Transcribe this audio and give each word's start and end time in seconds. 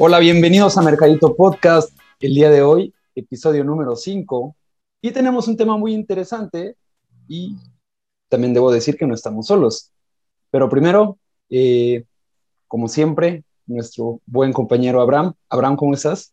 Hola, 0.00 0.20
bienvenidos 0.20 0.78
a 0.78 0.82
Mercadito 0.82 1.34
Podcast. 1.34 1.90
El 2.20 2.32
día 2.32 2.50
de 2.50 2.62
hoy, 2.62 2.94
episodio 3.16 3.64
número 3.64 3.96
5. 3.96 4.54
Y 5.02 5.10
tenemos 5.10 5.48
un 5.48 5.56
tema 5.56 5.76
muy 5.76 5.92
interesante 5.92 6.76
y 7.26 7.56
también 8.28 8.54
debo 8.54 8.70
decir 8.70 8.96
que 8.96 9.08
no 9.08 9.14
estamos 9.14 9.48
solos. 9.48 9.90
Pero 10.52 10.68
primero, 10.68 11.18
eh, 11.50 12.04
como 12.68 12.86
siempre, 12.86 13.42
nuestro 13.66 14.20
buen 14.24 14.52
compañero 14.52 15.00
Abraham. 15.00 15.34
Abraham, 15.50 15.74
¿cómo 15.74 15.94
estás? 15.94 16.32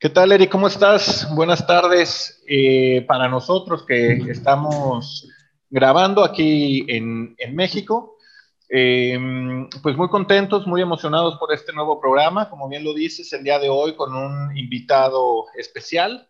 ¿Qué 0.00 0.08
tal, 0.08 0.32
Eri? 0.32 0.46
¿Cómo 0.46 0.68
estás? 0.68 1.28
Buenas 1.34 1.66
tardes. 1.66 2.42
Eh, 2.48 3.04
para 3.06 3.28
nosotros 3.28 3.84
que 3.86 4.12
estamos 4.30 5.28
grabando 5.68 6.24
aquí 6.24 6.86
en 6.88 7.36
México, 7.52 8.11
eh, 8.74 9.18
pues 9.82 9.98
muy 9.98 10.08
contentos, 10.08 10.66
muy 10.66 10.80
emocionados 10.80 11.36
por 11.36 11.52
este 11.52 11.74
nuevo 11.74 12.00
programa. 12.00 12.48
Como 12.48 12.70
bien 12.70 12.82
lo 12.82 12.94
dices, 12.94 13.30
el 13.34 13.44
día 13.44 13.58
de 13.58 13.68
hoy 13.68 13.94
con 13.94 14.16
un 14.16 14.56
invitado 14.56 15.44
especial, 15.58 16.26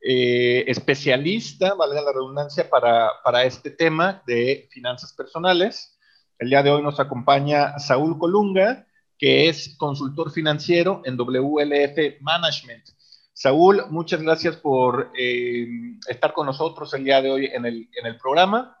eh, 0.00 0.64
especialista, 0.66 1.74
valga 1.74 2.02
la 2.02 2.10
redundancia, 2.10 2.68
para, 2.68 3.10
para, 3.22 3.44
este 3.44 3.70
tema 3.70 4.24
de 4.26 4.68
finanzas 4.72 5.12
personales. 5.12 5.96
El 6.40 6.50
día 6.50 6.64
de 6.64 6.72
hoy 6.72 6.82
nos 6.82 6.98
acompaña 6.98 7.78
Saúl 7.78 8.18
Colunga, 8.18 8.88
que 9.16 9.48
es 9.48 9.76
consultor 9.78 10.32
financiero 10.32 11.00
en 11.04 11.16
WLF 11.16 12.20
Management. 12.20 12.88
Saúl, 13.32 13.84
muchas 13.90 14.20
gracias 14.20 14.56
por 14.56 15.12
eh, 15.16 15.68
estar 16.08 16.32
con 16.32 16.46
nosotros 16.46 16.92
el 16.94 17.04
día 17.04 17.22
de 17.22 17.30
hoy 17.30 17.46
en 17.46 17.66
el, 17.66 17.88
en 17.96 18.06
el 18.06 18.16
programa. 18.18 18.76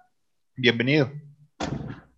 Bienvenido. 0.56 1.12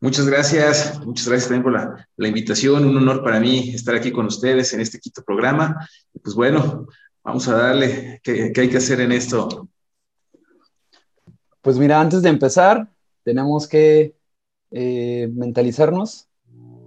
Muchas 0.00 0.26
gracias, 0.26 1.00
muchas 1.04 1.26
gracias 1.26 1.48
también 1.48 1.62
por 1.62 1.72
la, 1.72 2.28
invitación. 2.28 2.84
Un 2.84 2.96
honor 2.96 3.22
para 3.22 3.40
mí 3.40 3.70
estar 3.74 3.94
aquí 3.94 4.12
con 4.12 4.26
ustedes 4.26 4.72
en 4.74 4.80
este 4.80 5.00
quinto 5.00 5.22
programa. 5.22 5.88
Pues 6.22 6.34
bueno, 6.34 6.86
vamos 7.24 7.48
a 7.48 7.56
darle 7.56 8.20
qué 8.22 8.52
hay 8.56 8.68
que 8.68 8.76
hacer 8.76 9.00
en 9.00 9.12
esto. 9.12 9.68
Pues 11.62 11.78
mira, 11.78 12.00
antes 12.00 12.22
de 12.22 12.28
empezar, 12.28 12.88
tenemos 13.24 13.66
que 13.66 14.14
eh, 14.70 15.28
mentalizarnos, 15.32 16.28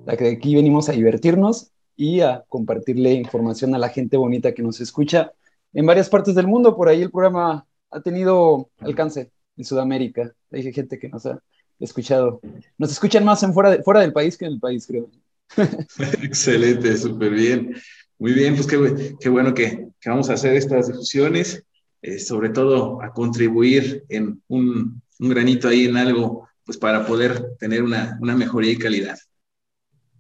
la 0.06 0.16
que 0.16 0.30
aquí 0.30 0.56
venimos 0.56 0.88
a 0.88 0.94
divertirnos 0.94 1.72
y 1.96 2.22
a 2.22 2.46
compartirle 2.48 3.12
información 3.12 3.76
a 3.76 3.78
la 3.78 3.90
gente 3.90 4.16
bonita 4.16 4.54
que 4.54 4.64
nos 4.64 4.80
escucha 4.80 5.34
en 5.74 5.86
varias 5.86 6.08
partes 6.10 6.34
del 6.36 6.48
mundo. 6.48 6.78
Por 6.78 6.88
ahí 6.88 7.02
el 7.02 7.12
programa 7.12 7.68
ha 7.92 8.00
tenido 8.02 8.70
alcance 8.80 9.32
en 9.58 9.66
Sudamérica. 9.66 10.34
Hay 10.52 10.72
gente 10.72 10.98
que 10.98 11.10
nos 11.10 11.26
ha 11.26 11.44
escuchado. 11.80 12.42
Nos 12.78 12.92
escuchan 12.92 13.24
más 13.24 13.42
en 13.44 13.54
fuera, 13.54 13.72
de, 13.72 13.84
fuera 13.84 14.02
del 14.02 14.14
país 14.14 14.38
que 14.38 14.46
en 14.46 14.54
el 14.54 14.60
país, 14.60 14.86
creo. 14.88 15.10
Excelente, 16.24 16.96
súper 16.98 17.32
bien. 17.32 17.76
Muy 18.18 18.34
bien, 18.34 18.56
pues 18.56 18.68
qué, 18.68 19.16
qué 19.20 19.30
bueno 19.30 19.54
que, 19.54 19.88
que, 20.00 20.10
vamos 20.10 20.30
a 20.30 20.34
hacer 20.34 20.54
estas 20.56 20.88
difusiones, 20.88 21.64
eh, 22.02 22.20
sobre 22.20 22.50
todo 22.50 23.02
a 23.02 23.14
contribuir 23.14 24.04
en 24.10 24.42
un, 24.48 25.02
un, 25.20 25.30
granito 25.30 25.70
ahí 25.70 25.86
en 25.86 25.96
algo, 25.96 26.48
pues 26.66 26.78
para 26.78 27.06
poder 27.06 27.56
tener 27.58 27.82
una, 27.82 28.18
una 28.22 28.36
mejoría 28.36 28.74
y 28.74 28.78
calidad. 28.78 29.18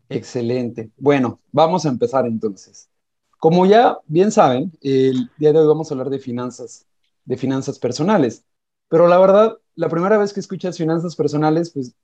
Excelente. 0.07 0.89
Bueno, 0.97 1.41
vamos 1.51 1.85
a 1.85 1.89
empezar 1.89 2.25
entonces. 2.25 2.89
Como 3.37 3.65
ya 3.65 3.97
bien 4.07 4.31
saben, 4.31 4.71
el 4.81 5.29
día 5.37 5.53
de 5.53 5.59
hoy 5.59 5.67
vamos 5.67 5.91
a 5.91 5.93
hablar 5.93 6.09
de 6.09 6.19
finanzas, 6.19 6.85
de 7.25 7.37
finanzas 7.37 7.79
personales. 7.79 8.43
Pero 8.89 9.07
la 9.07 9.19
verdad, 9.19 9.57
la 9.79 9.87
primera 9.87 10.17
vez 10.17 10.33
que 10.33 10.41
escuchas 10.41 10.77
finanzas 10.77 11.15
personales, 11.15 11.71
pues 11.71 11.95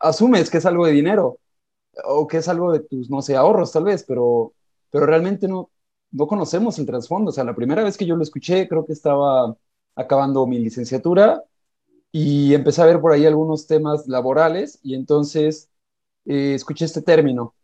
asumes 0.00 0.50
que 0.50 0.58
es 0.58 0.66
algo 0.66 0.86
de 0.86 0.92
dinero 0.92 1.38
o 2.04 2.26
que 2.26 2.38
es 2.38 2.48
algo 2.48 2.72
de 2.72 2.80
tus, 2.80 3.10
no 3.10 3.22
sé, 3.22 3.36
ahorros 3.36 3.72
tal 3.72 3.84
vez, 3.84 4.04
pero, 4.04 4.54
pero 4.90 5.04
realmente 5.06 5.46
no, 5.46 5.70
no 6.12 6.26
conocemos 6.26 6.78
el 6.78 6.86
trasfondo. 6.86 7.30
O 7.30 7.32
sea, 7.32 7.44
la 7.44 7.54
primera 7.54 7.84
vez 7.84 7.98
que 7.98 8.06
yo 8.06 8.16
lo 8.16 8.22
escuché, 8.22 8.68
creo 8.68 8.86
que 8.86 8.94
estaba 8.94 9.54
acabando 9.96 10.46
mi 10.46 10.60
licenciatura 10.60 11.44
y 12.12 12.54
empecé 12.54 12.82
a 12.82 12.86
ver 12.86 13.00
por 13.02 13.12
ahí 13.12 13.26
algunos 13.26 13.66
temas 13.66 14.08
laborales 14.08 14.80
y 14.82 14.94
entonces 14.94 15.68
eh, 16.26 16.54
escuché 16.54 16.86
este 16.86 17.02
término. 17.02 17.54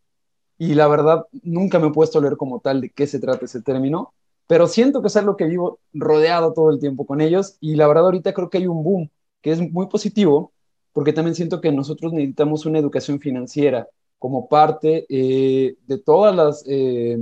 Y 0.59 0.75
la 0.75 0.89
verdad, 0.89 1.27
nunca 1.45 1.79
me 1.79 1.89
he 1.89 1.93
puesto 1.93 2.19
a 2.19 2.23
leer 2.23 2.37
como 2.37 2.61
tal 2.61 2.83
de 2.83 2.91
qué 2.91 3.07
se 3.07 3.21
trata 3.21 3.47
ese 3.47 3.63
término, 3.63 4.15
pero 4.47 4.67
siento 4.69 5.03
que 5.03 5.09
es 5.09 5.17
algo 5.17 5.37
que 5.37 5.47
vivo 5.47 5.81
rodeado 5.95 6.53
todo 6.55 6.71
el 6.71 6.81
tiempo 6.81 7.07
con 7.07 7.21
ellos 7.23 7.57
y 7.61 7.77
la 7.77 7.89
verdad 7.89 8.07
ahorita 8.07 8.35
creo 8.35 8.51
que 8.51 8.59
hay 8.59 8.67
un 8.67 8.85
boom 8.85 9.11
que 9.47 9.53
es 9.53 9.61
muy 9.61 9.87
positivo 9.87 10.53
porque 10.93 11.13
también 11.13 11.37
siento 11.37 11.61
que 11.61 11.71
nosotros 11.71 12.13
necesitamos 12.13 12.67
una 12.67 12.81
educación 12.81 13.21
financiera 13.21 13.87
como 14.19 14.49
parte 14.49 15.07
eh, 15.09 15.77
de 15.87 15.99
todas 15.99 16.35
las, 16.35 16.65
eh, 16.67 17.17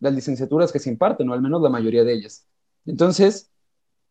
las 0.00 0.12
licenciaturas 0.12 0.72
que 0.72 0.80
se 0.80 0.90
imparten, 0.90 1.28
o 1.28 1.34
al 1.34 1.40
menos 1.40 1.62
la 1.62 1.68
mayoría 1.68 2.02
de 2.02 2.14
ellas. 2.14 2.44
Entonces, 2.84 3.48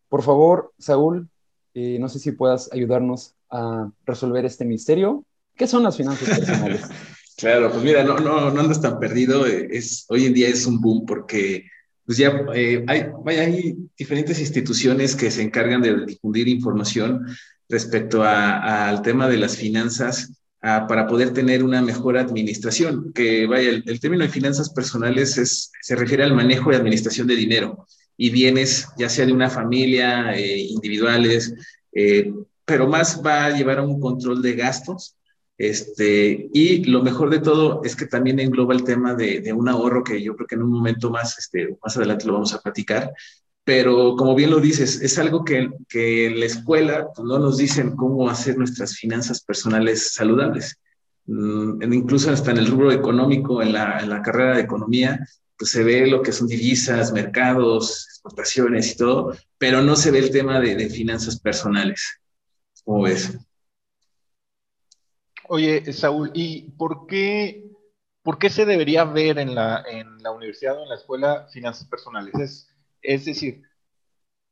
por 0.08 0.24
favor, 0.24 0.72
Saúl, 0.80 1.28
eh, 1.74 1.98
no 2.00 2.08
sé 2.08 2.20
si 2.20 2.32
puedas 2.32 2.72
ayudarnos 2.72 3.36
a 3.50 3.92
resolver 4.06 4.46
este 4.46 4.64
misterio. 4.64 5.26
¿Qué 5.58 5.68
son 5.68 5.84
las 5.84 5.98
finanzas 5.98 6.30
personales? 6.30 6.84
claro, 7.36 7.70
pues 7.70 7.84
mira, 7.84 8.02
no, 8.06 8.18
no, 8.18 8.50
no 8.50 8.62
andas 8.62 8.80
tan 8.80 8.98
perdido. 8.98 9.46
Es, 9.46 10.06
hoy 10.08 10.26
en 10.26 10.34
día 10.34 10.48
es 10.48 10.66
un 10.66 10.80
boom 10.80 11.06
porque 11.06 11.66
pues 12.12 12.18
ya 12.18 12.44
eh, 12.54 12.84
hay, 12.90 13.06
hay, 13.26 13.76
diferentes 13.98 14.38
instituciones 14.42 15.16
que 15.16 15.32
se 15.32 15.44
encargan 15.44 15.82
de 15.82 16.06
difundir 16.06 16.50
información 16.50 17.26
respecto 17.70 18.22
al 18.22 19.02
tema 19.02 19.30
de 19.30 19.38
las 19.38 19.56
finanzas 19.56 20.34
a, 20.62 20.88
para 20.88 21.08
poder 21.08 21.32
tener 21.32 21.64
una 21.64 21.82
mejor 21.82 22.18
administración. 22.18 23.14
Que 23.14 23.48
vaya, 23.48 23.70
el, 23.70 23.86
el, 23.88 24.02
término 24.02 24.26
de 24.26 24.30
finanzas 24.30 24.72
personales 24.72 25.38
es, 25.38 25.72
se 25.82 25.96
refiere 25.96 26.26
al 26.26 26.36
manejo 26.36 26.74
y 26.74 26.76
administración 26.76 27.28
de 27.28 27.38
dinero 27.38 27.88
y 28.18 28.30
bienes, 28.30 28.90
ya 28.98 29.08
sea 29.08 29.26
de 29.26 29.32
una 29.32 29.50
familia, 29.50 30.36
eh, 30.36 30.58
individuales, 30.58 31.54
eh, 31.94 32.30
pero 32.66 32.90
más 32.90 33.22
va 33.26 33.46
a 33.46 33.52
llevar 33.52 33.80
a 33.80 33.84
un 33.84 34.02
control 34.02 34.42
de 34.42 34.56
gastos 34.56 35.16
este, 35.62 36.50
y 36.54 36.86
lo 36.86 37.04
mejor 37.04 37.30
de 37.30 37.38
todo 37.38 37.82
es 37.84 37.96
que 37.96 38.08
también 38.08 38.40
engloba 38.40 38.74
el 38.74 38.84
tema 38.84 39.14
de, 39.14 39.42
de, 39.42 39.54
un 39.54 39.70
ahorro 39.70 40.04
que 40.04 40.20
yo 40.20 40.36
creo 40.36 40.48
que 40.48 40.56
en 40.56 40.64
un 40.64 40.72
momento 40.72 41.12
más, 41.12 41.38
este, 41.38 41.78
más 41.84 41.96
adelante 41.96 42.26
lo 42.26 42.34
vamos 42.34 42.52
a 42.56 42.62
platicar. 42.62 43.14
Pero 43.64 44.16
como 44.16 44.34
bien 44.34 44.50
lo 44.50 44.60
dices, 44.60 45.00
es 45.04 45.20
algo 45.20 45.46
que, 45.46 45.70
que 45.88 46.26
en 46.26 46.40
la 46.40 46.48
escuela 46.48 47.10
pues, 47.16 47.28
no 47.28 47.38
nos 47.38 47.58
dicen 47.58 47.96
cómo 47.96 48.28
hacer 48.28 48.58
nuestras 48.58 48.96
finanzas 48.96 49.44
personales 49.44 50.14
saludables. 50.14 50.80
Mm, 51.28 51.94
incluso 51.94 52.32
hasta 52.32 52.50
en 52.50 52.58
el 52.58 52.66
rubro 52.66 52.92
económico, 52.92 53.62
en 53.62 53.74
la, 53.74 54.00
en 54.00 54.10
la 54.10 54.24
carrera 54.24 54.56
de 54.56 54.64
economía, 54.64 55.28
pues 55.60 55.70
se 55.70 55.84
ve 55.84 56.08
lo 56.08 56.24
que 56.24 56.32
son 56.32 56.48
divisas, 56.48 57.14
mercados, 57.14 58.08
exportaciones 58.10 58.94
y 58.94 58.98
todo, 58.98 59.38
pero 59.60 59.84
no 59.84 59.96
se 59.96 60.10
ve 60.10 60.18
el 60.18 60.32
tema 60.32 60.60
de, 60.60 60.76
de 60.76 60.90
finanzas 60.90 61.40
personales. 61.40 62.20
¿Cómo 62.84 63.04
ves? 63.04 63.38
Oye, 65.54 65.92
Saúl, 65.92 66.32
¿y 66.34 66.72
por 66.78 67.08
qué, 67.08 67.70
por 68.24 68.40
qué 68.40 68.50
se 68.50 68.66
debería 68.66 69.04
ver 69.04 69.38
en 69.38 69.54
la, 69.54 69.84
en 69.86 70.24
la 70.24 70.32
universidad 70.32 70.80
o 70.80 70.84
en 70.84 70.88
la 70.88 70.96
escuela 70.96 71.46
finanzas 71.52 71.86
personales? 71.90 72.34
Es, 72.36 72.70
es 73.02 73.26
decir, 73.26 73.62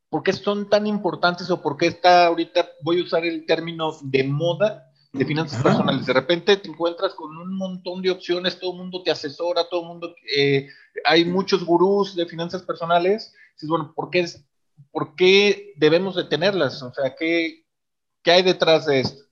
¿por 0.10 0.24
qué 0.24 0.34
son 0.34 0.70
tan 0.70 0.88
importantes 0.88 1.50
o 1.52 1.62
por 1.62 1.78
qué 1.78 1.88
está 1.88 2.26
ahorita, 2.26 2.68
voy 2.82 3.00
a 3.00 3.04
usar 3.04 3.26
el 3.26 3.46
término 3.46 3.94
de 4.02 4.26
moda 4.26 4.92
de 5.14 5.24
finanzas 5.24 5.62
Ajá. 5.62 5.70
personales? 5.70 6.06
De 6.06 6.12
repente 6.12 6.58
te 6.58 6.68
encuentras 6.68 7.14
con 7.14 7.38
un 7.38 7.56
montón 7.56 8.02
de 8.02 8.12
opciones, 8.12 8.60
todo 8.60 8.74
el 8.74 8.80
mundo 8.80 9.02
te 9.02 9.12
asesora, 9.12 9.70
todo 9.70 9.84
el 9.84 9.88
mundo, 9.88 10.14
eh, 10.36 10.68
hay 11.06 11.24
muchos 11.24 11.64
gurús 11.64 12.14
de 12.14 12.26
finanzas 12.26 12.64
personales. 12.64 13.34
Dices, 13.54 13.70
bueno, 13.70 13.94
¿por 13.96 14.10
qué, 14.10 14.26
¿por 14.92 15.16
qué 15.16 15.72
debemos 15.78 16.18
de 16.18 16.26
tenerlas? 16.26 16.84
O 16.84 16.94
sea, 16.94 17.16
¿qué, 17.18 17.64
qué 18.22 18.32
hay 18.32 18.44
detrás 18.44 18.86
de 18.86 19.00
esto? 19.00 19.29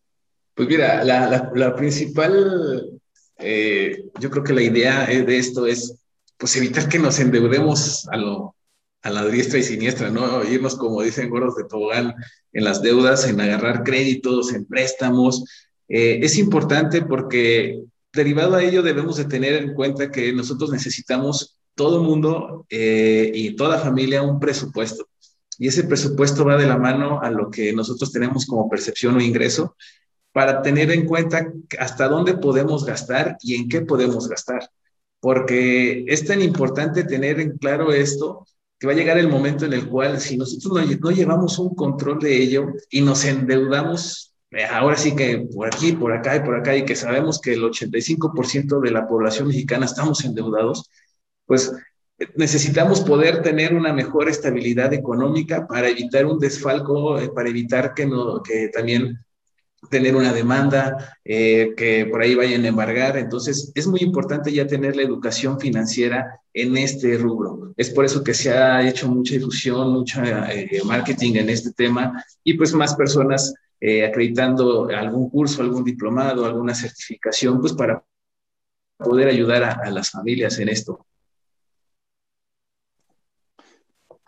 Pues 0.58 0.70
mira, 0.70 1.04
la, 1.04 1.30
la, 1.30 1.52
la 1.54 1.76
principal, 1.76 3.00
eh, 3.38 4.06
yo 4.20 4.32
creo 4.32 4.44
que 4.44 4.54
la 4.54 4.64
idea 4.64 5.06
de 5.06 5.38
esto 5.38 5.68
es 5.68 6.00
pues 6.36 6.56
evitar 6.56 6.90
que 6.90 6.98
nos 6.98 7.20
endeudemos 7.20 8.08
a, 8.08 8.18
lo, 8.18 8.56
a 9.04 9.12
la 9.12 9.28
diestra 9.28 9.60
y 9.60 9.64
siniestra, 9.64 10.10
¿no? 10.10 10.44
Irnos, 10.44 10.76
como 10.76 11.04
dicen 11.04 11.30
gordos 11.30 11.58
de 11.58 11.66
tobogán, 11.66 12.16
en 12.54 12.64
las 12.64 12.82
deudas, 12.82 13.28
en 13.28 13.40
agarrar 13.40 13.84
créditos, 13.84 14.52
en 14.52 14.66
préstamos. 14.66 15.44
Eh, 15.90 16.22
es 16.24 16.40
importante 16.40 17.04
porque 17.04 17.80
derivado 18.12 18.56
a 18.56 18.64
ello 18.64 18.82
debemos 18.82 19.18
de 19.18 19.26
tener 19.26 19.62
en 19.62 19.76
cuenta 19.76 20.10
que 20.10 20.34
nosotros 20.34 20.72
necesitamos 20.72 21.60
todo 21.76 22.02
mundo 22.02 22.66
eh, 22.72 23.32
y 23.32 23.56
toda 23.56 23.78
familia 23.78 24.24
un 24.24 24.40
presupuesto. 24.40 25.08
Y 25.60 25.68
ese 25.68 25.84
presupuesto 25.84 26.46
va 26.46 26.58
de 26.58 26.66
la 26.66 26.80
mano 26.80 27.22
a 27.22 27.30
lo 27.30 27.52
que 27.52 27.74
nosotros 27.74 28.12
tenemos 28.12 28.48
como 28.48 28.68
percepción 28.68 29.18
o 29.18 29.22
ingreso 29.22 29.76
para 30.38 30.62
tener 30.62 30.92
en 30.92 31.08
cuenta 31.08 31.52
hasta 31.80 32.08
dónde 32.08 32.38
podemos 32.38 32.86
gastar 32.86 33.38
y 33.42 33.56
en 33.56 33.68
qué 33.68 33.82
podemos 33.82 34.30
gastar. 34.30 34.70
Porque 35.20 36.06
es 36.08 36.26
tan 36.26 36.44
importante 36.44 37.06
tener 37.06 37.40
en 37.40 37.58
claro 37.58 37.92
esto 37.92 38.46
que 38.78 38.86
va 38.86 38.94
a 38.94 38.96
llegar 38.96 39.18
el 39.18 39.30
momento 39.30 39.66
en 39.66 39.74
el 39.74 39.90
cual 39.90 40.20
si 40.20 40.38
nosotros 40.38 41.00
no, 41.00 41.10
llevamos 41.10 41.58
un 41.58 41.74
control 41.74 42.20
de 42.20 42.38
ello 42.38 42.68
y 42.92 43.02
nos 43.02 43.26
endeudamos, 43.26 44.36
eh, 44.52 44.64
ahora 44.66 44.96
sí 44.96 45.16
que 45.16 45.40
por 45.52 45.66
aquí, 45.66 45.94
por 45.94 46.14
acá 46.14 46.36
y 46.36 46.42
por 46.42 46.56
acá, 46.56 46.78
y 46.78 46.86
que 46.86 46.96
sabemos 46.96 47.42
que 47.42 47.54
el 47.54 47.64
85% 47.64 48.80
de 48.80 48.92
la 48.92 49.08
población 49.08 49.48
mexicana 49.48 49.88
estamos 49.88 50.24
endeudados, 50.24 50.88
pues 51.48 51.74
necesitamos 52.36 53.02
poder 53.02 53.42
tener 53.42 53.74
una 53.74 53.92
mejor 53.92 54.30
estabilidad 54.30 54.94
económica 54.94 55.66
para 55.66 55.90
evitar 55.90 56.28
un 56.28 56.38
desfalco, 56.38 57.18
eh, 57.18 57.30
para 57.34 57.50
evitar 57.50 57.96
que, 57.96 58.06
no, 58.06 58.44
que 58.44 58.68
también 58.68 59.18
tener 59.90 60.16
una 60.16 60.34
demanda, 60.34 61.18
eh, 61.24 61.74
que 61.78 62.06
por 62.06 62.22
ahí 62.22 62.36
vayan 62.36 62.66
a 62.66 62.70
embargar. 62.70 63.18
Entonces, 63.18 63.72
es 63.76 63.88
muy 63.88 64.02
importante 64.02 64.52
ya 64.52 64.68
tener 64.68 64.96
la 64.96 65.04
educación 65.04 65.60
financiera 65.60 66.42
en 66.54 66.78
este 66.78 67.18
rubro. 67.18 67.74
Es 67.78 67.90
por 67.92 68.06
eso 68.06 68.24
que 68.24 68.34
se 68.34 68.52
ha 68.52 68.88
hecho 68.88 69.08
mucha 69.08 69.36
difusión, 69.36 69.92
mucho 69.94 70.22
eh, 70.24 70.82
marketing 70.86 71.36
en 71.36 71.50
este 71.50 71.72
tema 71.72 72.24
y 72.44 72.56
pues 72.56 72.74
más 72.74 72.96
personas 72.96 73.54
eh, 73.80 74.06
acreditando 74.06 74.88
algún 74.90 75.30
curso, 75.30 75.62
algún 75.62 75.84
diplomado, 75.84 76.46
alguna 76.46 76.74
certificación, 76.74 77.62
pues 77.62 77.74
para 77.74 78.04
poder 78.98 79.28
ayudar 79.28 79.64
a, 79.64 79.72
a 79.74 79.92
las 79.92 80.10
familias 80.10 80.58
en 80.60 80.70
esto. 80.70 81.06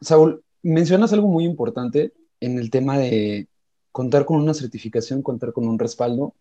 Saúl, 0.02 0.44
mencionas 0.62 1.12
algo 1.12 1.28
muy 1.28 1.44
importante 1.44 2.14
en 2.40 2.60
el 2.60 2.70
tema 2.70 2.98
de 2.98 3.48
contar 3.92 4.26
con 4.26 4.38
una 4.38 4.54
certificación, 4.54 5.22
contar 5.22 5.54
con 5.54 5.68
un 5.68 5.80
respaldo. 5.80 6.34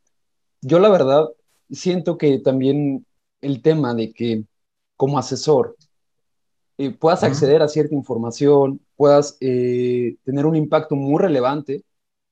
Yo 0.60 0.78
la 0.78 0.88
verdad 0.88 1.28
siento 1.70 2.18
que 2.18 2.38
también 2.38 3.06
el 3.40 3.62
tema 3.62 3.94
de 3.94 4.12
que 4.12 4.44
como 4.96 5.18
asesor 5.18 5.76
eh, 6.78 6.90
puedas 6.90 7.24
acceder 7.24 7.62
a 7.62 7.68
cierta 7.68 7.94
información, 7.94 8.80
puedas 8.96 9.36
eh, 9.40 10.16
tener 10.24 10.46
un 10.46 10.56
impacto 10.56 10.94
muy 10.94 11.20
relevante, 11.20 11.82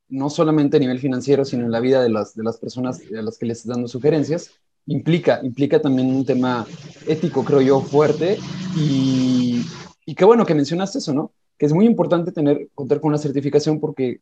no 0.08 0.30
solamente 0.30 0.76
a 0.76 0.80
nivel 0.80 1.00
financiero, 1.00 1.44
sino 1.44 1.64
en 1.64 1.72
la 1.72 1.80
vida 1.80 2.02
de 2.02 2.08
las, 2.08 2.34
de 2.34 2.44
las 2.44 2.56
personas 2.58 3.00
a 3.16 3.22
las 3.22 3.38
que 3.38 3.46
les 3.46 3.58
estás 3.58 3.74
dando 3.74 3.88
sugerencias, 3.88 4.50
implica, 4.86 5.40
implica 5.42 5.80
también 5.80 6.14
un 6.14 6.24
tema 6.24 6.64
ético, 7.06 7.44
creo 7.44 7.60
yo, 7.60 7.80
fuerte. 7.80 8.38
Y, 8.76 9.64
y 10.04 10.14
qué 10.14 10.24
bueno 10.24 10.46
que 10.46 10.54
mencionaste 10.54 10.98
eso, 10.98 11.12
¿no? 11.12 11.32
Que 11.58 11.66
es 11.66 11.72
muy 11.72 11.86
importante 11.86 12.30
tener, 12.30 12.68
contar 12.74 13.00
con 13.00 13.08
una 13.08 13.18
certificación 13.18 13.80
porque 13.80 14.20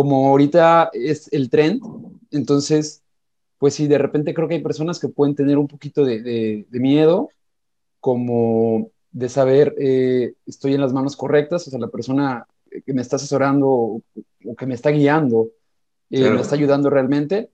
como 0.00 0.28
ahorita 0.28 0.88
es 0.94 1.30
el 1.30 1.50
trend, 1.50 1.82
entonces, 2.30 3.02
pues 3.58 3.74
sí, 3.74 3.86
de 3.86 3.98
repente 3.98 4.32
creo 4.32 4.48
que 4.48 4.54
hay 4.54 4.62
personas 4.62 4.98
que 4.98 5.08
pueden 5.08 5.34
tener 5.34 5.58
un 5.58 5.68
poquito 5.68 6.06
de, 6.06 6.64
miedo, 6.70 7.28
como 8.00 8.90
de 9.10 9.28
saber, 9.28 9.74
eh, 9.78 10.32
estoy 10.46 10.72
en 10.72 10.80
las 10.80 10.94
manos 10.94 11.16
correctas, 11.16 11.68
o 11.68 11.70
sea, 11.70 11.78
la 11.78 11.88
persona 11.88 12.46
que 12.86 12.94
me 12.94 13.02
está 13.02 13.16
asesorando 13.16 13.68
o, 13.68 14.02
que 14.56 14.64
me 14.64 14.72
está 14.72 14.88
guiando, 14.88 15.50
eh, 16.08 16.30
me 16.30 16.40
está 16.40 16.54
ayudando 16.54 16.88
realmente. 16.88 17.50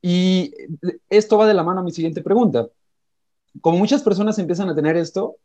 Y 0.00 0.54
esto 1.10 1.36
va 1.36 1.46
de 1.46 1.52
la 1.52 1.62
mano 1.62 1.80
a 1.80 1.84
mi 1.84 1.92
siguiente 1.92 2.22
pregunta. 2.22 2.68
Como 3.60 3.76
muchas 3.76 4.02
personas 4.02 4.38
empiezan 4.38 4.70
a 4.70 4.74
tener 4.74 4.96
esto, 4.96 5.36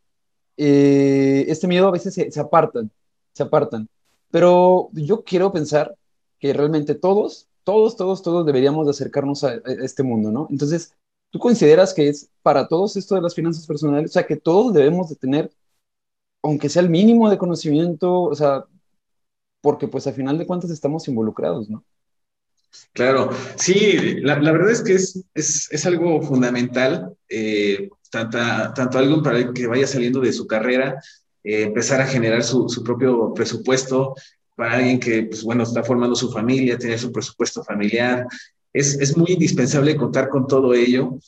eh, 0.56 1.44
este 1.50 1.68
miedo 1.68 1.90
a 1.90 1.92
veces 1.92 2.14
se, 2.14 2.32
se 2.32 2.40
apartan, 2.40 2.90
se 3.34 3.44
apartan. 3.44 3.90
Pero 4.32 4.92
yo 4.94 5.26
quiero 5.26 5.52
pensar 5.52 5.94
que 6.40 6.54
realmente 6.54 6.96
todos, 6.96 7.48
todos, 7.64 7.96
todos, 7.96 8.22
todos 8.22 8.46
deberíamos 8.46 8.86
de 8.86 8.92
acercarnos 8.92 9.44
a, 9.44 9.56
este 9.84 10.04
mundo, 10.04 10.32
¿no? 10.32 10.48
Entonces, 10.50 10.94
¿tú 11.32 11.40
consideras 11.40 11.94
que 11.94 12.10
es 12.10 12.30
para 12.42 12.68
todos 12.68 12.96
esto 12.96 13.16
de 13.16 13.22
las 13.22 13.36
finanzas 13.36 13.66
personales? 13.66 14.12
O 14.12 14.14
sea, 14.14 14.26
que 14.26 14.38
todos 14.38 14.74
debemos 14.74 15.10
de 15.10 15.16
tener, 15.16 15.52
aunque 16.44 16.70
sea 16.70 16.82
el 16.82 16.90
mínimo 16.90 17.30
de 17.30 17.38
conocimiento, 17.38 18.22
o 18.24 18.36
sea, 18.36 18.66
porque 19.62 19.88
pues 19.88 20.08
a 20.08 20.14
final 20.14 20.38
de 20.38 20.48
cuentas 20.48 20.72
estamos 20.72 21.08
involucrados, 21.08 21.70
¿no? 21.70 21.84
Claro, 22.94 23.32
sí, 23.56 24.22
la, 24.22 24.36
verdad 24.36 24.72
es 24.72 24.82
que 24.82 24.94
es, 24.94 25.24
es, 25.34 25.72
es 25.72 25.86
algo 25.86 26.22
fundamental, 26.22 27.16
eh, 27.30 27.90
tanto 28.12 28.98
algo 28.98 29.24
para 29.24 29.54
que 29.54 29.68
vaya 29.68 29.88
saliendo 29.88 30.20
de 30.20 30.34
su 30.34 30.48
carrera, 30.48 31.02
eh, 31.44 31.64
empezar 31.64 32.02
a 32.02 32.08
generar 32.08 32.44
su, 32.44 32.68
su, 32.70 32.84
propio 32.84 33.34
presupuesto, 33.34 34.16
para 34.58 34.78
alguien 34.78 35.00
que, 35.00 35.24
pues 35.24 35.44
bueno, 35.44 35.64
está 35.64 35.84
formando 35.84 36.16
su 36.16 36.32
familia, 36.32 36.80
tiene 36.80 36.98
su 36.98 37.12
presupuesto 37.12 37.64
familiar. 37.64 38.26
Es, 38.74 38.96
es 39.00 39.16
muy 39.16 39.34
indispensable 39.34 39.96
contar 39.96 40.30
con 40.30 40.48
todo 40.48 40.74
ello, 40.74 41.20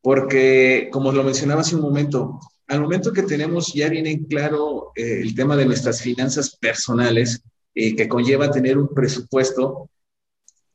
porque, 0.00 0.88
como 0.92 1.12
lo 1.12 1.22
mencionaba 1.22 1.60
hace 1.60 1.76
un 1.76 1.82
momento, 1.82 2.40
al 2.66 2.80
momento 2.80 3.12
que 3.12 3.22
tenemos 3.22 3.72
ya 3.72 3.88
bien 3.88 4.24
claro 4.24 4.90
eh, 4.96 5.20
el 5.22 5.34
tema 5.36 5.56
de 5.56 5.64
nuestras 5.64 6.02
finanzas 6.02 6.56
personales, 6.56 7.40
eh, 7.72 7.94
que 7.94 8.08
conlleva 8.08 8.50
tener 8.50 8.76
un 8.76 8.88
presupuesto, 8.88 9.88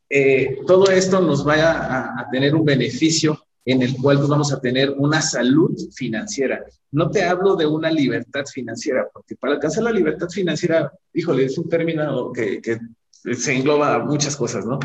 eh, 0.09 0.59
todo 0.65 0.89
esto 0.89 1.19
nos 1.19 1.45
va 1.45 1.55
a, 1.55 2.21
a, 2.21 2.29
tener 2.31 2.55
un 2.55 2.63
beneficio 2.63 3.37
en 3.67 3.81
el 3.81 3.97
cual 3.97 4.17
vamos 4.17 4.53
a 4.53 4.61
tener 4.61 4.91
una 4.97 5.21
salud 5.21 5.75
financiera. 5.93 6.63
No 6.91 7.11
te 7.11 7.23
hablo 7.23 7.57
de 7.57 7.65
una 7.65 7.91
libertad 7.91 8.45
financiera, 8.45 9.07
porque 9.13 9.35
para 9.35 9.55
alcanzar 9.55 9.83
la 9.83 9.91
libertad 9.91 10.29
financiera, 10.29 10.89
híjole, 11.13 11.45
es 11.45 11.57
un 11.57 11.67
término 11.67 12.31
que, 12.31 12.61
que 12.61 12.79
se 13.35 13.53
engloba 13.53 13.99
muchas 13.99 14.37
cosas, 14.37 14.65
¿no? 14.65 14.79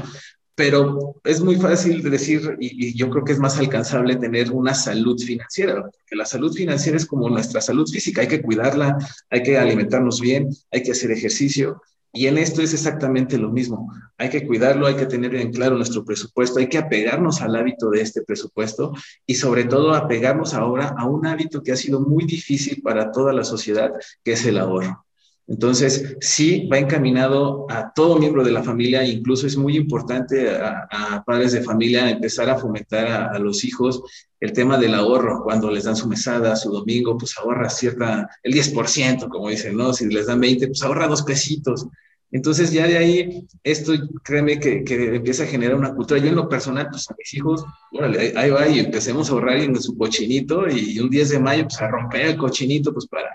Pero 0.57 1.21
es 1.25 1.41
muy 1.41 1.57
fácil 1.57 2.03
de 2.03 2.11
decir, 2.11 2.57
y, 2.59 2.95
yo 2.97 3.09
creo 3.09 3.25
que 3.25 3.33
es 3.33 3.39
más 3.39 3.57
alcanzable 3.57 4.17
tener 4.17 4.51
una 4.51 4.75
salud 4.75 5.17
financiera, 5.19 5.81
porque 5.83 6.17
la 6.17 6.27
salud 6.27 6.53
financiera 6.53 6.99
es 6.99 7.07
como 7.07 7.31
nuestra 7.31 7.61
salud 7.61 7.89
física, 7.89 8.23
hay 8.23 8.29
que 8.29 8.43
cuidarla, 8.43 8.99
hay 9.31 9.45
que 9.45 9.57
alimentarnos 9.59 10.21
bien, 10.21 10.51
hay 10.73 10.83
que 10.83 10.91
hacer 10.91 11.13
ejercicio, 11.13 11.81
y 12.13 12.27
en 12.27 12.37
esto 12.37 12.61
es 12.61 12.75
exactamente 12.75 13.39
lo 13.39 13.51
mismo. 13.51 13.91
Hay 14.19 14.29
que 14.29 14.47
cuidarlo, 14.47 14.87
hay 14.87 14.97
que 14.97 15.07
tener 15.07 15.35
en 15.35 15.51
claro 15.51 15.77
nuestro 15.77 16.05
presupuesto, 16.05 16.59
hay 16.59 16.69
que 16.69 16.79
apegarnos 16.79 17.41
al 17.41 17.57
hábito 17.57 17.89
de 17.91 18.03
este 18.03 18.23
presupuesto 18.23 18.93
y 19.27 19.35
sobre 19.35 19.65
todo 19.65 19.95
apegarnos 19.95 20.53
ahora 20.53 20.95
a 20.99 21.07
un 21.07 21.27
hábito 21.27 21.63
que 21.63 21.73
ha 21.73 21.77
sido 21.77 22.01
muy 22.01 22.25
difícil 22.25 22.83
para 22.83 23.11
toda 23.11 23.33
la 23.33 23.45
sociedad, 23.45 23.93
que 24.23 24.33
es 24.33 24.45
el 24.45 24.59
ahorro. 24.59 25.07
Entonces, 25.49 26.17
sí 26.21 26.69
va 26.73 26.79
encaminado 26.79 27.67
a 27.69 27.93
todo 27.93 28.19
miembro 28.19 28.45
de 28.45 28.53
la 28.53 28.63
familia, 28.63 29.05
incluso 29.05 29.47
es 29.47 29.57
muy 29.57 29.77
importante 29.77 30.51
a, 30.51 31.23
padres 31.27 31.53
de 31.53 31.63
familia 31.63 32.11
empezar 32.11 32.49
a 32.49 32.59
fomentar 32.59 33.07
a, 33.07 33.39
los 33.39 33.65
hijos 33.65 34.03
el 34.41 34.53
tema 34.53 34.79
del 34.79 34.95
ahorro. 34.95 35.43
Cuando 35.43 35.71
les 35.71 35.85
dan 35.85 35.97
su 35.97 36.09
mesada, 36.09 36.57
su 36.57 36.71
domingo, 36.71 37.19
pues 37.19 37.37
ahorra 37.37 37.69
cierta, 37.69 38.29
el 38.43 38.55
10%, 38.55 39.29
como 39.29 39.49
dicen, 39.49 39.77
¿no? 39.77 39.93
Si 39.93 40.07
les 40.07 40.27
dan 40.27 40.41
20, 40.41 40.69
pues 40.69 40.83
ahorra 40.83 41.09
dos 41.09 41.23
pesitos. 41.23 41.87
Entonces 42.31 42.73
ya 42.73 42.87
de 42.87 42.97
ahí, 42.97 43.47
esto 43.63 43.93
créeme 44.25 44.59
que, 44.59 44.85
que, 44.85 45.17
empieza 45.17 45.43
a 45.43 45.49
generar 45.49 45.77
una 45.77 45.95
cultura. 45.95 46.19
Yo 46.21 46.29
en 46.29 46.37
lo 46.37 46.49
personal, 46.49 46.89
pues 46.91 47.11
a 47.11 47.15
mis 47.19 47.35
hijos, 47.35 47.65
órale, 47.93 48.33
ahí 48.37 48.51
va 48.51 48.69
y 48.69 48.79
empecemos 48.79 49.29
a 49.29 49.33
ahorrar 49.33 49.59
en 49.59 49.79
su 49.81 49.99
cochinito 49.99 50.67
y 50.69 50.99
un 50.99 51.11
10 51.11 51.31
de 51.31 51.39
mayo, 51.41 51.65
pues 51.65 51.83
a 51.83 51.89
romper 51.89 52.23
el 52.23 52.37
cochinito, 52.39 52.93
pues 52.93 53.07
para, 53.07 53.29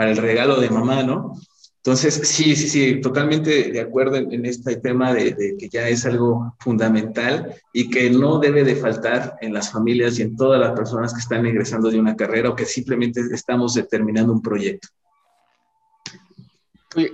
para 0.00 0.12
el 0.12 0.16
regalo 0.16 0.58
de 0.58 0.70
mamá, 0.70 1.02
¿no? 1.02 1.34
Entonces, 1.76 2.14
sí, 2.26 2.56
sí, 2.56 2.68
sí, 2.70 3.00
totalmente 3.02 3.70
de 3.70 3.80
acuerdo 3.82 4.16
en, 4.16 4.46
este 4.46 4.76
tema 4.76 5.12
de, 5.12 5.56
que 5.58 5.68
ya 5.68 5.88
es 5.88 6.06
algo 6.06 6.54
fundamental 6.58 7.54
y 7.74 7.90
que 7.90 8.08
no 8.08 8.38
debe 8.38 8.64
de 8.64 8.76
faltar 8.76 9.36
en 9.42 9.52
las 9.52 9.70
familias 9.70 10.18
y 10.18 10.22
en 10.22 10.36
todas 10.36 10.58
las 10.58 10.72
personas 10.72 11.12
que 11.12 11.20
están 11.20 11.44
egresando 11.44 11.90
de 11.90 12.00
una 12.00 12.16
carrera 12.16 12.48
o 12.48 12.56
que 12.56 12.64
simplemente 12.64 13.20
estamos 13.34 13.74
determinando 13.74 14.32
un 14.32 14.40
proyecto. 14.40 14.88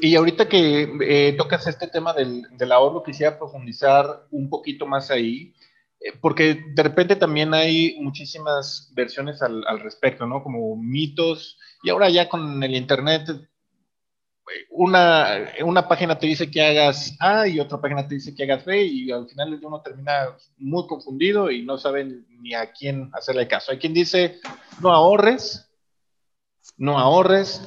Y 0.00 0.14
ahorita 0.14 0.49
que 0.49 0.88
eh, 1.00 1.35
tocas 1.37 1.66
este 1.66 1.88
tema 1.88 2.12
del, 2.12 2.45
del, 2.52 2.71
ahorro, 2.71 3.02
quisiera 3.02 3.37
profundizar 3.37 4.28
un 4.31 4.49
poquito 4.49 4.87
más 4.87 5.11
ahí, 5.11 5.52
porque 6.21 6.65
de 6.75 6.83
repente 6.83 7.17
también 7.17 7.55
hay 7.55 7.97
muchísimas 8.01 8.93
versiones 8.95 9.43
al, 9.43 9.65
al, 9.67 9.81
respecto, 9.81 10.27
¿no? 10.27 10.43
Como 10.43 10.77
mitos, 10.77 11.59
y 11.83 11.91
ahora 11.91 12.09
ya 12.09 12.29
con 12.29 12.63
el 12.63 12.75
Internet, 12.75 13.29
una, 14.71 15.53
una 15.65 15.89
página 15.89 16.19
te 16.19 16.27
dice 16.27 16.51
que 16.51 16.63
hagas 16.63 17.17
A 17.19 17.49
y 17.49 17.59
otra 17.59 17.81
página 17.81 18.07
te 18.07 18.15
dice 18.15 18.35
que 18.35 18.45
hagas 18.45 18.65
B, 18.65 18.85
y 18.85 19.11
al 19.11 19.29
final 19.29 19.59
uno 19.63 19.81
termina 19.81 20.37
muy 20.59 20.87
confundido 20.87 21.51
y 21.51 21.63
no 21.65 21.79
sabe 21.79 22.05
ni 22.29 22.55
a 22.55 22.73
quién 22.73 23.11
hacerle 23.13 23.49
caso. 23.49 23.73
Hay 23.73 23.79
quien 23.79 23.95
dice, 23.95 24.41
no 24.81 24.93
ahorres, 24.93 25.69
no 26.77 26.99
ahorres, 26.99 27.63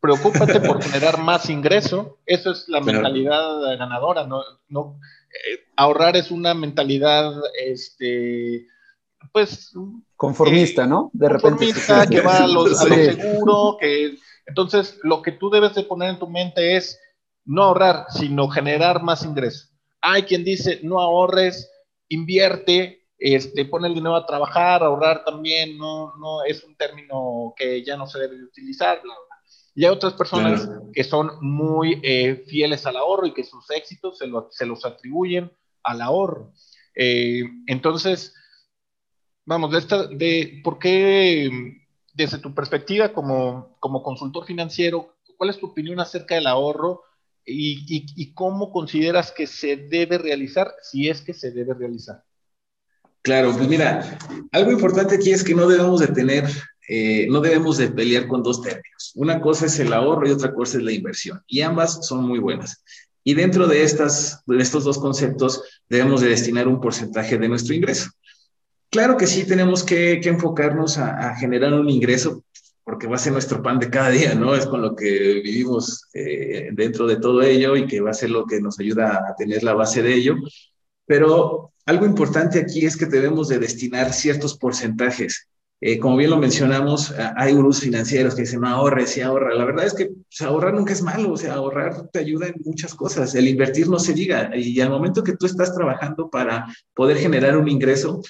preocúpate 0.00 0.60
por 0.60 0.82
generar 0.82 1.18
más 1.18 1.48
ingreso. 1.48 2.18
Eso 2.26 2.50
es 2.50 2.68
la 2.68 2.80
mentalidad 2.80 3.78
ganadora. 3.78 4.26
No, 4.26 4.42
no 4.68 4.98
eh, 5.34 5.64
ahorrar 5.76 6.16
es 6.16 6.30
una 6.30 6.54
mentalidad, 6.54 7.32
este, 7.58 8.66
pues 9.32 9.72
conformista, 10.16 10.84
eh, 10.84 10.86
¿no? 10.86 11.10
De 11.12 11.28
conformista, 11.28 12.04
repente 12.04 12.16
que 12.16 12.22
va 12.22 12.44
a 12.44 12.46
lo, 12.46 12.60
a 12.60 12.64
lo 12.64 12.74
seguro, 12.74 13.76
que 13.80 14.16
entonces 14.46 14.98
lo 15.02 15.22
que 15.22 15.32
tú 15.32 15.50
debes 15.50 15.74
de 15.74 15.82
poner 15.82 16.10
en 16.10 16.18
tu 16.18 16.28
mente 16.28 16.76
es 16.76 17.00
no 17.44 17.64
ahorrar, 17.64 18.06
sino 18.10 18.48
generar 18.48 19.02
más 19.02 19.24
ingreso. 19.24 19.68
Hay 20.00 20.22
quien 20.22 20.44
dice 20.44 20.80
no 20.82 21.00
ahorres, 21.00 21.70
invierte, 22.08 23.04
este, 23.18 23.64
pone 23.64 23.88
el 23.88 23.94
dinero 23.94 24.16
a 24.16 24.26
trabajar, 24.26 24.82
ahorrar 24.82 25.24
también, 25.24 25.78
no, 25.78 26.14
no 26.16 26.44
es 26.44 26.62
un 26.62 26.76
término 26.76 27.54
que 27.56 27.84
ya 27.84 27.96
no 27.96 28.06
se 28.06 28.18
debe 28.18 28.36
de 28.36 28.44
utilizar, 28.44 29.00
bla. 29.02 29.14
Y 29.74 29.84
hay 29.84 29.90
otras 29.90 30.14
personas 30.14 30.66
claro. 30.66 30.90
que 30.92 31.04
son 31.04 31.30
muy 31.40 32.00
eh, 32.02 32.44
fieles 32.46 32.86
al 32.86 32.96
ahorro 32.96 33.26
y 33.26 33.34
que 33.34 33.44
sus 33.44 33.68
éxitos 33.70 34.18
se, 34.18 34.26
lo, 34.26 34.48
se 34.50 34.66
los 34.66 34.84
atribuyen 34.84 35.50
al 35.82 36.00
ahorro. 36.00 36.52
Eh, 36.94 37.42
entonces, 37.66 38.34
vamos, 39.44 39.72
de, 39.72 39.78
esta, 39.78 40.06
de 40.06 40.60
por 40.62 40.78
qué 40.78 41.50
desde 42.14 42.38
tu 42.38 42.54
perspectiva 42.54 43.12
como, 43.12 43.76
como 43.80 44.02
consultor 44.02 44.46
financiero, 44.46 45.16
¿cuál 45.36 45.50
es 45.50 45.58
tu 45.58 45.66
opinión 45.66 46.00
acerca 46.00 46.36
del 46.36 46.46
ahorro 46.46 47.02
y, 47.44 48.06
y, 48.16 48.32
cómo 48.32 48.72
consideras 48.72 49.30
que 49.30 49.46
se 49.46 49.76
debe 49.76 50.16
realizar, 50.16 50.72
si 50.80 51.10
es 51.10 51.20
que 51.20 51.34
se 51.34 51.50
debe 51.50 51.74
realizar? 51.74 52.24
Claro, 53.20 53.52
pues 53.52 53.68
mira, 53.68 54.18
algo 54.52 54.70
importante 54.70 55.16
aquí 55.16 55.30
es 55.30 55.44
que 55.44 55.54
no 55.54 55.66
debemos 55.66 56.00
de 56.00 56.08
tener, 56.08 56.44
eh, 56.88 57.26
no 57.30 57.40
debemos 57.40 57.78
de 57.78 57.90
pelear 57.90 58.26
con 58.26 58.42
dos 58.42 58.62
términos. 58.62 59.12
Una 59.14 59.40
cosa 59.40 59.66
es 59.66 59.78
el 59.78 59.92
ahorro 59.92 60.28
y 60.28 60.32
otra 60.32 60.52
cosa 60.52 60.78
es 60.78 60.84
la 60.84 60.92
inversión, 60.92 61.42
y 61.46 61.60
ambas 61.60 62.06
son 62.06 62.24
muy 62.24 62.38
buenas. 62.38 62.82
Y 63.24 63.34
dentro 63.34 63.66
de, 63.66 63.82
estas, 63.82 64.42
de 64.46 64.58
estos 64.58 64.84
dos 64.84 64.98
conceptos 64.98 65.62
debemos 65.88 66.20
de 66.20 66.28
destinar 66.28 66.68
un 66.68 66.80
porcentaje 66.80 67.38
de 67.38 67.48
nuestro 67.48 67.74
ingreso. 67.74 68.10
Claro 68.90 69.16
que 69.16 69.26
sí 69.26 69.44
tenemos 69.44 69.82
que, 69.82 70.20
que 70.22 70.28
enfocarnos 70.28 70.98
a, 70.98 71.34
generar 71.36 71.72
un 71.72 71.88
ingreso 71.88 72.44
porque 72.84 73.06
va 73.06 73.16
a 73.16 73.18
ser 73.18 73.32
nuestro 73.32 73.62
pan 73.62 73.78
de 73.78 73.88
cada 73.88 74.10
día, 74.10 74.34
¿no? 74.34 74.54
Es 74.54 74.66
con 74.66 74.82
lo 74.82 74.94
que 74.94 75.40
vivimos 75.42 76.06
eh, 76.12 76.68
dentro 76.72 77.06
de 77.06 77.16
todo 77.16 77.42
ello 77.42 77.76
y 77.76 77.86
que 77.86 78.02
va 78.02 78.10
a 78.10 78.14
ser 78.14 78.28
lo 78.28 78.44
que 78.44 78.60
nos 78.60 78.78
ayuda 78.78 79.24
a 79.26 79.34
tener 79.34 79.62
la 79.62 79.72
base 79.72 80.02
de 80.02 80.14
ello. 80.14 80.36
Pero 81.06 81.72
algo 81.86 82.04
importante 82.04 82.58
aquí 82.58 82.84
es 82.84 82.96
que 82.96 83.06
debemos 83.06 83.48
de 83.48 83.58
destinar 83.58 84.12
ciertos 84.12 84.56
porcentajes. 84.58 85.48
Eh, 85.86 85.98
como 85.98 86.16
bien 86.16 86.30
lo 86.30 86.38
mencionamos, 86.38 87.12
hay 87.36 87.52
gurús 87.52 87.80
financieros 87.80 88.34
que 88.34 88.40
dicen, 88.40 88.62
no 88.62 88.68
ahorres 88.68 89.18
y 89.18 89.20
ahorra. 89.20 89.54
La 89.54 89.66
verdad 89.66 89.84
es 89.84 89.92
que 89.92 90.06
pues, 90.06 90.40
ahorrar 90.40 90.72
nunca 90.72 90.94
es 90.94 91.02
malo, 91.02 91.32
o 91.32 91.36
sea, 91.36 91.52
ahorrar 91.52 92.08
te 92.10 92.20
ayuda 92.20 92.46
en 92.46 92.54
muchas 92.64 92.94
cosas. 92.94 93.34
El 93.34 93.48
invertir 93.48 93.90
no 93.90 93.98
se 93.98 94.14
diga. 94.14 94.50
Y 94.56 94.80
al 94.80 94.88
momento 94.88 95.22
que 95.22 95.36
tú 95.36 95.44
estás 95.44 95.74
trabajando 95.74 96.30
para 96.30 96.66
poder 96.94 97.18
generar 97.18 97.58
un 97.58 97.68
ingreso, 97.68 98.22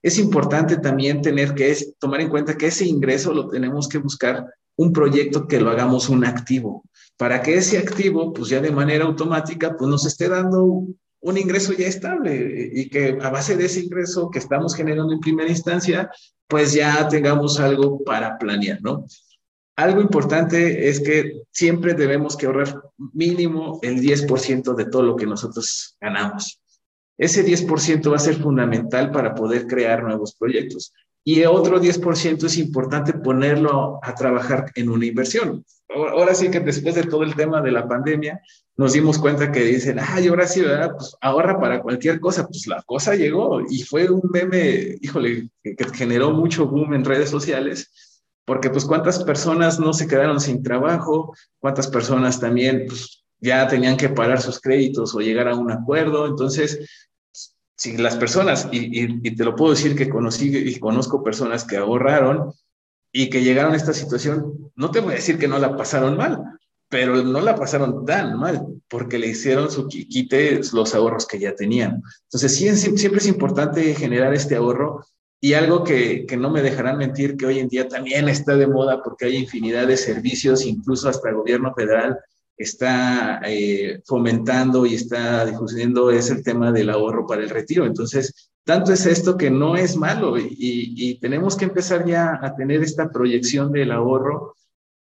es 0.00 0.18
importante 0.18 0.78
también 0.78 1.20
tener 1.20 1.52
que 1.52 1.76
tomar 1.98 2.22
en 2.22 2.30
cuenta 2.30 2.56
que 2.56 2.68
ese 2.68 2.86
ingreso 2.86 3.34
lo 3.34 3.46
tenemos 3.46 3.90
que 3.90 3.98
buscar 3.98 4.46
un 4.76 4.94
proyecto 4.94 5.46
que 5.46 5.60
lo 5.60 5.68
hagamos 5.68 6.08
un 6.08 6.24
activo, 6.24 6.82
para 7.18 7.42
que 7.42 7.56
ese 7.56 7.76
activo, 7.76 8.32
pues 8.32 8.48
ya 8.48 8.62
de 8.62 8.70
manera 8.70 9.04
automática, 9.04 9.76
pues 9.76 9.90
nos 9.90 10.06
esté 10.06 10.30
dando 10.30 10.86
un 11.22 11.38
ingreso 11.38 11.72
ya 11.72 11.86
estable 11.86 12.70
y 12.72 12.88
que 12.88 13.18
a 13.20 13.30
base 13.30 13.56
de 13.56 13.66
ese 13.66 13.80
ingreso 13.80 14.30
que 14.30 14.40
estamos 14.40 14.74
generando 14.74 15.12
en 15.12 15.20
primera 15.20 15.50
instancia, 15.50 16.10
pues 16.52 16.74
ya 16.74 17.08
tengamos 17.08 17.58
algo 17.60 18.04
para 18.04 18.36
planear, 18.36 18.78
¿no? 18.82 19.06
Algo 19.74 20.02
importante 20.02 20.86
es 20.90 21.00
que 21.00 21.44
siempre 21.50 21.94
debemos 21.94 22.36
que 22.36 22.44
ahorrar 22.44 22.82
mínimo 23.14 23.80
el 23.80 24.02
10% 24.02 24.74
de 24.74 24.84
todo 24.84 25.02
lo 25.02 25.16
que 25.16 25.24
nosotros 25.24 25.96
ganamos. 25.98 26.60
Ese 27.16 27.42
10% 27.42 28.10
va 28.10 28.16
a 28.16 28.18
ser 28.18 28.34
fundamental 28.34 29.10
para 29.10 29.34
poder 29.34 29.66
crear 29.66 30.02
nuevos 30.02 30.34
proyectos. 30.34 30.92
Y 31.24 31.44
otro 31.44 31.80
10% 31.80 32.44
es 32.44 32.58
importante 32.58 33.12
ponerlo 33.12 34.00
a 34.02 34.14
trabajar 34.14 34.72
en 34.74 34.88
una 34.88 35.06
inversión. 35.06 35.64
Ahora 35.88 36.34
sí 36.34 36.50
que 36.50 36.60
después 36.60 36.94
de 36.94 37.04
todo 37.04 37.22
el 37.22 37.34
tema 37.34 37.60
de 37.60 37.70
la 37.70 37.86
pandemia, 37.86 38.40
nos 38.76 38.94
dimos 38.94 39.18
cuenta 39.18 39.52
que 39.52 39.62
dicen, 39.64 39.98
ay, 40.00 40.28
ahora 40.28 40.46
sí, 40.46 40.62
¿verdad? 40.62 40.92
Pues 40.96 41.14
ahorra 41.20 41.60
para 41.60 41.82
cualquier 41.82 42.18
cosa. 42.18 42.46
Pues 42.46 42.66
la 42.66 42.82
cosa 42.82 43.14
llegó 43.14 43.60
y 43.68 43.82
fue 43.82 44.10
un 44.10 44.22
meme, 44.32 44.96
híjole, 45.00 45.50
que, 45.62 45.76
generó 45.94 46.32
mucho 46.32 46.66
boom 46.66 46.94
en 46.94 47.04
redes 47.04 47.30
sociales, 47.30 47.90
porque 48.44 48.70
pues 48.70 48.84
cuántas 48.84 49.22
personas 49.22 49.78
no 49.78 49.92
se 49.92 50.08
quedaron 50.08 50.40
sin 50.40 50.62
trabajo, 50.62 51.34
cuántas 51.58 51.86
personas 51.88 52.40
también 52.40 52.86
pues, 52.88 53.22
ya 53.40 53.68
tenían 53.68 53.96
que 53.96 54.08
pagar 54.08 54.40
sus 54.40 54.60
créditos 54.60 55.14
o 55.14 55.20
llegar 55.20 55.48
a 55.48 55.54
un 55.54 55.70
acuerdo. 55.70 56.26
Entonces, 56.26 57.11
si 57.76 57.96
las 57.96 58.16
personas, 58.16 58.68
y, 58.70 59.34
te 59.34 59.44
lo 59.44 59.56
puedo 59.56 59.72
decir 59.72 59.96
que 59.96 60.08
conocí 60.08 60.56
y 60.56 60.78
conozco 60.78 61.22
personas 61.22 61.64
que 61.64 61.76
ahorraron 61.76 62.52
y 63.12 63.28
que 63.28 63.42
llegaron 63.42 63.72
a 63.72 63.76
esta 63.76 63.92
situación, 63.92 64.70
no 64.76 64.90
te 64.90 65.00
voy 65.00 65.12
a 65.12 65.16
decir 65.16 65.38
que 65.38 65.48
no 65.48 65.58
la 65.58 65.76
pasaron 65.76 66.16
mal, 66.16 66.38
pero 66.88 67.22
no 67.22 67.40
la 67.40 67.56
pasaron 67.56 68.04
tan 68.04 68.38
mal 68.38 68.66
porque 68.88 69.18
le 69.18 69.28
hicieron 69.28 69.70
su 69.70 69.88
quite 69.88 70.60
los 70.72 70.94
ahorros 70.94 71.26
que 71.26 71.38
ya 71.38 71.54
tenían. 71.54 72.02
Entonces, 72.24 72.54
siempre 72.54 73.18
es 73.18 73.26
importante 73.26 73.94
generar 73.94 74.34
este 74.34 74.56
ahorro 74.56 75.04
y 75.40 75.54
algo 75.54 75.82
que, 75.82 76.24
que, 76.26 76.36
no 76.36 76.50
me 76.50 76.62
dejarán 76.62 76.98
mentir, 76.98 77.36
que 77.36 77.46
hoy 77.46 77.58
en 77.58 77.68
día 77.68 77.88
también 77.88 78.28
está 78.28 78.56
de 78.56 78.68
moda 78.68 79.02
porque 79.02 79.24
hay 79.24 79.36
infinidad 79.36 79.88
de 79.88 79.96
servicios, 79.96 80.64
incluso 80.64 81.08
hasta 81.08 81.30
el 81.30 81.36
gobierno 81.36 81.74
federal 81.74 82.18
está 82.56 83.40
eh, 83.44 84.00
fomentando 84.04 84.86
y 84.86 84.94
está 84.94 85.44
difundiendo 85.44 86.10
es 86.10 86.30
el 86.30 86.42
tema 86.42 86.72
del 86.72 86.90
ahorro 86.90 87.26
para 87.26 87.42
el 87.42 87.50
retiro. 87.50 87.86
Entonces, 87.86 88.50
tanto 88.64 88.92
es 88.92 89.06
esto 89.06 89.36
que 89.36 89.50
no 89.50 89.76
es 89.76 89.96
malo 89.96 90.38
y, 90.38 90.48
y, 90.58 91.18
tenemos 91.18 91.56
que 91.56 91.64
empezar 91.64 92.06
ya 92.06 92.38
a 92.40 92.54
tener 92.54 92.82
esta 92.82 93.10
proyección 93.10 93.72
del 93.72 93.90
ahorro 93.90 94.54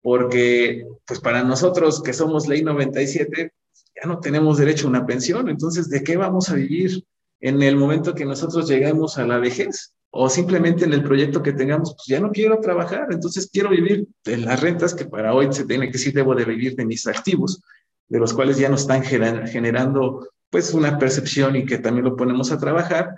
porque 0.02 0.86
pues 1.06 1.20
para 1.20 1.44
nosotros 1.44 2.04
que 2.04 2.14
somos 2.14 2.48
ley 2.48 2.64
97 2.64 3.52
ya 3.96 4.08
no 4.08 4.20
tenemos 4.20 4.58
derecho 4.58 4.86
a 4.86 4.90
una 4.92 5.06
pensión. 5.06 5.50
Entonces, 5.50 5.90
¿de 5.90 6.04
qué 6.04 6.18
vamos 6.18 6.50
a 6.50 6.56
vivir 6.56 7.04
en 7.40 7.62
el 7.62 7.76
momento 7.76 8.14
que 8.14 8.26
nosotros 8.26 8.70
lleguemos 8.70 9.18
a 9.18 9.26
la 9.26 9.40
vejez? 9.40 9.97
O 10.10 10.30
simplemente 10.30 10.86
en 10.86 10.94
el 10.94 11.04
proyecto 11.04 11.44
que 11.44 11.54
tengamos, 11.54 11.94
pues 11.96 12.06
ya 12.08 12.20
no 12.20 12.32
quiero 12.32 12.60
trabajar, 12.60 13.08
entonces 13.12 13.50
quiero 13.52 13.70
vivir 13.70 14.08
de 14.24 14.38
las 14.38 14.60
rentas 14.60 14.94
que 14.94 15.06
para 15.06 15.34
hoy 15.34 15.52
se 15.52 15.66
tiene 15.66 15.88
que 15.88 15.94
decir, 15.94 16.14
debo 16.14 16.34
de 16.34 16.46
vivir 16.46 16.76
de 16.76 16.86
mis 16.86 17.06
activos, 17.08 17.62
de 18.08 18.20
los 18.20 18.34
cuales 18.34 18.58
ya 18.58 18.70
no 18.70 18.76
están 18.76 19.04
generando 19.04 20.28
pues 20.50 20.74
una 20.74 20.98
percepción 20.98 21.56
y 21.56 21.66
que 21.66 21.78
también 21.78 22.06
lo 22.06 22.16
ponemos 22.16 22.52
a 22.52 22.58
trabajar, 22.58 23.16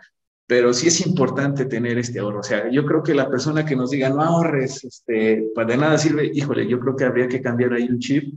pero 0.47 0.73
sí 0.73 0.87
es 0.87 1.05
importante 1.05 1.65
tener 1.65 1.99
este 1.99 2.19
ahorro. 2.19 2.39
O 2.39 2.43
sea, 2.43 2.71
yo 2.71 2.83
creo 2.85 3.03
que 3.03 3.13
la 3.13 3.29
persona 3.29 3.65
que 3.65 3.75
nos 3.75 3.91
diga 3.91 4.09
no 4.09 4.23
ahorres, 4.23 4.83
este, 4.83 5.45
para 5.53 5.77
nada 5.77 5.97
sirve, 5.99 6.31
híjole, 6.33 6.67
yo 6.67 6.79
creo 6.79 6.95
que 6.95 7.05
habría 7.05 7.27
que 7.27 7.41
cambiar 7.41 7.73
ahí 7.73 7.83
un 7.83 7.99
chip 7.99 8.33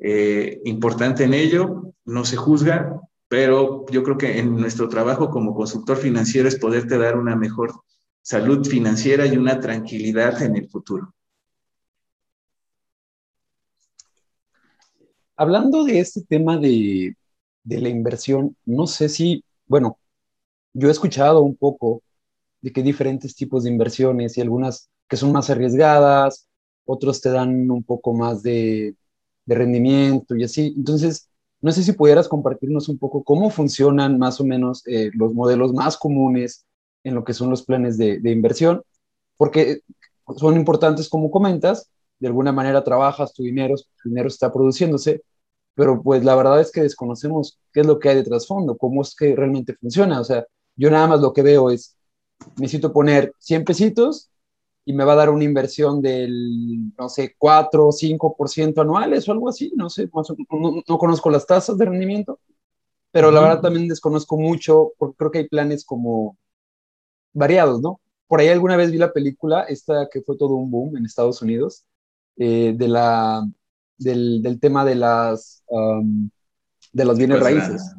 eh, 0.00 0.60
importante 0.64 1.22
en 1.22 1.34
ello, 1.34 1.94
no 2.04 2.24
se 2.24 2.36
juzga, 2.36 3.00
pero 3.28 3.86
yo 3.90 4.02
creo 4.02 4.18
que 4.18 4.40
en 4.40 4.56
nuestro 4.56 4.88
trabajo 4.88 5.30
como 5.30 5.54
consultor 5.54 5.96
financiero 5.96 6.48
es 6.48 6.58
poderte 6.58 6.98
dar 6.98 7.16
una 7.16 7.36
mejor 7.36 7.72
salud 8.22 8.64
financiera 8.64 9.26
y 9.26 9.36
una 9.36 9.60
tranquilidad 9.60 10.40
en 10.42 10.56
el 10.56 10.68
futuro. 10.68 11.12
Hablando 15.36 15.84
de 15.84 15.98
este 15.98 16.22
tema 16.22 16.56
de, 16.56 17.16
la 17.64 17.88
inversión, 17.88 18.56
no 18.64 18.86
sé 18.86 19.08
si, 19.08 19.44
bueno, 19.66 19.98
yo 20.72 20.88
he 20.88 20.92
escuchado 20.92 21.42
un 21.42 21.56
poco 21.56 22.02
de 22.60 22.72
que 22.72 22.82
diferentes 22.82 23.34
tipos 23.34 23.64
de 23.64 23.70
inversiones 23.70 24.38
y 24.38 24.40
algunas 24.40 24.88
que 25.08 25.16
son 25.16 25.32
más 25.32 25.50
arriesgadas, 25.50 26.48
otros 26.84 27.20
te 27.20 27.30
dan 27.30 27.70
un 27.70 27.82
poco 27.82 28.14
más 28.14 28.42
de, 28.42 28.94
rendimiento 29.46 30.36
y 30.36 30.44
así. 30.44 30.72
Entonces, 30.76 31.28
no 31.60 31.72
sé 31.72 31.82
si 31.82 31.92
pudieras 31.92 32.28
compartirnos 32.28 32.88
un 32.88 32.98
poco 32.98 33.24
cómo 33.24 33.50
funcionan 33.50 34.18
más 34.18 34.40
o 34.40 34.44
menos 34.44 34.86
eh, 34.86 35.10
los 35.14 35.34
modelos 35.34 35.72
más 35.72 35.96
comunes 35.96 36.64
en 37.04 37.14
lo 37.14 37.24
que 37.24 37.34
son 37.34 37.50
los 37.50 37.62
planes 37.64 37.98
de, 37.98 38.20
inversión, 38.30 38.82
porque 39.36 39.80
son 40.36 40.56
importantes 40.56 41.08
como 41.08 41.30
comentas, 41.30 41.90
de 42.18 42.28
alguna 42.28 42.52
manera 42.52 42.84
trabajas 42.84 43.32
tu 43.32 43.42
dinero, 43.42 43.74
tu 44.02 44.08
dinero 44.08 44.28
está 44.28 44.52
produciéndose, 44.52 45.22
pero 45.74 46.02
pues 46.02 46.24
la 46.24 46.36
verdad 46.36 46.60
es 46.60 46.70
que 46.70 46.82
desconocemos 46.82 47.58
qué 47.72 47.80
es 47.80 47.86
lo 47.86 47.98
que 47.98 48.10
hay 48.10 48.16
de 48.16 48.24
trasfondo, 48.24 48.76
cómo 48.76 49.02
es 49.02 49.14
que 49.14 49.34
realmente 49.34 49.74
funciona. 49.74 50.20
O 50.20 50.24
sea, 50.24 50.46
yo 50.76 50.90
nada 50.90 51.06
más 51.06 51.20
lo 51.20 51.32
que 51.32 51.42
veo 51.42 51.70
es, 51.70 51.96
necesito 52.56 52.92
poner 52.92 53.34
100 53.38 53.64
pesitos 53.64 54.30
y 54.84 54.92
me 54.92 55.04
va 55.04 55.12
a 55.12 55.16
dar 55.16 55.30
una 55.30 55.44
inversión 55.44 56.02
del, 56.02 56.92
no 56.98 57.08
sé, 57.08 57.34
4 57.38 57.88
o 57.88 57.92
5% 57.92 58.80
anuales 58.80 59.28
o 59.28 59.32
algo 59.32 59.48
así, 59.48 59.72
no 59.76 59.88
sé, 59.88 60.08
no, 60.50 60.82
no, 60.86 60.98
conozco 60.98 61.30
las 61.30 61.46
tasas 61.46 61.78
de 61.78 61.84
rendimiento, 61.84 62.40
pero 63.10 63.30
la 63.30 63.40
verdad 63.40 63.60
también 63.60 63.88
desconozco 63.88 64.36
mucho, 64.36 64.92
porque 64.98 65.16
creo 65.16 65.30
que 65.30 65.38
hay 65.38 65.48
planes 65.48 65.84
como 65.84 66.36
variados, 67.32 67.80
¿no? 67.80 68.00
Por 68.26 68.40
ahí 68.40 68.48
alguna 68.48 68.76
vez 68.76 68.90
vi 68.90 68.98
la 68.98 69.12
película, 69.12 69.62
esta 69.64 70.08
que 70.10 70.22
fue 70.22 70.36
todo 70.36 70.54
un 70.54 70.70
boom 70.70 70.96
en 70.96 71.04
Estados 71.04 71.42
Unidos, 71.42 71.84
eh, 72.36 72.74
de 72.76 72.88
la, 72.88 73.46
del, 73.98 74.58
tema 74.60 74.84
de 74.84 74.94
las, 74.94 75.62
de 76.92 77.04
los 77.04 77.18
bienes 77.18 77.38
pues, 77.38 77.54
raíces. 77.54 77.94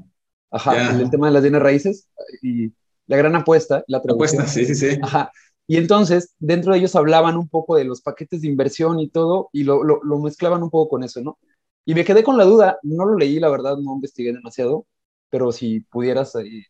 Ajá, 0.52 1.00
el, 1.00 1.10
tema 1.10 1.28
de 1.28 1.34
las 1.34 1.42
bienes 1.42 1.62
raíces 1.62 2.10
y 2.42 2.72
la 3.08 3.18
gran 3.18 3.36
apuesta, 3.36 3.84
la 3.88 3.98
Apuesta, 3.98 4.48
sí, 4.48 4.66
sí, 4.66 4.76
sí. 4.76 5.00
Ajá. 5.02 5.32
Y 5.66 5.78
entonces, 5.78 6.36
dentro 6.40 6.74
de 6.74 6.80
ellos 6.80 6.96
hablaban 6.96 7.38
un 7.38 7.48
poco 7.48 7.76
de 7.76 7.86
los 7.86 8.02
paquetes 8.02 8.42
de 8.42 8.48
inversión 8.48 9.00
y 9.00 9.10
todo, 9.10 9.50
y 9.54 9.64
lo, 9.64 9.84
lo, 9.84 10.04
lo 10.04 10.20
mezclaban 10.20 10.62
un 10.62 10.70
poco 10.70 10.90
con 10.90 11.04
eso, 11.04 11.22
¿no? 11.22 11.38
Y 11.86 11.96
me 11.96 12.06
quedé 12.06 12.24
con 12.24 12.38
la 12.38 12.46
duda, 12.46 12.80
no 12.84 13.06
lo 13.06 13.18
leí, 13.18 13.40
la 13.40 13.50
verdad, 13.50 13.78
no 13.78 13.96
investigué 13.96 14.34
demasiado, 14.34 14.86
pero 15.30 15.52
si 15.52 15.82
pudieras 15.82 16.36
eh, 16.36 16.66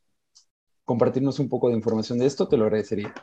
compartirnos 0.86 1.40
un 1.40 1.50
poco 1.50 1.70
de 1.70 1.76
información 1.76 2.20
de 2.20 2.26
esto, 2.26 2.48
te 2.48 2.58
lo 2.58 2.66
agradecería. 2.66 3.14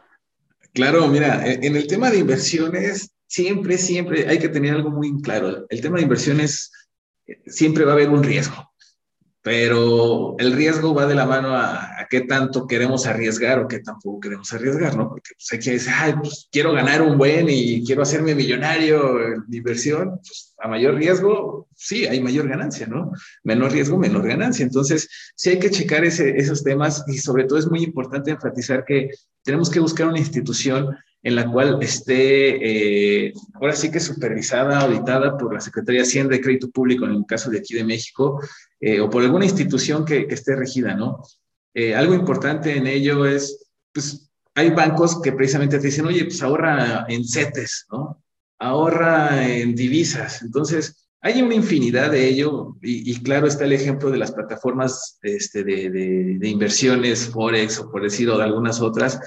Claro, 0.72 1.06
mira, 1.08 1.44
en 1.46 1.76
el 1.76 1.86
tema 1.86 2.10
de 2.10 2.18
inversiones, 2.18 3.12
siempre, 3.26 3.76
siempre 3.78 4.28
hay 4.28 4.38
que 4.38 4.48
tener 4.48 4.74
algo 4.74 4.90
muy 4.90 5.20
claro. 5.20 5.66
El 5.68 5.80
tema 5.80 5.96
de 5.96 6.04
inversiones, 6.04 6.70
siempre 7.46 7.84
va 7.84 7.92
a 7.92 7.94
haber 7.94 8.10
un 8.10 8.22
riesgo. 8.22 8.70
pero 9.42 10.36
el 10.38 10.52
riesgo 10.52 10.94
va 10.94 11.06
de 11.06 11.14
la 11.14 11.24
mano 11.24 11.56
a, 11.56 12.06
qué 12.10 12.22
tanto 12.22 12.66
queremos 12.66 13.06
arriesgar 13.06 13.58
o 13.58 13.68
qué 13.68 13.78
tampoco 13.78 14.20
queremos 14.20 14.52
arriesgar, 14.52 14.96
¿no? 14.96 15.08
Porque 15.08 15.30
pues, 15.34 15.48
hay 15.52 15.58
que 15.60 15.70
decir, 15.72 15.92
ay, 15.96 16.14
pues 16.20 16.48
quiero 16.52 16.72
ganar 16.72 17.00
un 17.00 17.16
buen 17.16 17.46
y 17.48 17.82
quiero 17.84 18.02
hacerme 18.02 18.34
millonario 18.34 19.18
en 19.24 19.44
inversión, 19.50 20.20
pues 20.20 20.54
a 20.58 20.68
mayor 20.68 20.96
riesgo, 20.96 21.68
sí, 21.80 22.06
hay 22.06 22.20
mayor 22.20 22.46
ganancia, 22.46 22.86
¿no? 22.86 23.10
Menor 23.42 23.72
riesgo, 23.72 23.96
menor 23.96 24.28
ganancia. 24.28 24.62
Entonces, 24.62 25.08
sí 25.34 25.50
hay 25.50 25.58
que 25.58 25.70
checar 25.70 26.04
esos 26.04 26.62
temas 26.62 27.04
y 27.08 27.16
sobre 27.16 27.44
todo 27.44 27.58
es 27.58 27.70
muy 27.70 27.82
importante 27.82 28.30
enfatizar 28.30 28.84
que 28.84 29.10
tenemos 29.42 29.70
que 29.70 29.80
buscar 29.80 30.06
una 30.06 30.18
institución 30.18 30.94
en 31.22 31.36
la 31.36 31.50
cual 31.50 31.78
esté, 31.82 33.28
eh, 33.28 33.32
ahora 33.54 33.74
sí 33.74 33.90
que 33.90 33.98
supervisada, 33.98 34.80
auditada 34.80 35.38
por 35.38 35.54
la 35.54 35.60
Secretaría 35.60 36.02
de 36.02 36.06
Hacienda 36.06 36.36
y 36.36 36.40
Crédito 36.40 36.70
Público, 36.70 37.06
en 37.06 37.12
el 37.12 37.24
caso 37.26 37.50
de 37.50 37.58
aquí 37.58 37.74
de 37.74 37.84
México, 37.84 38.40
eh, 38.78 39.00
o 39.00 39.08
por 39.08 39.22
alguna 39.22 39.46
institución 39.46 40.04
que, 40.04 40.26
esté 40.28 40.56
regida, 40.56 40.94
¿no? 40.94 41.22
Eh, 41.72 41.94
algo 41.94 42.14
importante 42.14 42.76
en 42.76 42.86
ello 42.86 43.24
es, 43.24 43.70
pues, 43.92 44.30
hay 44.54 44.70
bancos 44.70 45.20
que 45.22 45.32
precisamente 45.32 45.78
te 45.78 45.86
dicen, 45.86 46.06
oye, 46.06 46.24
pues 46.24 46.42
ahorra 46.42 47.06
en 47.08 47.24
CETES, 47.24 47.86
¿no? 47.90 48.22
Ahorra 48.58 49.46
en 49.48 49.74
divisas. 49.74 50.42
Entonces, 50.42 50.99
hay 51.22 51.42
una 51.42 51.54
infinidad 51.54 52.10
de 52.10 52.28
ello 52.28 52.76
y, 52.80 53.20
claro 53.22 53.46
está 53.46 53.64
el 53.64 53.72
ejemplo 53.72 54.10
de 54.10 54.18
las 54.18 54.32
plataformas 54.32 55.18
este, 55.22 55.64
de, 55.64 56.38
inversiones, 56.42 57.28
Forex 57.28 57.78
o 57.78 57.90
por 57.90 58.02
decirlo 58.02 58.38
de 58.38 58.44
algunas 58.44 58.80
otras, 58.80 59.20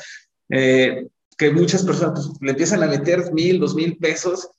eh, 0.49 1.07
que 1.37 1.51
muchas 1.51 1.83
personas 1.83 2.27
pues, 2.27 2.41
le 2.41 2.51
empiezan 2.51 2.81
a 2.83 2.87
meter 2.87 3.31
mil, 3.33 3.59
dos 3.59 3.75
mil 3.75 3.97
pesos, 3.97 4.49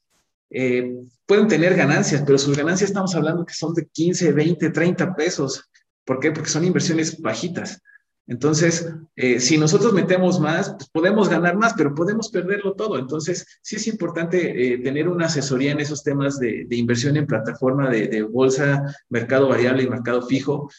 eh, 0.50 0.94
pueden 1.26 1.48
tener 1.48 1.74
ganancias, 1.74 2.22
pero 2.24 2.38
sus 2.38 2.56
ganancias 2.56 2.90
estamos 2.90 3.14
hablando 3.16 3.44
que 3.44 3.54
son 3.54 3.74
de 3.74 3.86
15, 3.86 4.32
20, 4.32 4.70
30 4.70 5.16
pesos. 5.16 5.68
¿Por 6.04 6.20
qué? 6.20 6.30
Porque 6.30 6.50
son 6.50 6.64
inversiones 6.64 7.20
bajitas. 7.20 7.80
Entonces, 8.26 8.90
eh, 9.16 9.38
si 9.38 9.58
nosotros 9.58 9.92
metemos 9.92 10.40
más, 10.40 10.70
pues 10.70 10.88
podemos 10.88 11.28
ganar 11.28 11.56
más, 11.56 11.74
pero 11.74 11.94
podemos 11.94 12.30
perderlo 12.30 12.74
todo. 12.74 12.98
Entonces, 12.98 13.46
sí 13.60 13.76
es 13.76 13.86
importante 13.86 14.74
eh, 14.74 14.78
tener 14.78 15.08
una 15.08 15.26
asesoría 15.26 15.72
en 15.72 15.80
esos 15.80 16.02
temas 16.02 16.38
de, 16.38 16.66
inversión 16.70 17.16
en 17.16 17.26
plataforma 17.26 17.90
de, 17.90 18.22
bolsa, 18.22 18.82
mercado 19.10 19.48
variable 19.48 19.82
y 19.82 19.88
mercado 19.88 20.22
fijo, 20.22 20.70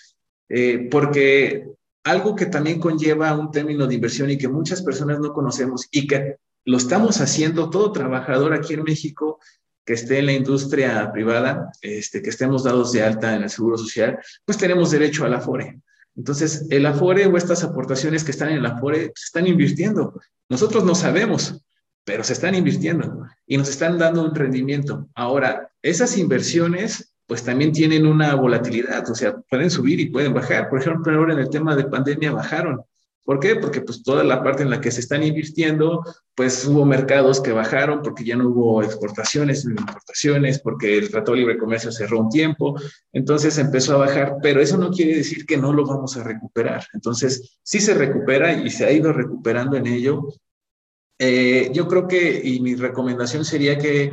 porque 0.92 1.68
algo 2.04 2.36
que 2.36 2.46
también 2.46 2.80
conlleva 2.80 3.36
un 3.36 3.52
término 3.52 3.88
de 3.88 3.96
inversión 3.96 4.30
y 4.30 4.38
que 4.38 4.48
muchas 4.48 4.84
personas 4.84 5.20
no 5.20 5.34
conocemos 5.34 5.88
y 5.92 6.08
que 6.08 6.38
lo 6.66 6.78
estamos 6.78 7.22
haciendo 7.22 7.70
todo 7.70 7.92
trabajador 7.92 8.54
aquí 8.54 8.74
en 8.74 8.84
México 8.84 9.40
que 9.86 9.94
esté 9.94 10.20
en 10.20 10.25
la 10.25 10.34
industria 10.34 11.12
privada, 11.12 11.72
este, 11.82 12.22
que 12.22 12.32
estemos 12.32 12.64
dados 12.64 12.92
de 12.92 13.04
alta 13.04 13.36
en 13.36 13.44
el 13.44 13.50
Seguro 13.50 13.78
Social, 13.78 14.18
pues 14.44 14.58
tenemos 14.58 14.90
derecho 14.92 15.25
al 15.25 15.36
Afore. 15.36 15.80
Entonces, 16.15 16.65
el 16.69 16.86
Afore 16.86 17.25
o 17.27 17.38
estas 17.38 17.63
aportaciones 17.63 18.24
que 18.24 18.31
están 18.31 18.50
en 18.50 18.57
el 18.57 18.65
Afore 18.65 19.12
se 19.15 19.25
están 19.25 19.48
invirtiendo. 19.48 20.19
Nosotros 20.50 20.84
no 20.84 20.95
sabemos, 20.95 21.62
pero 22.03 22.24
se 22.24 22.34
están 22.34 22.55
invirtiendo 22.55 23.25
y 23.45 23.57
nos 23.57 23.69
están 23.69 23.98
dando 23.98 24.24
un 24.24 24.34
rendimiento. 24.34 25.07
Ahora, 25.15 25.69
esas 25.81 26.17
inversiones 26.17 27.15
pues 27.27 27.43
también 27.43 27.72
tienen 27.72 28.05
una 28.05 28.36
volatilidad, 28.36 29.10
o 29.10 29.15
sea, 29.15 29.36
pueden 29.50 29.72
subir 29.72 30.00
y 30.00 30.10
pueden 30.10 30.34
bajar. 30.34 30.69
Por 30.69 30.79
ejemplo, 30.79 31.17
ahora 31.17 31.34
en 31.34 31.39
el 31.39 31.50
tema 31.50 31.75
de 31.75 31.86
pandemia 31.86 32.31
bajaron. 32.31 32.84
¿Por 33.25 33.39
qué? 33.39 33.55
Porque 33.55 33.82
pues 33.82 34.03
toda 34.03 34.24
la 34.24 34.44
parte 34.44 34.62
en 34.62 34.70
la 34.70 34.79
que 34.79 34.91
se 34.91 35.00
están 35.00 35.24
invirtiendo, 35.24 36.03
pues 36.36 36.63
hubo 36.67 36.86
mercados 36.86 37.41
que 37.41 37.51
bajaron 37.51 38.03
porque 38.03 38.24
ya 38.24 38.36
no 38.36 38.50
hubo 38.50 38.84
exportaciones, 38.84 39.65
ni 39.65 39.72
importaciones, 39.72 40.60
porque 40.60 41.00
el 41.00 41.10
Tratado 41.10 41.34
de 41.34 41.39
Libre 41.39 41.58
Comercio 41.58 41.91
cerró 41.91 42.20
un 42.20 42.29
tiempo, 42.29 42.79
entonces 43.12 43.58
empezó 43.58 43.96
a 43.96 44.05
bajar, 44.05 44.36
pero 44.44 44.62
eso 44.62 44.77
no 44.77 44.91
quiere 44.91 45.15
decir 45.15 45.48
que 45.48 45.58
no 45.58 45.74
lo 45.74 45.88
vamos 45.88 46.15
a 46.17 46.24
recuperar. 46.24 46.86
Entonces, 46.94 47.58
sí 47.63 47.79
se 47.79 47.96
recupera 47.96 48.54
y 48.54 48.69
se 48.69 48.86
ha 48.86 48.91
ido 48.91 49.12
recuperando 49.12 49.76
en 49.76 49.88
ello. 49.88 50.28
Eh, 51.17 51.71
yo 51.73 51.88
creo 51.88 52.08
que, 52.08 52.41
y 52.43 52.60
mi 52.60 52.76
recomendación 52.76 53.43
sería 53.43 53.80
que 53.80 54.12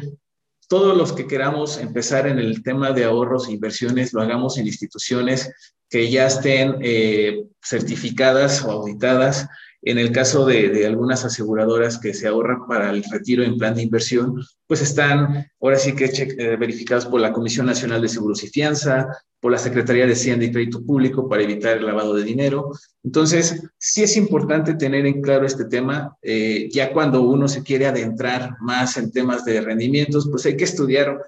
todos 0.69 0.97
los 0.97 1.13
que 1.13 1.27
queramos 1.27 1.77
empezar 1.77 2.27
en 2.27 2.39
el 2.39 2.63
tema 2.63 2.93
de 2.93 3.05
ahorros 3.05 3.47
e 3.47 3.53
inversiones, 3.53 4.15
lo 4.15 4.23
hagamos 4.23 4.57
en 4.57 4.67
instituciones 4.67 5.53
que 5.93 6.11
ya 6.11 6.27
estén 6.27 6.77
eh, 6.81 7.45
certificadas 7.63 8.65
o 8.65 8.71
auditadas. 8.71 9.47
En 9.83 9.99
el 9.99 10.11
caso 10.11 10.47
de, 10.47 10.87
algunas 10.87 11.25
aseguradoras 11.25 11.99
que 11.99 12.15
se 12.15 12.27
ahorran 12.27 12.67
para 12.67 12.91
el 12.91 13.05
retiro 13.05 13.43
en 13.43 13.59
plan 13.59 13.75
de 13.75 13.83
inversión, 13.83 14.43
pues 14.67 14.81
están 14.81 15.47
ahora 15.61 15.77
sí 15.77 15.95
que 15.95 16.07
eh, 16.07 16.57
verificados 16.57 17.05
por 17.05 17.21
la 17.21 17.33
Comisión 17.33 17.67
Nacional 17.67 18.01
de 18.01 18.09
Seguros 18.09 18.43
y 18.43 18.49
Fianza, 18.49 19.07
por 19.39 19.53
la 19.53 19.59
Secretaría 19.59 20.07
de 20.07 20.15
Hacienda 20.15 20.47
y 20.47 20.53
Crédito 20.53 20.83
Público 20.83 21.29
para 21.29 21.43
evitar 21.43 21.77
el 21.77 21.85
lavado 21.85 22.15
de 22.15 22.25
dinero. 22.25 22.71
Entonces, 23.03 23.61
sí 23.77 24.03
es 24.03 24.17
importante 24.17 24.75
tener 24.75 25.05
en 25.05 25.21
claro 25.21 25.45
este 25.45 25.67
tema. 25.67 26.17
Eh, 26.23 26.71
ya 26.73 26.93
cuando 26.93 27.21
uno 27.23 27.49
se 27.49 27.63
quiere 27.63 27.87
adentrar 27.87 28.57
más 28.61 28.97
en 28.97 29.13
temas 29.13 29.45
de 29.45 29.61
rendimientos, 29.61 30.27
pues 30.31 30.47
hay 30.47 30.57
que 30.57 30.65
estudiar 30.65 31.19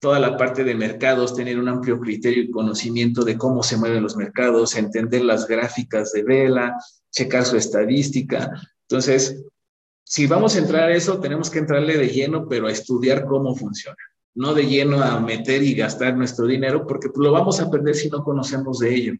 toda 0.00 0.18
la 0.18 0.36
parte 0.36 0.64
de 0.64 0.74
mercados, 0.74 1.36
tener 1.36 1.58
un 1.58 1.68
amplio 1.68 2.00
criterio 2.00 2.42
y 2.42 2.50
conocimiento 2.50 3.22
de 3.22 3.38
cómo 3.38 3.62
se 3.62 3.76
mueven 3.76 4.02
los 4.02 4.16
mercados, 4.16 4.76
entender 4.76 5.22
las 5.22 5.46
gráficas 5.46 6.12
de 6.12 6.22
vela, 6.22 6.76
checar 7.10 7.44
su 7.44 7.56
estadística. 7.56 8.50
Entonces, 8.88 9.44
si 10.02 10.26
vamos 10.26 10.56
a 10.56 10.58
entrar 10.58 10.88
a 10.88 10.94
eso, 10.94 11.20
tenemos 11.20 11.50
que 11.50 11.60
entrarle 11.60 11.96
de 11.96 12.08
lleno, 12.08 12.48
pero 12.48 12.66
a 12.66 12.72
estudiar 12.72 13.26
cómo 13.26 13.54
funciona 13.54 13.96
no 14.34 14.54
de 14.54 14.66
lleno 14.66 15.02
a 15.02 15.20
meter 15.20 15.62
y 15.62 15.74
gastar 15.74 16.16
nuestro 16.16 16.46
dinero, 16.46 16.86
porque 16.86 17.08
pues, 17.08 17.24
lo 17.24 17.32
vamos 17.32 17.60
a 17.60 17.70
perder 17.70 17.94
si 17.94 18.08
no 18.08 18.22
conocemos 18.22 18.78
de 18.78 18.94
ello. 18.94 19.12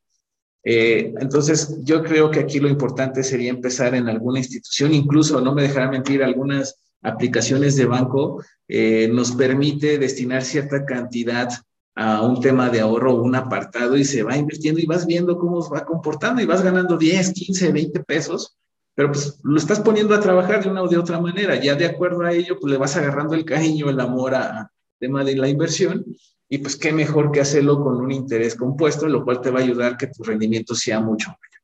Eh, 0.63 1.13
entonces, 1.19 1.79
yo 1.83 2.03
creo 2.03 2.31
que 2.31 2.41
aquí 2.41 2.61
lo 2.61 2.69
importante 2.69 3.23
sería 3.23 3.51
empezar 3.51 3.95
en 3.95 4.09
alguna 4.09 4.39
institución, 4.39 4.93
incluso, 4.93 5.41
no 5.41 5.55
me 5.55 5.63
dejará 5.63 5.91
mentir, 5.91 6.23
algunas 6.23 6.77
aplicaciones 7.03 7.77
de 7.77 7.87
banco 7.87 8.43
eh, 8.69 9.09
nos 9.13 9.33
permite 9.33 9.99
destinar 9.99 10.43
cierta 10.43 10.85
cantidad 10.85 11.49
a 11.95 12.23
un 12.23 12.41
tema 12.41 12.71
de 12.71 12.81
ahorro, 12.81 13.15
un 13.17 13.35
apartado 13.35 13.97
y 13.97 14.05
se 14.05 14.23
va 14.23 14.37
invirtiendo 14.37 14.81
y 14.81 14.87
vas 14.87 15.07
viendo 15.07 15.39
cómo 15.39 15.61
se 15.63 15.71
va 15.71 15.85
comportando 15.85 16.41
y 16.41 16.47
vas 16.47 16.63
ganando 16.63 16.97
10, 16.97 17.33
15, 17.33 17.73
20 17.73 18.05
pesos, 18.05 18.57
pero 18.95 19.13
pues 19.13 19.39
lo 19.43 19.57
estás 19.59 19.81
poniendo 19.81 20.15
a 20.15 20.21
trabajar 20.21 20.63
de 20.63 20.71
una 20.71 20.83
o 20.83 20.89
de 20.89 20.99
otra 20.99 21.21
manera. 21.21 21.61
Ya 21.61 21.75
de 21.75 21.87
acuerdo 21.87 22.23
a 22.23 22.33
ello, 22.33 22.59
pues 22.61 22.71
le 22.71 22.79
vas 22.79 22.97
agarrando 22.97 23.35
el 23.35 23.45
cariño, 23.45 23.91
el 23.91 24.01
amor 24.01 24.35
a, 24.35 24.71
tema 24.99 25.25
de 25.25 25.35
la 25.35 25.49
inversión, 25.49 26.05
y 26.49 26.59
pues 26.59 26.77
qué 26.77 26.93
mejor 26.93 27.33
que 27.33 27.41
hacerlo 27.41 27.83
con 27.83 27.97
un 27.97 28.13
interés 28.13 28.55
compuesto, 28.55 29.09
lo 29.09 29.25
cual 29.25 29.41
te 29.41 29.51
va 29.51 29.61
a 29.61 29.63
ayudar 29.63 29.97
que 29.97 30.09
tu 30.09 30.23
rendimiento 30.23 30.75
sea 30.75 31.01
mucho 31.01 31.31
mayor. 31.31 31.63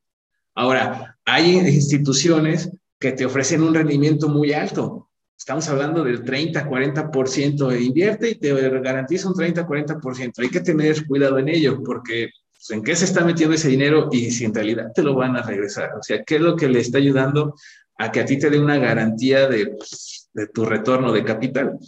Ahora, 0.54 1.18
hay 1.24 1.58
instituciones 1.58 2.70
que 2.98 3.12
te 3.12 3.26
ofrecen 3.26 3.62
un 3.62 3.74
rendimiento 3.74 4.28
muy 4.28 4.52
alto. 4.52 5.05
Estamos 5.36 5.68
hablando 5.68 6.02
del 6.02 6.24
30, 6.24 6.66
40% 6.68 7.68
de 7.68 7.82
invierte 7.82 8.30
y 8.30 8.34
te 8.36 8.52
garantiza 8.80 9.28
un 9.28 9.34
30, 9.34 9.66
40%. 9.66 10.32
Hay 10.38 10.48
que 10.48 10.60
tener 10.60 11.06
cuidado 11.06 11.38
en 11.38 11.48
ello 11.48 11.82
porque 11.84 12.30
pues, 12.52 12.70
en 12.70 12.82
qué 12.82 12.96
se 12.96 13.04
está 13.04 13.24
metiendo 13.24 13.54
ese 13.54 13.68
dinero 13.68 14.08
y 14.10 14.30
si 14.30 14.44
en 14.44 14.54
realidad 14.54 14.92
te 14.94 15.02
lo 15.02 15.14
van 15.14 15.36
a 15.36 15.42
regresar. 15.42 15.90
O 15.98 16.02
sea, 16.02 16.22
¿qué 16.24 16.36
es 16.36 16.40
lo 16.40 16.56
que 16.56 16.68
le 16.68 16.80
está 16.80 16.98
ayudando 16.98 17.54
a 17.98 18.10
que 18.10 18.20
a 18.20 18.24
ti 18.24 18.38
te 18.38 18.50
dé 18.50 18.58
una 18.58 18.78
garantía 18.78 19.46
de, 19.48 19.66
pues, 19.68 20.30
de 20.32 20.48
tu 20.48 20.64
retorno 20.64 21.12
de 21.12 21.24
capital? 21.24 21.78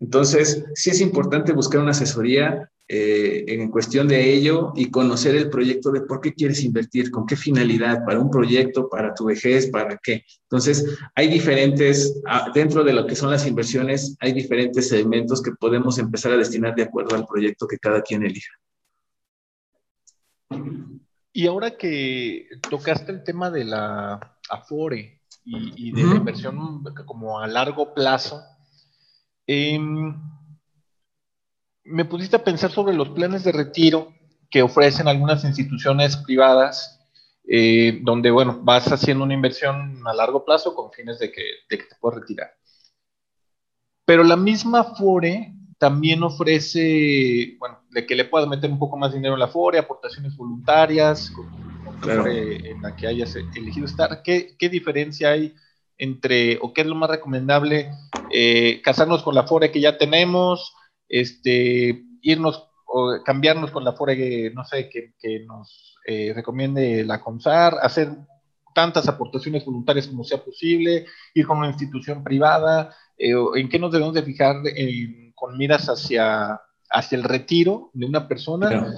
Entonces, 0.00 0.64
sí 0.74 0.90
es 0.90 1.00
importante 1.00 1.52
buscar 1.52 1.80
una 1.80 1.92
asesoría 1.92 2.70
eh, 2.88 3.44
en 3.48 3.70
cuestión 3.70 4.08
de 4.08 4.32
ello 4.32 4.72
y 4.74 4.90
conocer 4.90 5.36
el 5.36 5.50
proyecto 5.50 5.90
de 5.90 6.00
por 6.00 6.20
qué 6.20 6.32
quieres 6.32 6.64
invertir, 6.64 7.10
con 7.10 7.26
qué 7.26 7.36
finalidad, 7.36 8.04
para 8.04 8.18
un 8.18 8.30
proyecto, 8.30 8.88
para 8.88 9.14
tu 9.14 9.26
vejez, 9.26 9.70
para 9.70 9.98
qué. 10.02 10.24
Entonces, 10.44 10.98
hay 11.14 11.28
diferentes, 11.28 12.20
ah, 12.26 12.50
dentro 12.54 12.82
de 12.84 12.92
lo 12.92 13.06
que 13.06 13.14
son 13.14 13.30
las 13.30 13.46
inversiones, 13.46 14.16
hay 14.20 14.32
diferentes 14.32 14.90
elementos 14.92 15.42
que 15.42 15.52
podemos 15.52 15.98
empezar 15.98 16.32
a 16.32 16.38
destinar 16.38 16.74
de 16.74 16.84
acuerdo 16.84 17.14
al 17.14 17.26
proyecto 17.26 17.66
que 17.66 17.78
cada 17.78 18.02
quien 18.02 18.24
elija. 18.24 18.52
Y 21.32 21.46
ahora 21.46 21.76
que 21.76 22.48
tocaste 22.68 23.12
el 23.12 23.22
tema 23.22 23.50
de 23.50 23.64
la 23.64 24.38
Afore 24.48 25.20
y, 25.44 25.92
de 25.92 26.02
la 26.02 26.16
inversión 26.16 26.82
como 27.06 27.38
a 27.38 27.46
largo 27.46 27.94
plazo, 27.94 28.42
Em, 29.48 30.14
me 31.88 32.04
pusiste 32.04 32.36
a 32.36 32.44
pensar 32.44 32.70
sobre 32.70 32.94
los 32.94 33.10
planes 33.10 33.44
de 33.44 33.52
retiro 33.52 34.12
que 34.50 34.62
ofrecen 34.62 35.08
algunas 35.08 35.44
instituciones 35.44 36.16
privadas, 36.16 37.00
eh, 37.46 38.00
donde, 38.02 38.30
bueno, 38.30 38.60
vas 38.62 38.90
haciendo 38.92 39.24
una 39.24 39.34
inversión 39.34 40.02
a 40.06 40.14
largo 40.14 40.44
plazo 40.44 40.74
con 40.74 40.92
fines 40.92 41.18
de 41.18 41.32
que, 41.32 41.42
te 41.68 41.78
puedas 42.00 42.20
retirar. 42.20 42.50
Pero 44.04 44.24
la 44.24 44.36
misma 44.36 44.84
FORE 44.84 45.54
también 45.78 46.22
ofrece, 46.22 47.56
bueno, 47.58 47.80
de 47.90 48.06
que 48.06 48.14
le 48.14 48.24
puedas 48.24 48.48
meter 48.48 48.70
un 48.70 48.78
poco 48.78 48.96
más 48.96 49.12
dinero 49.12 49.34
en 49.34 49.40
la 49.40 49.48
FORE, 49.48 49.78
aportaciones 49.78 50.36
voluntarias, 50.36 51.30
en 52.06 52.82
la 52.82 52.96
que 52.96 53.06
hayas 53.06 53.36
elegido 53.36 53.86
estar. 53.86 54.22
¿Qué, 54.22 54.56
¿Qué 54.58 54.68
diferencia 54.68 55.30
hay? 55.30 55.54
entre, 55.98 56.58
o 56.62 56.72
qué 56.72 56.82
es 56.82 56.86
lo 56.86 56.94
más 56.94 57.10
recomendable, 57.10 57.90
eh, 58.30 58.80
casarnos 58.82 59.22
con 59.22 59.34
la 59.34 59.42
FORE 59.42 59.70
que 59.70 59.80
ya 59.80 59.98
tenemos, 59.98 60.74
este, 61.08 62.04
irnos 62.22 62.68
o 62.86 63.22
cambiarnos 63.24 63.70
con 63.70 63.84
la 63.84 63.92
FORE, 63.92 64.50
no 64.54 64.64
sé, 64.64 64.88
que, 64.88 65.12
que 65.20 65.40
nos 65.40 65.96
eh, 66.06 66.32
recomiende 66.34 67.04
la 67.04 67.20
CONSAR, 67.20 67.78
hacer 67.82 68.10
tantas 68.74 69.08
aportaciones 69.08 69.64
voluntarias 69.64 70.06
como 70.06 70.24
sea 70.24 70.42
posible, 70.42 71.06
ir 71.34 71.46
con 71.46 71.58
una 71.58 71.68
institución 71.68 72.22
privada, 72.22 72.94
eh, 73.18 73.34
¿en 73.56 73.68
qué 73.68 73.78
nos 73.78 73.92
debemos 73.92 74.14
de 74.14 74.22
fijar 74.22 74.56
con 75.34 75.58
miras 75.58 75.88
hacia, 75.88 76.60
hacia 76.90 77.16
el 77.16 77.24
retiro 77.24 77.90
de 77.92 78.06
una 78.06 78.28
persona? 78.28 78.94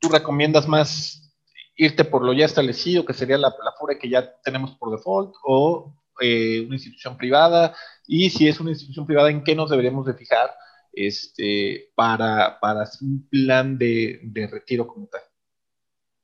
¿Tú 0.00 0.08
recomiendas 0.08 0.68
más 0.68 1.32
irte 1.76 2.04
por 2.04 2.22
lo 2.22 2.32
ya 2.32 2.44
establecido, 2.44 3.04
que 3.04 3.14
sería 3.14 3.38
la, 3.38 3.48
la 3.48 3.72
FORE 3.78 3.98
que 3.98 4.08
ya 4.08 4.32
tenemos 4.42 4.72
por 4.72 4.90
default, 4.90 5.34
o 5.44 5.94
eh, 6.20 6.62
una 6.66 6.76
institución 6.76 7.16
privada? 7.16 7.74
Y 8.06 8.30
si 8.30 8.46
es 8.48 8.60
una 8.60 8.70
institución 8.70 9.06
privada, 9.06 9.30
¿en 9.30 9.42
qué 9.42 9.54
nos 9.54 9.70
deberíamos 9.70 10.06
de 10.06 10.14
fijar 10.14 10.50
este, 10.96 11.90
para, 11.94 12.58
para 12.60 12.88
un 13.00 13.26
plan 13.28 13.76
de, 13.78 14.20
de 14.22 14.46
retiro 14.46 14.86
como 14.86 15.06
tal? 15.06 15.22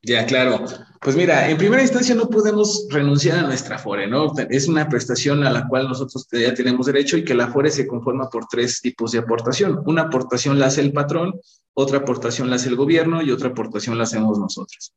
Ya, 0.02 0.24
claro. 0.24 0.64
Pues 1.02 1.14
mira, 1.14 1.50
en 1.50 1.58
primera 1.58 1.82
instancia 1.82 2.14
no 2.14 2.30
podemos 2.30 2.86
renunciar 2.88 3.38
a 3.38 3.42
nuestra 3.42 3.78
FORE, 3.78 4.06
¿no? 4.06 4.32
Es 4.48 4.66
una 4.66 4.88
prestación 4.88 5.44
a 5.44 5.50
la 5.50 5.68
cual 5.68 5.88
nosotros 5.88 6.26
ya 6.32 6.54
tenemos 6.54 6.86
derecho 6.86 7.18
y 7.18 7.24
que 7.24 7.34
la 7.34 7.48
FORE 7.48 7.70
se 7.70 7.86
conforma 7.86 8.30
por 8.30 8.46
tres 8.46 8.80
tipos 8.80 9.12
de 9.12 9.18
aportación. 9.18 9.82
Una 9.84 10.02
aportación 10.02 10.58
la 10.58 10.66
hace 10.66 10.80
el 10.80 10.92
patrón, 10.92 11.38
otra 11.74 11.98
aportación 11.98 12.48
la 12.48 12.56
hace 12.56 12.70
el 12.70 12.76
gobierno 12.76 13.20
y 13.20 13.30
otra 13.30 13.50
aportación 13.50 13.98
la 13.98 14.04
hacemos 14.04 14.38
nosotros. 14.38 14.94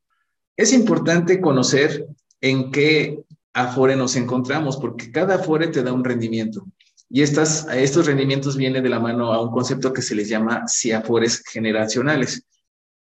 Es 0.55 0.71
importante 0.71 1.41
conocer 1.41 2.07
en 2.39 2.71
qué 2.71 3.19
Afore 3.53 3.97
nos 3.97 4.15
encontramos, 4.15 4.77
porque 4.77 5.11
cada 5.11 5.35
Afore 5.35 5.67
te 5.67 5.83
da 5.83 5.91
un 5.91 6.05
rendimiento. 6.05 6.65
Y 7.09 7.21
estos 7.21 8.05
rendimientos 8.05 8.57
vienen 8.57 8.83
de 8.83 8.89
la 8.89 8.99
mano 8.99 9.31
a 9.31 9.41
un 9.41 9.51
concepto 9.51 9.93
que 9.93 10.01
se 10.01 10.15
les 10.15 10.29
llama 10.29 10.63
CIAFORES 10.67 11.43
generacionales. 11.51 12.43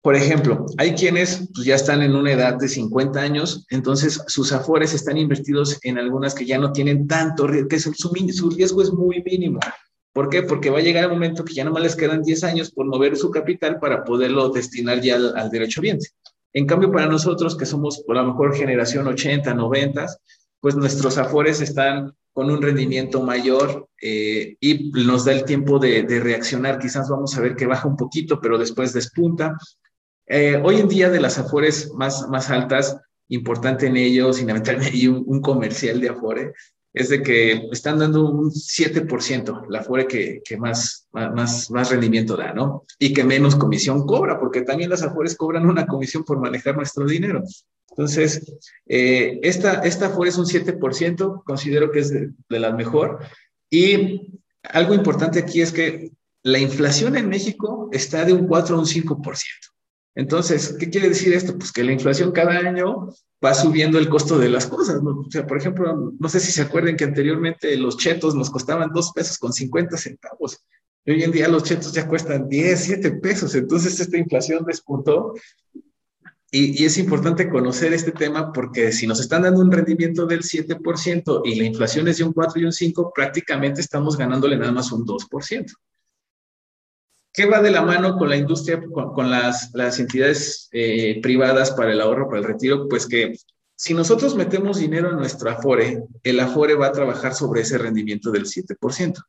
Por 0.01 0.15
ejemplo, 0.15 0.65
hay 0.77 0.93
quienes 0.93 1.49
pues, 1.53 1.65
ya 1.65 1.75
están 1.75 2.01
en 2.01 2.15
una 2.15 2.31
edad 2.31 2.55
de 2.55 2.69
50 2.69 3.19
años, 3.19 3.65
entonces 3.69 4.21
sus 4.27 4.53
afores 4.53 4.93
están 4.93 5.17
invertidos 5.17 5.77
en 5.83 5.97
algunas 5.97 6.33
que 6.33 6.45
ya 6.45 6.57
no 6.57 6.71
tienen 6.71 7.05
tanto 7.05 7.47
riesgo, 7.47 7.67
que 7.67 7.79
su, 7.79 7.93
su, 7.93 8.49
riesgo 8.49 8.81
es 8.81 8.93
muy 8.93 9.21
mínimo. 9.23 9.59
¿Por 10.13 10.29
qué? 10.29 10.43
Porque 10.43 10.69
va 10.69 10.79
a 10.79 10.81
llegar 10.81 11.03
el 11.03 11.09
momento 11.09 11.43
que 11.43 11.53
ya 11.53 11.65
no 11.65 11.71
más 11.71 11.83
les 11.83 11.97
quedan 11.97 12.23
10 12.23 12.43
años 12.45 12.71
por 12.71 12.85
mover 12.85 13.17
su 13.17 13.29
capital 13.29 13.77
para 13.79 14.05
poderlo 14.05 14.49
destinar 14.49 15.01
ya 15.01 15.15
al, 15.15 15.49
derecho 15.49 15.81
bien. 15.81 15.99
En 16.53 16.65
cambio, 16.65 16.91
para 16.91 17.05
nosotros 17.05 17.57
que 17.57 17.65
somos 17.65 18.01
por 18.07 18.15
la 18.15 18.23
mejor 18.23 18.55
generación 18.55 19.05
80, 19.05 19.53
90, 19.53 20.07
pues 20.59 20.75
nuestros 20.75 21.17
afores 21.17 21.61
están 21.61 22.13
con 22.33 22.49
un 22.49 22.61
rendimiento 22.61 23.21
mayor 23.21 23.89
eh, 24.01 24.55
y 24.59 24.91
nos 24.91 25.25
da 25.25 25.33
el 25.33 25.43
tiempo 25.43 25.79
de, 25.79 26.03
reaccionar. 26.21 26.79
Quizás 26.79 27.09
vamos 27.09 27.35
a 27.37 27.41
ver 27.41 27.55
que 27.55 27.65
baja 27.65 27.87
un 27.87 27.97
poquito, 27.97 28.39
pero 28.39 28.57
después 28.57 28.93
despunta. 28.93 29.57
Eh, 30.27 30.61
hoy 30.63 30.77
en 30.77 30.87
día 30.87 31.09
de 31.09 31.19
las 31.19 31.37
Afores 31.39 31.91
más, 31.95 32.49
altas, 32.49 32.97
importante 33.29 33.87
en 33.87 33.97
ello, 33.97 34.31
sin 34.31 34.47
meterme 34.47 34.85
ahí 34.85 35.07
un, 35.07 35.23
un, 35.25 35.41
comercial 35.41 35.99
de 35.99 36.09
Afore, 36.09 36.53
es 36.93 37.09
de 37.09 37.21
que 37.21 37.67
están 37.71 37.99
dando 37.99 38.29
un 38.29 38.51
7%, 38.51 39.65
la 39.69 39.79
Afore 39.79 40.07
que, 40.07 40.41
más, 40.57 41.07
más 41.11 41.89
rendimiento 41.89 42.35
da, 42.35 42.53
¿no? 42.53 42.85
Y 42.97 43.13
que 43.13 43.23
menos 43.23 43.55
comisión 43.55 44.05
cobra, 44.05 44.39
porque 44.39 44.61
también 44.61 44.89
las 44.89 45.03
Afores 45.03 45.35
cobran 45.35 45.65
una 45.65 45.85
comisión 45.85 46.23
por 46.23 46.39
manejar 46.39 46.75
nuestro 46.75 47.05
dinero. 47.05 47.43
Entonces, 47.99 48.49
eh, 48.87 49.41
esta, 49.43 49.81
esta 49.81 50.05
Afore 50.05 50.29
es 50.29 50.37
un 50.37 50.45
7%, 50.45 51.43
considero 51.43 51.91
que 51.91 51.99
es 51.99 52.09
de, 52.09 52.31
de 52.47 52.59
la 52.59 52.71
mejor. 52.71 53.19
Y 53.69 54.39
algo 54.63 54.93
importante 54.93 55.39
aquí 55.39 55.59
es 55.59 55.73
que 55.73 56.13
la 56.43 56.59
inflación 56.59 57.17
en 57.17 57.27
México 57.27 57.89
está 57.91 58.23
de 58.23 58.31
un 58.31 58.47
4 58.47 58.77
a 58.77 58.79
un 58.79 58.85
5%. 58.85 59.43
Entonces, 60.15 60.77
¿qué 60.79 60.89
quiere 60.89 61.09
decir 61.09 61.33
esto? 61.33 61.57
Pues 61.57 61.73
que 61.73 61.83
la 61.83 61.91
inflación 61.91 62.31
cada 62.31 62.57
año 62.57 63.09
va 63.43 63.53
subiendo 63.53 63.99
el 63.99 64.07
costo 64.07 64.39
de 64.39 64.47
las 64.47 64.67
cosas. 64.67 65.03
¿no? 65.03 65.19
O 65.19 65.29
sea, 65.29 65.45
por 65.45 65.57
ejemplo, 65.57 66.13
no 66.17 66.29
sé 66.29 66.39
si 66.39 66.53
se 66.53 66.61
acuerdan 66.61 66.95
que 66.95 67.03
anteriormente 67.03 67.75
los 67.75 67.97
chetos 67.97 68.33
nos 68.33 68.49
costaban 68.49 68.91
dos 68.93 69.11
pesos 69.11 69.37
con 69.37 69.51
50 69.51 69.97
centavos. 69.97 70.65
Y 71.03 71.11
hoy 71.11 71.23
en 71.23 71.33
día 71.33 71.49
los 71.49 71.63
chetos 71.63 71.91
ya 71.91 72.07
cuestan 72.07 72.47
10, 72.47 72.79
7 72.79 73.11
pesos. 73.17 73.53
Entonces, 73.55 73.99
esta 73.99 74.17
inflación 74.17 74.63
despuntó. 74.63 75.33
Y, 76.51 76.81
y, 76.81 76.85
es 76.85 76.97
importante 76.97 77.47
conocer 77.47 77.93
este 77.93 78.11
tema 78.11 78.51
porque 78.51 78.91
si 78.91 79.05
nos 79.05 79.19
están 79.19 79.43
dando 79.43 79.61
un 79.61 79.71
rendimiento 79.71 80.25
del 80.25 80.41
7% 80.41 81.41
y 81.45 81.55
la 81.55 81.63
inflación 81.65 82.07
es 82.07 82.17
de 82.17 82.23
un 82.23 82.33
4 82.33 82.59
y 82.59 82.65
un 82.65 82.71
5, 82.71 83.11
prácticamente 83.13 83.81
estamos 83.81 84.17
ganándole 84.17 84.57
nada 84.57 84.71
más 84.71 84.91
un 84.91 85.05
2%. 85.05 85.71
¿Qué 87.31 87.45
va 87.45 87.61
de 87.61 87.71
la 87.71 87.83
mano 87.83 88.17
con 88.17 88.29
la 88.29 88.35
industria, 88.35 88.81
con, 88.91 89.13
con 89.13 89.29
las, 89.29 89.71
las, 89.73 89.99
entidades 89.99 90.67
eh, 90.71 91.19
privadas 91.21 91.71
para 91.71 91.91
el 91.91 92.01
ahorro, 92.01 92.27
para 92.27 92.39
el 92.41 92.47
retiro? 92.47 92.87
Pues 92.89 93.05
que 93.05 93.33
si 93.75 93.93
nosotros 93.93 94.35
metemos 94.35 94.79
dinero 94.79 95.11
en 95.11 95.17
nuestro 95.17 95.49
Afore, 95.49 96.03
el 96.23 96.39
Afore 96.41 96.73
va 96.73 96.87
a 96.87 96.91
trabajar 96.91 97.33
sobre 97.33 97.61
ese 97.61 97.77
rendimiento 97.77 98.31
del 98.31 98.45
7%. 98.45 99.23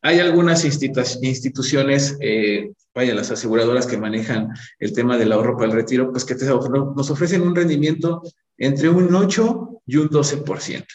Hay 0.00 0.18
algunas 0.18 0.64
institu 0.64 1.02
instituciones, 1.20 2.16
eh, 2.20 2.72
vaya, 2.94 3.14
las 3.14 3.30
aseguradoras 3.30 3.86
que 3.86 3.96
manejan 3.96 4.50
el 4.78 4.92
tema 4.92 5.16
del 5.16 5.32
ahorro 5.32 5.56
para 5.56 5.70
el 5.70 5.76
retiro, 5.76 6.10
pues 6.10 6.24
que 6.24 6.34
te, 6.34 6.46
nos 6.46 7.10
ofrecen 7.10 7.42
un 7.42 7.54
rendimiento 7.54 8.22
entre 8.56 8.88
un 8.88 9.14
8 9.14 9.82
y 9.86 9.96
un 9.96 10.08
12%. 10.08 10.86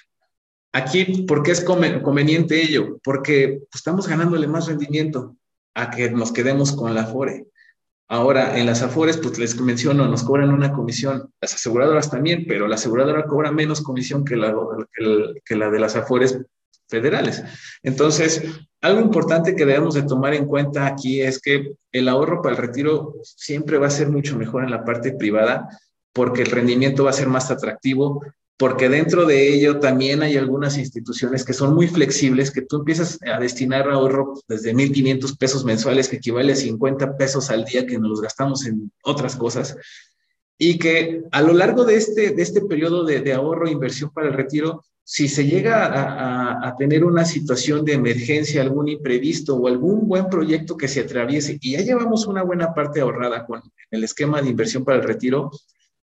Aquí, 0.73 1.23
¿por 1.23 1.43
qué 1.43 1.51
es 1.51 1.61
conveniente 1.61 2.61
ello? 2.61 2.99
Porque 3.03 3.61
pues, 3.71 3.75
estamos 3.75 4.07
ganándole 4.07 4.47
más 4.47 4.67
rendimiento 4.67 5.35
a 5.73 5.89
que 5.89 6.09
nos 6.11 6.31
quedemos 6.31 6.71
con 6.71 6.93
la 6.93 7.01
Afore. 7.01 7.47
Ahora, 8.09 8.57
en 8.57 8.65
las 8.65 8.83
Afores, 8.83 9.17
pues 9.17 9.37
les 9.37 9.59
menciono, 9.59 10.07
nos 10.07 10.23
cobran 10.23 10.51
una 10.51 10.71
comisión, 10.71 11.33
las 11.41 11.55
aseguradoras 11.55 12.09
también, 12.09 12.45
pero 12.47 12.67
la 12.67 12.75
aseguradora 12.75 13.25
cobra 13.25 13.51
menos 13.51 13.81
comisión 13.81 14.23
que 14.23 14.37
la, 14.37 14.55
que, 14.95 15.33
que 15.43 15.55
la 15.55 15.69
de 15.69 15.79
las 15.79 15.95
Afores 15.95 16.39
federales. 16.87 17.43
Entonces, 17.83 18.43
algo 18.81 19.01
importante 19.01 19.55
que 19.55 19.65
debemos 19.65 19.95
de 19.95 20.03
tomar 20.03 20.33
en 20.33 20.45
cuenta 20.45 20.85
aquí 20.85 21.21
es 21.21 21.39
que 21.39 21.73
el 21.91 22.07
ahorro 22.07 22.41
para 22.41 22.55
el 22.55 22.61
retiro 22.61 23.15
siempre 23.23 23.77
va 23.77 23.87
a 23.87 23.91
ser 23.91 24.09
mucho 24.09 24.37
mejor 24.37 24.63
en 24.63 24.71
la 24.71 24.85
parte 24.85 25.13
privada 25.13 25.67
porque 26.13 26.41
el 26.41 26.51
rendimiento 26.51 27.03
va 27.03 27.11
a 27.11 27.13
ser 27.13 27.27
más 27.27 27.51
atractivo, 27.51 28.23
porque 28.57 28.89
dentro 28.89 29.27
de 29.27 29.53
ello 29.53 29.79
también 29.79 30.23
hay 30.23 30.35
algunas 30.35 30.77
instituciones 30.79 31.45
que 31.45 31.53
son 31.53 31.75
muy 31.75 31.87
flexibles, 31.87 32.49
que 32.49 32.63
tú 32.63 32.77
empiezas 32.77 33.19
a 33.21 33.39
destinar 33.39 33.87
ahorro 33.87 34.33
desde 34.47 34.73
1.500 34.73 35.37
pesos 35.37 35.63
mensuales, 35.63 36.09
que 36.09 36.15
equivale 36.15 36.53
a 36.53 36.55
50 36.55 37.17
pesos 37.17 37.51
al 37.51 37.65
día 37.65 37.85
que 37.85 37.99
nos 37.99 38.19
gastamos 38.19 38.65
en 38.65 38.91
otras 39.03 39.35
cosas, 39.35 39.77
y 40.57 40.79
que 40.79 41.23
a 41.31 41.41
lo 41.41 41.53
largo 41.53 41.85
de 41.85 41.95
este, 41.95 42.31
de 42.31 42.41
este 42.41 42.61
periodo 42.61 43.03
de, 43.03 43.33
ahorro 43.33 43.67
e 43.67 43.71
inversión 43.71 44.09
para 44.11 44.27
el 44.27 44.33
retiro, 44.33 44.83
si 45.03 45.27
se 45.27 45.45
llega 45.45 46.65
a, 46.67 46.75
tener 46.77 47.05
una 47.05 47.23
situación 47.23 47.85
de 47.85 47.93
emergencia, 47.93 48.61
algún 48.61 48.89
imprevisto 48.89 49.55
o 49.55 49.67
algún 49.67 50.07
buen 50.07 50.27
proyecto 50.29 50.75
que 50.75 50.87
se 50.87 51.01
atraviese 51.01 51.57
y 51.61 51.71
ya 51.73 51.81
llevamos 51.81 52.27
una 52.27 52.43
buena 52.43 52.73
parte 52.73 52.99
ahorrada 52.99 53.45
con 53.45 53.61
el 53.89 54.03
esquema 54.03 54.41
de 54.41 54.49
inversión 54.49 54.83
para 54.83 54.97
el 54.97 55.03
retiro, 55.03 55.49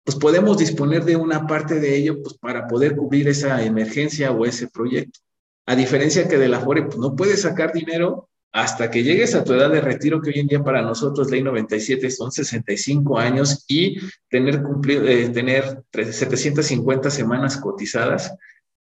pues 0.03 0.17
podemos 0.17 0.57
disponer 0.57 1.05
de 1.05 1.15
una 1.15 1.47
parte 1.47 1.79
de 1.79 1.95
ello 1.95 2.21
pues, 2.21 2.37
para 2.37 2.67
poder 2.67 2.95
cubrir 2.95 3.27
esa 3.29 3.63
emergencia 3.63 4.31
o 4.31 4.45
ese 4.45 4.67
proyecto. 4.67 5.19
A 5.65 5.75
diferencia 5.75 6.27
que 6.27 6.37
de 6.37 6.49
la 6.49 6.59
FORE, 6.59 6.83
pues 6.83 6.97
no 6.97 7.15
puedes 7.15 7.43
sacar 7.43 7.71
dinero 7.71 8.29
hasta 8.51 8.89
que 8.89 9.03
llegues 9.03 9.35
a 9.35 9.43
tu 9.43 9.53
edad 9.53 9.69
de 9.69 9.81
retiro, 9.81 10.21
que 10.21 10.31
hoy 10.31 10.39
en 10.39 10.47
día 10.47 10.63
para 10.63 10.81
nosotros, 10.81 11.29
ley 11.29 11.43
97, 11.43 12.09
son 12.09 12.31
65 12.31 13.19
años 13.19 13.65
y 13.67 13.97
tener, 14.29 14.63
cumplir, 14.63 15.05
eh, 15.07 15.29
tener 15.29 15.83
750 15.93 17.11
semanas 17.11 17.57
cotizadas 17.57 18.33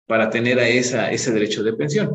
para 0.07 0.31
tener 0.31 0.61
a 0.61 0.69
esa, 0.69 1.11
ese 1.11 1.33
derecho 1.33 1.65
de 1.65 1.73
pensión. 1.73 2.11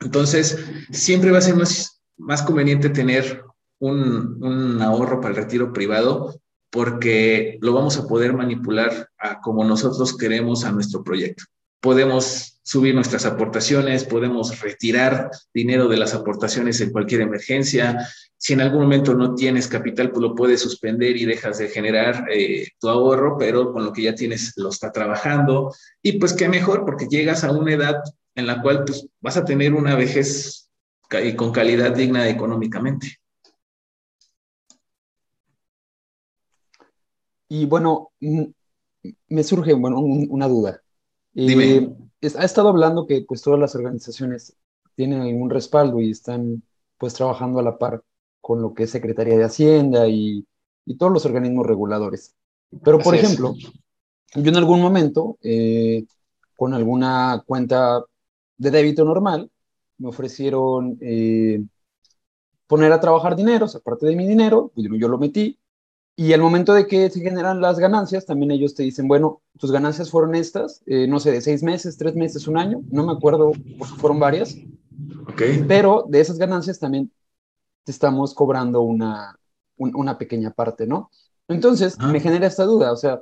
Entonces, 0.00 0.58
siempre 0.90 1.30
va 1.30 1.38
a 1.38 1.42
ser 1.42 1.56
más, 1.56 2.00
más 2.16 2.42
conveniente 2.42 2.88
tener 2.88 3.42
un, 3.78 4.42
un 4.42 4.80
ahorro 4.80 5.20
para 5.20 5.34
el 5.34 5.42
retiro 5.42 5.72
privado 5.72 6.40
porque 6.70 7.58
lo 7.60 7.72
vamos 7.72 7.98
a 7.98 8.06
poder 8.06 8.32
manipular 8.32 9.10
como 9.42 9.64
nosotros 9.64 10.16
queremos 10.16 10.64
a 10.64 10.72
nuestro 10.72 11.02
proyecto. 11.02 11.44
Podemos 11.80 12.49
subir 12.62 12.94
nuestras 12.94 13.26
aportaciones, 13.26 14.04
podemos 14.04 14.60
retirar 14.60 15.30
dinero 15.52 15.88
de 15.88 15.96
las 15.96 16.14
aportaciones 16.14 16.80
en 16.80 16.90
cualquier 16.90 17.22
emergencia. 17.22 18.06
Si 18.36 18.52
en 18.52 18.60
algún 18.60 18.82
momento 18.82 19.14
no 19.14 19.34
tienes 19.34 19.66
capital, 19.66 20.10
pues 20.10 20.22
lo 20.22 20.34
puedes 20.34 20.60
suspender 20.60 21.16
y 21.16 21.24
dejas 21.24 21.58
de 21.58 21.68
generar 21.68 22.26
eh, 22.30 22.68
tu 22.78 22.88
ahorro, 22.88 23.36
pero 23.38 23.72
con 23.72 23.84
lo 23.84 23.92
que 23.92 24.02
ya 24.02 24.14
tienes 24.14 24.52
lo 24.56 24.68
está 24.68 24.92
trabajando. 24.92 25.74
Y 26.02 26.18
pues 26.18 26.32
qué 26.32 26.48
mejor, 26.48 26.84
porque 26.84 27.06
llegas 27.08 27.44
a 27.44 27.52
una 27.52 27.72
edad 27.72 27.96
en 28.34 28.46
la 28.46 28.62
cual 28.62 28.84
pues, 28.84 29.06
vas 29.20 29.36
a 29.36 29.44
tener 29.44 29.74
una 29.74 29.94
vejez 29.94 30.68
con 31.36 31.52
calidad 31.52 31.94
digna 31.94 32.28
económicamente. 32.28 33.16
Y 37.48 37.66
bueno, 37.66 38.12
me 38.20 39.42
surge 39.42 39.72
bueno, 39.72 39.98
un, 39.98 40.28
una 40.30 40.46
duda. 40.46 40.80
Eh, 41.34 41.88
ha 42.22 42.44
estado 42.44 42.68
hablando 42.68 43.06
que 43.06 43.22
pues 43.22 43.42
todas 43.42 43.58
las 43.58 43.74
organizaciones 43.74 44.56
tienen 44.94 45.22
algún 45.22 45.50
respaldo 45.50 46.00
y 46.00 46.10
están 46.10 46.62
pues 46.98 47.14
trabajando 47.14 47.58
a 47.58 47.62
la 47.62 47.78
par 47.78 48.02
con 48.40 48.60
lo 48.60 48.74
que 48.74 48.84
es 48.84 48.90
Secretaría 48.90 49.36
de 49.38 49.44
Hacienda 49.44 50.08
y, 50.08 50.46
todos 50.98 51.12
los 51.12 51.24
organismos 51.24 51.64
reguladores. 51.64 52.34
Pero, 52.82 52.98
por 52.98 53.14
ejemplo, 53.14 53.54
yo 54.34 54.50
en 54.50 54.56
algún 54.56 54.80
momento, 54.80 55.38
eh, 55.40 56.04
con 56.56 56.74
alguna 56.74 57.44
cuenta 57.46 58.02
de 58.56 58.70
débito 58.72 59.04
normal, 59.04 59.48
me 59.98 60.08
ofrecieron 60.08 60.98
eh, 61.00 61.62
poner 62.66 62.92
a 62.92 62.98
trabajar 62.98 63.36
dinero, 63.36 63.66
aparte 63.72 64.06
de 64.06 64.16
mi 64.16 64.26
dinero, 64.26 64.72
pues 64.74 64.88
yo 64.98 65.06
lo 65.06 65.16
metí, 65.16 65.59
y 66.16 66.32
al 66.32 66.40
momento 66.40 66.74
de 66.74 66.86
que 66.86 67.08
se 67.08 67.20
generan 67.20 67.60
las 67.60 67.78
ganancias, 67.78 68.26
también 68.26 68.50
ellos 68.50 68.74
te 68.74 68.82
dicen, 68.82 69.08
bueno, 69.08 69.40
tus 69.58 69.72
ganancias 69.72 70.10
fueron 70.10 70.34
estas, 70.34 70.82
eh, 70.86 71.06
no 71.06 71.18
sé, 71.18 71.30
de 71.30 71.40
seis 71.40 71.62
meses, 71.62 71.96
tres 71.96 72.14
meses, 72.14 72.46
un 72.46 72.58
año, 72.58 72.82
no 72.90 73.06
me 73.06 73.12
acuerdo, 73.12 73.52
fueron 73.98 74.20
varias. 74.20 74.56
Okay. 75.32 75.64
Pero 75.66 76.04
de 76.08 76.20
esas 76.20 76.38
ganancias 76.38 76.78
también 76.78 77.10
te 77.84 77.92
estamos 77.92 78.34
cobrando 78.34 78.82
una, 78.82 79.38
una 79.78 80.18
pequeña 80.18 80.50
parte, 80.50 80.86
¿no? 80.86 81.10
Entonces, 81.48 81.96
ah. 81.98 82.08
me 82.08 82.20
genera 82.20 82.46
esta 82.46 82.64
duda, 82.64 82.92
o 82.92 82.96
sea, 82.96 83.20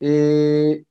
eh, 0.00 0.84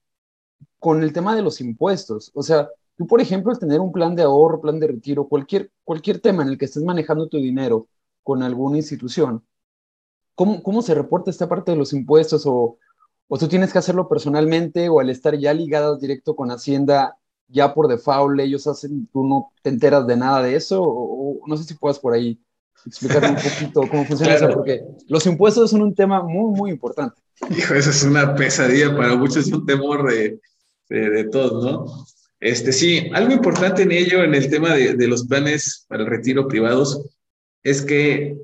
con 0.80 1.04
el 1.04 1.12
tema 1.12 1.36
de 1.36 1.42
los 1.42 1.60
impuestos, 1.60 2.32
o 2.34 2.44
sea, 2.44 2.70
tú, 2.96 3.08
por 3.08 3.20
ejemplo, 3.20 3.52
el 3.52 3.60
tener 3.60 3.80
un 3.80 3.92
plan 3.92 4.16
de 4.16 4.24
ahorro, 4.24 4.62
plan 4.62 4.80
de 4.80 4.88
retiro, 4.88 5.28
cualquier, 5.28 5.72
cualquier 5.84 6.20
tema 6.20 6.44
en 6.44 6.50
el 6.50 6.58
que 6.58 6.66
estés 6.66 6.84
manejando 6.84 7.28
tu 7.28 7.38
dinero 7.38 7.88
con 8.24 8.44
alguna 8.44 8.78
institución, 8.78 9.44
¿cómo, 10.36 10.62
cómo 10.64 10.82
se 10.82 10.96
reporta 10.96 11.32
esta 11.32 11.50
parte 11.50 11.72
de 11.72 11.78
los 11.78 11.94
impuestos? 11.94 12.46
O, 12.46 12.78
o 13.28 13.38
tú 13.38 13.48
tienes 13.48 13.72
que 13.72 13.80
hacerlo 13.80 14.10
personalmente 14.10 14.90
o 14.90 15.00
al 15.00 15.10
estar 15.10 15.38
ya 15.38 15.54
ligados 15.54 16.02
directo 16.02 16.36
con 16.36 16.52
Hacienda, 16.52 17.18
ya 17.48 17.74
por 17.74 17.88
default 17.88 18.40
ellos 18.40 18.68
hacen, 18.68 19.08
tú 19.12 19.26
no 19.26 19.52
te 19.62 19.70
enteras 19.70 20.08
de 20.08 20.18
nada 20.18 20.42
de 20.42 20.56
eso, 20.56 20.82
o, 20.84 21.40
no 21.46 21.58
sé 21.58 21.64
si 21.64 21.74
puedas 21.76 22.00
por 22.00 22.14
ahí 22.14 22.40
explicarme 22.86 23.30
un 23.30 23.36
poquito 23.36 23.82
cómo 23.90 24.06
funciona 24.06 24.36
eso, 24.36 24.50
porque 24.54 24.82
los 25.08 25.26
impuestos 25.26 25.72
son 25.72 25.82
un 25.82 25.96
tema 25.96 26.22
muy, 26.24 26.58
muy 26.58 26.72
importante. 26.72 27.22
Hijo, 27.50 27.74
eso 27.74 27.90
es 27.90 28.04
una 28.04 28.36
pesadilla 28.36 28.96
para 28.96 29.16
muchos, 29.16 29.48
es 29.48 29.54
un 29.54 29.66
temor 29.66 30.10
de, 30.10 30.40
de, 30.90 31.10
de 31.10 31.24
todos, 31.26 31.64
¿no? 31.64 32.06
Este, 32.40 32.74
sí, 32.74 33.10
algo 33.14 33.34
importante 33.34 33.84
en 33.84 33.92
ello, 33.92 34.24
en 34.24 34.34
el 34.34 34.50
tema 34.50 34.74
de, 34.74 34.96
de 34.96 35.08
los 35.08 35.28
planes 35.28 35.86
para 35.88 36.04
el 36.04 36.10
retiro 36.10 36.48
privados, 36.48 37.08
es 37.64 37.84
que 37.84 38.36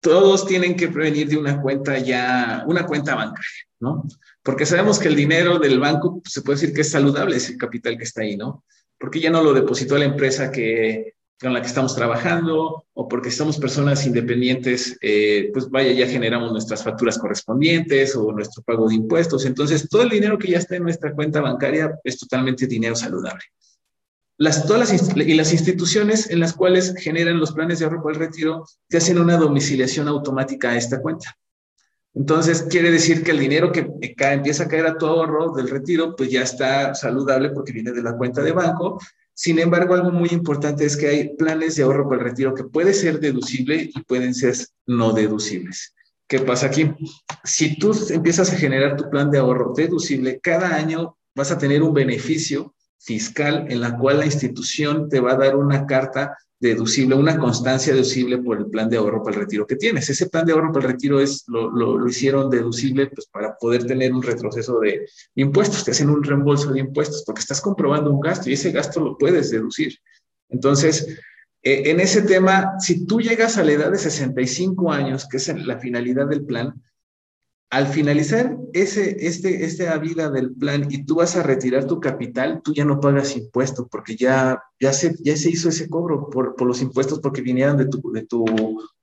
todos 0.00 0.46
tienen 0.46 0.76
que 0.76 0.88
prevenir 0.88 1.28
de 1.28 1.36
una 1.36 1.60
cuenta 1.60 1.98
ya, 1.98 2.64
una 2.66 2.86
cuenta 2.86 3.14
bancaria, 3.14 3.66
¿no? 3.80 4.04
Porque 4.42 4.66
sabemos 4.66 4.98
que 4.98 5.08
el 5.08 5.16
dinero 5.16 5.58
del 5.58 5.78
banco 5.78 6.20
pues, 6.22 6.32
se 6.32 6.42
puede 6.42 6.58
decir 6.58 6.74
que 6.74 6.80
es 6.80 6.90
saludable, 6.90 7.36
ese 7.36 7.56
capital 7.56 7.96
que 7.98 8.04
está 8.04 8.22
ahí, 8.22 8.36
¿no? 8.36 8.64
Porque 8.98 9.20
ya 9.20 9.30
no 9.30 9.42
lo 9.42 9.52
depositó 9.52 9.96
la 9.98 10.06
empresa 10.06 10.50
que, 10.50 11.14
con 11.40 11.52
la 11.52 11.60
que 11.60 11.68
estamos 11.68 11.94
trabajando 11.94 12.84
o 12.92 13.08
porque 13.08 13.30
somos 13.30 13.58
personas 13.58 14.06
independientes, 14.06 14.98
eh, 15.00 15.50
pues 15.52 15.68
vaya, 15.70 15.92
ya 15.92 16.06
generamos 16.06 16.52
nuestras 16.52 16.82
facturas 16.82 17.18
correspondientes 17.18 18.16
o 18.16 18.32
nuestro 18.32 18.62
pago 18.62 18.88
de 18.88 18.94
impuestos. 18.94 19.44
Entonces, 19.44 19.88
todo 19.88 20.02
el 20.02 20.10
dinero 20.10 20.38
que 20.38 20.50
ya 20.50 20.58
está 20.58 20.76
en 20.76 20.82
nuestra 20.82 21.14
cuenta 21.14 21.40
bancaria 21.40 21.98
es 22.04 22.18
totalmente 22.18 22.66
dinero 22.66 22.96
saludable 22.96 23.44
las, 24.40 24.66
todas 24.66 24.90
las, 24.90 25.16
y 25.16 25.34
las 25.34 25.52
instituciones 25.52 26.30
en 26.30 26.40
las 26.40 26.54
cuales 26.54 26.94
generan 26.96 27.38
los 27.38 27.52
planes 27.52 27.78
de 27.78 27.84
ahorro 27.84 28.02
para 28.02 28.14
el 28.14 28.20
retiro 28.20 28.64
te 28.88 28.96
hacen 28.96 29.18
una 29.18 29.36
domiciliación 29.36 30.08
automática 30.08 30.70
a 30.70 30.78
esta 30.78 31.02
cuenta. 31.02 31.36
Entonces, 32.14 32.62
quiere 32.62 32.90
decir 32.90 33.22
que 33.22 33.32
el 33.32 33.38
dinero 33.38 33.70
que 33.70 33.86
empieza 34.00 34.64
a 34.64 34.68
caer 34.68 34.86
a 34.86 34.96
tu 34.96 35.04
ahorro 35.04 35.52
del 35.52 35.68
retiro, 35.68 36.16
pues 36.16 36.30
ya 36.30 36.40
está 36.40 36.94
saludable 36.94 37.50
porque 37.50 37.72
viene 37.72 37.92
de 37.92 38.02
la 38.02 38.16
cuenta 38.16 38.42
de 38.42 38.52
banco. 38.52 38.98
Sin 39.34 39.58
embargo, 39.58 39.92
algo 39.92 40.10
muy 40.10 40.30
importante 40.30 40.86
es 40.86 40.96
que 40.96 41.08
hay 41.08 41.36
planes 41.36 41.76
de 41.76 41.82
ahorro 41.82 42.08
para 42.08 42.22
el 42.22 42.28
retiro 42.30 42.54
que 42.54 42.64
pueden 42.64 42.94
ser 42.94 43.20
deducible 43.20 43.90
y 43.94 44.02
pueden 44.04 44.34
ser 44.34 44.56
no 44.86 45.12
deducibles. 45.12 45.94
¿Qué 46.26 46.38
pasa 46.38 46.68
aquí? 46.68 46.90
Si 47.44 47.78
tú 47.78 47.94
empiezas 48.08 48.50
a 48.50 48.56
generar 48.56 48.96
tu 48.96 49.10
plan 49.10 49.30
de 49.30 49.36
ahorro 49.36 49.74
deducible, 49.76 50.40
cada 50.40 50.74
año 50.74 51.18
vas 51.34 51.50
a 51.50 51.58
tener 51.58 51.82
un 51.82 51.92
beneficio 51.92 52.74
fiscal 53.00 53.66
en 53.68 53.80
la 53.80 53.96
cual 53.96 54.18
la 54.18 54.26
institución 54.26 55.08
te 55.08 55.20
va 55.20 55.32
a 55.32 55.36
dar 55.36 55.56
una 55.56 55.86
carta 55.86 56.36
deducible, 56.60 57.14
una 57.14 57.38
constancia 57.38 57.94
deducible 57.94 58.36
por 58.38 58.58
el 58.58 58.66
plan 58.66 58.90
de 58.90 58.98
ahorro 58.98 59.22
para 59.22 59.36
el 59.36 59.42
retiro 59.42 59.66
que 59.66 59.76
tienes. 59.76 60.10
Ese 60.10 60.28
plan 60.28 60.44
de 60.44 60.52
ahorro 60.52 60.72
para 60.72 60.86
el 60.86 60.92
retiro 60.92 61.18
es, 61.18 61.44
lo, 61.46 61.70
lo, 61.70 62.06
hicieron 62.06 62.50
deducible 62.50 63.06
pues, 63.06 63.26
para 63.28 63.56
poder 63.56 63.86
tener 63.86 64.12
un 64.12 64.22
retroceso 64.22 64.78
de 64.80 65.06
impuestos, 65.36 65.84
te 65.84 65.92
hacen 65.92 66.10
un 66.10 66.22
reembolso 66.22 66.70
de 66.70 66.80
impuestos 66.80 67.24
porque 67.24 67.40
estás 67.40 67.62
comprobando 67.62 68.10
un 68.10 68.20
gasto 68.20 68.50
y 68.50 68.52
ese 68.52 68.72
gasto 68.72 69.00
lo 69.00 69.16
puedes 69.16 69.50
deducir. 69.50 69.96
Entonces, 70.50 71.18
eh, 71.62 71.84
en 71.86 72.00
ese 72.00 72.22
tema, 72.22 72.74
si 72.78 73.06
tú 73.06 73.20
llegas 73.20 73.56
a 73.56 73.64
la 73.64 73.72
edad 73.72 73.90
de 73.90 73.98
65 73.98 74.92
años, 74.92 75.26
que 75.26 75.38
es 75.38 75.48
la 75.66 75.78
finalidad 75.78 76.26
del 76.26 76.44
plan, 76.44 76.74
al 77.70 77.86
finalizar 77.86 78.58
ese, 78.72 79.16
este, 79.24 79.64
esta 79.64 79.96
vida 79.98 80.28
del 80.28 80.52
plan 80.52 80.88
y 80.90 81.04
tú 81.04 81.16
vas 81.16 81.36
a 81.36 81.44
retirar 81.44 81.86
tu 81.86 82.00
capital, 82.00 82.60
tú 82.64 82.74
ya 82.74 82.84
no 82.84 82.98
pagas 82.98 83.36
impuestos 83.36 83.86
porque 83.88 84.16
ya, 84.16 84.60
ya, 84.80 84.92
se, 84.92 85.14
ya 85.20 85.36
se 85.36 85.50
hizo 85.50 85.68
ese 85.68 85.88
cobro 85.88 86.28
por, 86.28 86.56
por 86.56 86.66
los 86.66 86.82
impuestos 86.82 87.20
porque 87.20 87.42
vinieron 87.42 87.76
de 87.76 87.86
tu, 87.86 88.10
de 88.10 88.26
tu 88.26 88.44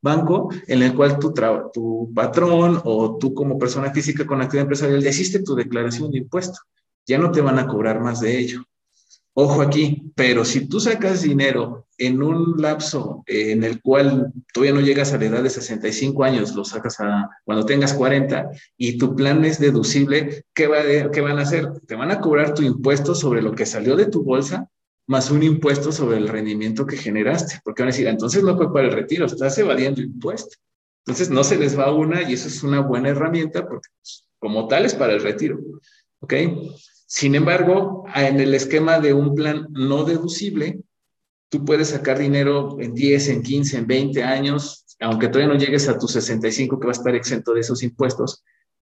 banco 0.02 0.50
en 0.68 0.84
el 0.84 0.94
cual 0.94 1.18
tu, 1.18 1.34
tu 1.74 2.12
patrón 2.14 2.82
o 2.84 3.18
tú 3.18 3.34
como 3.34 3.58
persona 3.58 3.94
física 3.94 4.26
con 4.26 4.42
actividad 4.42 4.64
empresarial 4.64 5.02
ya 5.02 5.12
hiciste 5.12 5.44
tu 5.44 5.56
declaración 5.56 6.12
de 6.12 6.18
impuesto. 6.18 6.60
Ya 7.06 7.18
no 7.18 7.32
te 7.32 7.40
van 7.40 7.60
a 7.60 7.68
cobrar 7.68 8.02
más 8.02 8.20
de 8.20 8.38
ello. 8.38 8.66
Ojo 9.34 9.62
aquí, 9.62 10.12
pero 10.14 10.44
si 10.44 10.68
tú 10.68 10.82
sacas 10.82 11.22
dinero 11.22 11.87
en 11.98 12.22
un 12.22 12.56
lapso 12.58 13.24
en 13.26 13.64
el 13.64 13.82
cual 13.82 14.32
todavía 14.54 14.74
no 14.74 14.82
llegas 14.82 15.14
a 15.14 15.18
la 15.18 15.26
edad 15.26 15.44
de 15.44 15.50
65 15.50 16.24
años, 16.24 16.56
lo 16.56 16.64
sacas 16.64 17.00
a 17.00 17.30
cuando 17.44 17.66
tengas 17.66 17.94
40 17.94 18.50
y 18.78 18.98
tu 18.98 19.16
plan 19.16 19.44
es 19.46 19.60
deducible, 19.60 20.46
¿qué, 20.54 20.68
va 20.68 20.78
¿qué 21.12 21.22
van 21.22 21.40
a 21.40 21.44
hacer? 21.44 21.72
Te 21.88 21.96
van 21.96 22.12
a 22.12 22.20
cobrar 22.20 22.54
tu 22.54 22.64
impuesto 22.64 23.16
sobre 23.16 23.42
lo 23.42 23.54
que 23.54 23.66
salió 23.66 23.96
de 23.96 24.06
tu 24.06 24.24
bolsa 24.24 24.70
más 25.08 25.32
un 25.32 25.42
impuesto 25.42 25.92
sobre 25.92 26.18
el 26.18 26.28
rendimiento 26.28 26.86
que 26.86 26.98
generaste, 26.98 27.62
porque 27.64 27.82
van 27.82 27.90
a 27.90 27.94
decir, 27.94 28.08
entonces 28.08 28.44
no 28.44 28.58
fue 28.58 28.72
para 28.72 28.88
el 28.88 28.94
retiro, 28.94 29.26
estás 29.26 29.58
evadiendo 29.58 30.02
impuesto. 30.02 30.58
Entonces 31.06 31.30
no 31.30 31.46
se 31.46 31.58
les 31.58 31.80
va 31.80 31.94
una 31.94 32.30
y 32.30 32.34
eso 32.34 32.50
es 32.50 32.62
una 32.62 32.82
buena 32.82 33.10
herramienta 33.10 33.66
porque 33.66 33.88
pues, 34.02 34.28
como 34.40 34.68
tal 34.68 34.86
es 34.86 34.94
para 34.94 35.14
el 35.14 35.24
retiro. 35.24 35.60
¿Ok? 36.20 36.34
Sin 37.06 37.36
embargo, 37.36 38.04
en 38.14 38.42
el 38.42 38.54
esquema 38.54 39.00
de 39.00 39.14
un 39.14 39.34
plan 39.34 39.68
no 39.72 40.04
deducible, 40.04 40.82
tú 41.50 41.64
puedes 41.66 41.90
sacar 41.90 42.20
dinero 42.20 42.78
en 42.80 42.94
10, 42.94 43.30
en 43.30 43.44
15, 43.44 43.78
en 43.78 43.88
20 43.88 44.24
años, 44.24 44.86
aunque 45.00 45.28
todavía 45.28 45.54
no 45.54 45.60
llegues 45.60 45.88
a 45.88 45.98
tus 45.98 46.12
65 46.12 46.80
que 46.80 46.88
va 46.88 46.92
a 46.92 46.98
estar 46.98 47.16
exento 47.16 47.54
de 47.54 47.62
esos 47.62 47.84
impuestos, 47.84 48.44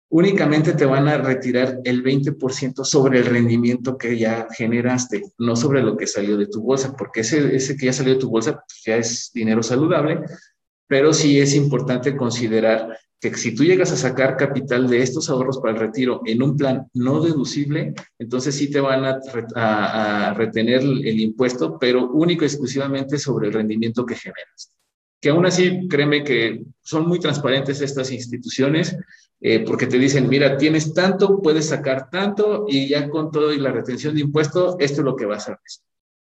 únicamente 0.08 0.72
te 0.72 0.84
van 0.84 1.08
a 1.08 1.18
retirar 1.18 1.80
el 1.84 2.02
20% 2.02 2.84
sobre 2.84 3.18
el 3.18 3.26
rendimiento 3.26 3.98
que 3.98 4.16
ya 4.16 4.46
generaste, 4.56 5.22
no 5.38 5.56
sobre 5.56 5.82
lo 5.82 5.96
que 5.96 6.06
salió 6.06 6.36
de 6.36 6.46
tu 6.46 6.62
bolsa, 6.62 6.94
porque 6.96 7.20
ese, 7.20 7.54
ese 7.54 7.76
que 7.76 7.86
ya 7.86 7.92
salió 7.92 8.14
de 8.14 8.20
tu 8.20 8.30
bolsa 8.30 8.52
pues, 8.52 8.82
ya 8.84 8.96
es 8.96 9.30
dinero 9.34 9.62
saludable, 9.62 10.20
pero 10.86 11.12
sí 11.12 11.40
es 11.40 11.54
importante 11.54 12.16
considerar 12.16 12.98
que 13.20 13.34
si 13.34 13.54
tú 13.54 13.64
llegas 13.64 13.92
a 13.92 13.96
sacar 13.96 14.36
capital 14.36 14.88
de 14.88 15.02
estos 15.02 15.30
ahorros 15.30 15.58
para 15.58 15.74
el 15.74 15.80
retiro 15.80 16.20
en 16.26 16.42
un 16.42 16.56
plan 16.56 16.86
no 16.94 17.20
deducible, 17.20 17.94
entonces 18.18 18.54
sí 18.54 18.70
te 18.70 18.80
van 18.80 19.04
a, 19.04 20.34
retener 20.34 20.82
el 20.82 21.20
impuesto, 21.20 21.78
pero 21.78 22.10
único 22.10 22.44
y 22.44 22.48
exclusivamente 22.48 23.18
sobre 23.18 23.48
el 23.48 23.54
rendimiento 23.54 24.04
que 24.04 24.16
generas. 24.16 24.72
Que 25.20 25.30
aún 25.30 25.46
así, 25.46 25.88
créeme 25.88 26.22
que 26.22 26.62
son 26.82 27.08
muy 27.08 27.18
transparentes 27.18 27.80
estas 27.80 28.12
instituciones, 28.12 28.96
eh, 29.40 29.60
porque 29.60 29.86
te 29.86 29.98
dicen, 29.98 30.28
mira, 30.28 30.58
tienes 30.58 30.92
tanto, 30.92 31.40
puedes 31.40 31.68
sacar 31.68 32.10
tanto, 32.10 32.66
y 32.68 32.88
ya 32.88 33.08
con 33.08 33.30
todo 33.30 33.52
y 33.52 33.58
la 33.58 33.72
retención 33.72 34.14
de 34.14 34.20
impuesto, 34.20 34.76
esto 34.78 35.00
es 35.00 35.04
lo 35.04 35.16
que 35.16 35.24
vas 35.24 35.48
a 35.48 35.54
hacer. 35.54 35.84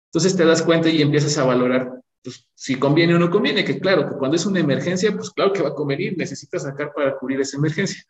Entonces 0.09 0.35
te 0.35 0.45
das 0.45 0.61
cuenta 0.61 0.89
y 0.89 1.01
empiezas 1.01 1.37
a 1.37 1.45
valorar 1.45 2.01
pues, 2.23 2.47
si 2.53 2.75
conviene 2.75 3.15
o 3.15 3.19
no 3.19 3.29
conviene, 3.29 3.63
que 3.65 3.79
claro, 3.79 4.07
que 4.07 4.17
cuando 4.17 4.35
es 4.35 4.45
una 4.45 4.59
emergencia, 4.59 5.11
pues 5.15 5.31
claro 5.31 5.53
que 5.53 5.61
va 5.61 5.69
a 5.69 5.75
convenir, 5.75 6.17
necesitas 6.17 6.63
sacar 6.63 6.93
para 6.93 7.17
cubrir 7.17 7.41
esa 7.41 7.57
emergencia. 7.57 8.03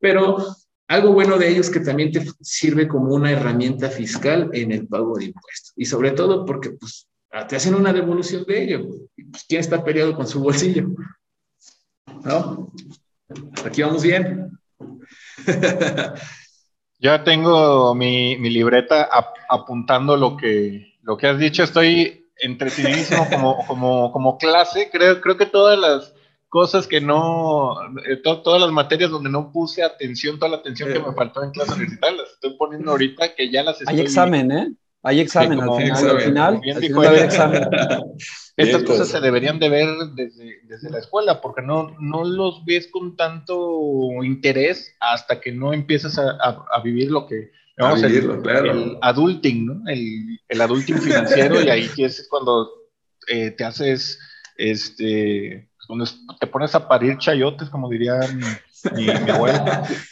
Pero 0.00 0.38
algo 0.86 1.12
bueno 1.12 1.36
de 1.36 1.48
ello 1.48 1.60
es 1.60 1.70
que 1.70 1.80
también 1.80 2.12
te 2.12 2.24
sirve 2.40 2.88
como 2.88 3.14
una 3.14 3.30
herramienta 3.30 3.90
fiscal 3.90 4.50
en 4.52 4.72
el 4.72 4.86
pago 4.86 5.18
de 5.18 5.26
impuestos. 5.26 5.72
Y 5.76 5.84
sobre 5.84 6.12
todo 6.12 6.44
porque 6.46 6.70
pues, 6.70 7.08
te 7.48 7.56
hacen 7.56 7.74
una 7.74 7.92
devolución 7.92 8.44
de 8.44 8.64
ello. 8.64 8.86
Pues, 9.30 9.44
¿Quién 9.46 9.60
está 9.60 9.84
peleado 9.84 10.14
con 10.14 10.26
su 10.26 10.40
bolsillo? 10.40 10.88
¿No? 12.24 12.72
Aquí 13.64 13.82
vamos 13.82 14.02
bien. 14.02 14.58
Ya 17.00 17.22
tengo 17.22 17.94
mi, 17.94 18.36
mi 18.38 18.50
libreta 18.50 19.08
apuntando 19.48 20.16
lo 20.16 20.36
que, 20.36 20.98
lo 21.02 21.16
que 21.16 21.28
has 21.28 21.38
dicho. 21.38 21.62
Estoy 21.62 22.27
entretenidísimo 22.40 23.28
como, 23.30 23.66
como, 23.66 24.12
como 24.12 24.38
clase. 24.38 24.90
Creo, 24.90 25.20
creo 25.20 25.36
que 25.36 25.46
todas 25.46 25.78
las 25.78 26.14
cosas 26.48 26.86
que 26.86 27.00
no, 27.00 27.76
eh, 28.06 28.16
todas 28.22 28.60
las 28.60 28.70
materias 28.70 29.10
donde 29.10 29.30
no 29.30 29.52
puse 29.52 29.82
atención, 29.82 30.38
toda 30.38 30.52
la 30.52 30.56
atención 30.58 30.92
que 30.92 30.98
me 30.98 31.12
faltó 31.12 31.42
en 31.42 31.50
clase 31.50 31.74
universitaria, 31.74 32.22
las 32.22 32.32
estoy 32.32 32.56
poniendo 32.56 32.90
ahorita 32.90 33.34
que 33.34 33.50
ya 33.50 33.62
las 33.62 33.80
estoy... 33.80 33.94
Hay 33.94 34.00
examen, 34.00 34.50
¿eh? 34.52 34.72
Hay 35.02 35.20
examen 35.20 35.60
al 35.60 35.76
final, 35.76 36.10
al 36.10 36.20
final, 36.20 36.60
al 37.06 37.16
examen. 37.16 37.62
Estas 38.56 38.82
cosas 38.82 39.08
se 39.08 39.20
deberían 39.20 39.60
de 39.60 39.68
ver 39.68 39.88
desde, 40.16 40.58
desde, 40.64 40.90
la 40.90 40.98
escuela, 40.98 41.40
porque 41.40 41.62
no, 41.62 41.94
no 42.00 42.24
los 42.24 42.64
ves 42.64 42.88
con 42.90 43.16
tanto 43.16 44.24
interés 44.24 44.96
hasta 44.98 45.40
que 45.40 45.52
no 45.52 45.72
empiezas 45.72 46.18
a, 46.18 46.36
a, 46.40 46.82
vivir 46.82 47.12
lo 47.12 47.28
que... 47.28 47.52
Vamos, 47.76 48.02
a 48.02 48.08
vivirlo, 48.08 48.34
el, 48.34 48.42
claro. 48.42 48.72
el 48.72 48.98
adulting, 49.00 49.66
¿no? 49.66 49.82
El, 49.86 50.40
el 50.48 50.60
adulting 50.60 50.98
financiero, 50.98 51.62
y 51.62 51.70
ahí 51.70 51.88
es 51.98 52.26
cuando 52.28 52.68
eh, 53.28 53.52
te 53.52 53.64
haces, 53.64 54.18
este, 54.56 55.70
cuando 55.86 56.06
te 56.40 56.48
pones 56.48 56.74
a 56.74 56.88
parir 56.88 57.16
chayotes, 57.18 57.70
como 57.70 57.88
diría 57.88 58.18
mi, 58.96 59.04
mi, 59.04 59.30
abuelo. 59.30 59.64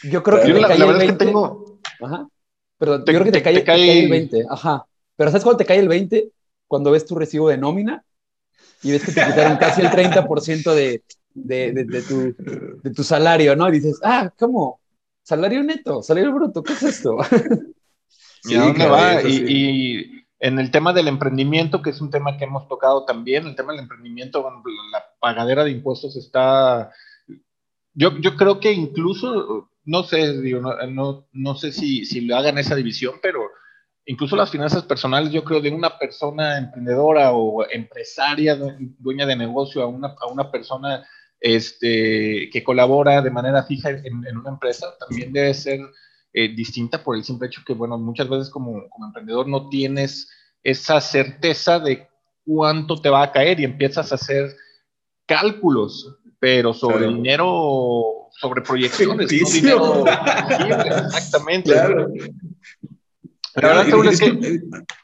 Yo 0.03 0.23
creo 0.23 0.41
que 0.41 0.53
la, 0.53 0.69
verdad 0.69 1.01
es 1.01 1.11
que 1.11 1.17
tengo... 1.17 1.81
Ajá. 1.99 2.29
Perdón, 2.77 2.99
yo 2.99 3.05
creo 3.05 3.23
que 3.23 3.31
te, 3.31 3.41
cae, 3.41 3.53
te 3.55 3.63
cae 3.63 4.03
el 4.03 4.09
20, 4.09 4.45
ajá. 4.49 4.85
Pero 5.15 5.31
¿sabes 5.31 5.43
cuándo 5.43 5.57
te 5.57 5.65
cae 5.65 5.79
el 5.79 5.87
20? 5.87 6.29
Cuando 6.67 6.91
ves 6.91 7.05
tu 7.05 7.15
recibo 7.15 7.49
de 7.49 7.57
nómina 7.57 8.03
y 8.83 8.91
ves 8.91 9.03
que 9.03 9.11
te 9.11 9.25
quitaron 9.25 9.57
casi 9.57 9.81
el 9.81 9.89
30% 9.89 10.73
de, 10.73 11.03
de, 11.33 11.71
de, 11.71 11.83
de, 11.85 12.01
tu, 12.03 12.35
de 12.83 12.91
tu 12.91 13.03
salario, 13.03 13.55
¿no? 13.55 13.67
Y 13.69 13.73
dices, 13.73 13.99
ah, 14.03 14.31
¿cómo? 14.37 14.79
Salario 15.23 15.63
neto, 15.63 16.01
salario 16.03 16.33
bruto, 16.33 16.63
¿qué 16.63 16.73
es 16.73 16.83
esto? 16.83 17.17
¿Y 18.43 18.55
a 18.55 18.61
dónde 18.61 18.85
va? 18.87 19.21
Y, 19.23 19.43
y, 19.47 20.17
en 20.39 20.59
el 20.59 20.69
tema 20.69 20.93
del 20.93 21.07
emprendimiento, 21.07 21.81
que 21.81 21.89
es 21.89 21.99
un 21.99 22.11
tema 22.11 22.37
que 22.37 22.45
hemos 22.45 22.67
tocado 22.67 23.05
también, 23.05 23.47
el 23.47 23.55
tema 23.55 23.73
del 23.73 23.81
emprendimiento, 23.81 24.47
la 24.91 25.03
pagadera 25.19 25.63
de 25.63 25.71
impuestos 25.71 26.15
está... 26.15 26.91
Yo, 27.93 28.17
yo 28.19 28.35
creo 28.35 28.59
que 28.59 28.71
incluso, 28.71 29.71
no 29.87 30.03
sé, 30.03 30.41
digo, 30.41 30.59
no, 30.59 30.75
no, 30.87 31.27
no 31.31 31.55
sé 31.55 31.71
si, 31.71 32.05
si 32.05 32.21
lo 32.21 32.35
hagan 32.35 32.57
esa 32.57 32.75
división, 32.75 33.15
pero 33.21 33.39
incluso 34.05 34.35
las 34.35 34.51
finanzas 34.51 34.83
personales, 34.83 35.31
yo 35.31 35.45
creo, 35.45 35.61
de 35.61 35.69
una 35.69 35.97
persona 35.97 36.57
emprendedora 36.57 37.31
o 37.31 37.65
empresaria, 37.69 38.57
dueña 38.99 39.25
de 39.25 39.37
negocio, 39.37 39.81
a 39.81 39.87
una, 39.87 40.13
a 40.19 40.27
una 40.27 40.51
persona 40.51 41.07
este, 41.39 42.49
que 42.51 42.63
colabora 42.65 43.21
de 43.21 43.31
manera 43.31 43.63
fija 43.63 43.89
en, 43.89 44.37
una 44.37 44.49
empresa, 44.49 44.87
también 44.99 45.31
debe 45.31 45.53
ser 45.53 45.79
eh, 46.33 46.53
distinta 46.53 47.01
por 47.01 47.15
el 47.15 47.23
simple 47.23 47.47
hecho 47.47 47.61
que, 47.65 47.73
bueno, 47.73 47.97
muchas 47.97 48.27
veces 48.27 48.49
como, 48.49 48.89
como, 48.89 49.05
emprendedor 49.05 49.47
no 49.47 49.69
tienes 49.69 50.29
esa 50.63 50.99
certeza 50.99 51.79
de 51.79 52.09
cuánto 52.45 52.99
te 52.99 53.09
va 53.09 53.23
a 53.23 53.31
caer 53.31 53.61
y 53.61 53.63
empiezas 53.63 54.11
a 54.11 54.15
hacer 54.15 54.53
cálculos, 55.25 56.17
pero 56.39 56.73
sobre 56.73 57.07
dinero, 57.07 58.16
sobre 58.39 58.61
proyecciones, 58.61 59.31
no 59.31 59.49
dinero 59.49 60.05
exactamente. 61.07 61.71
Claro. 61.71 62.07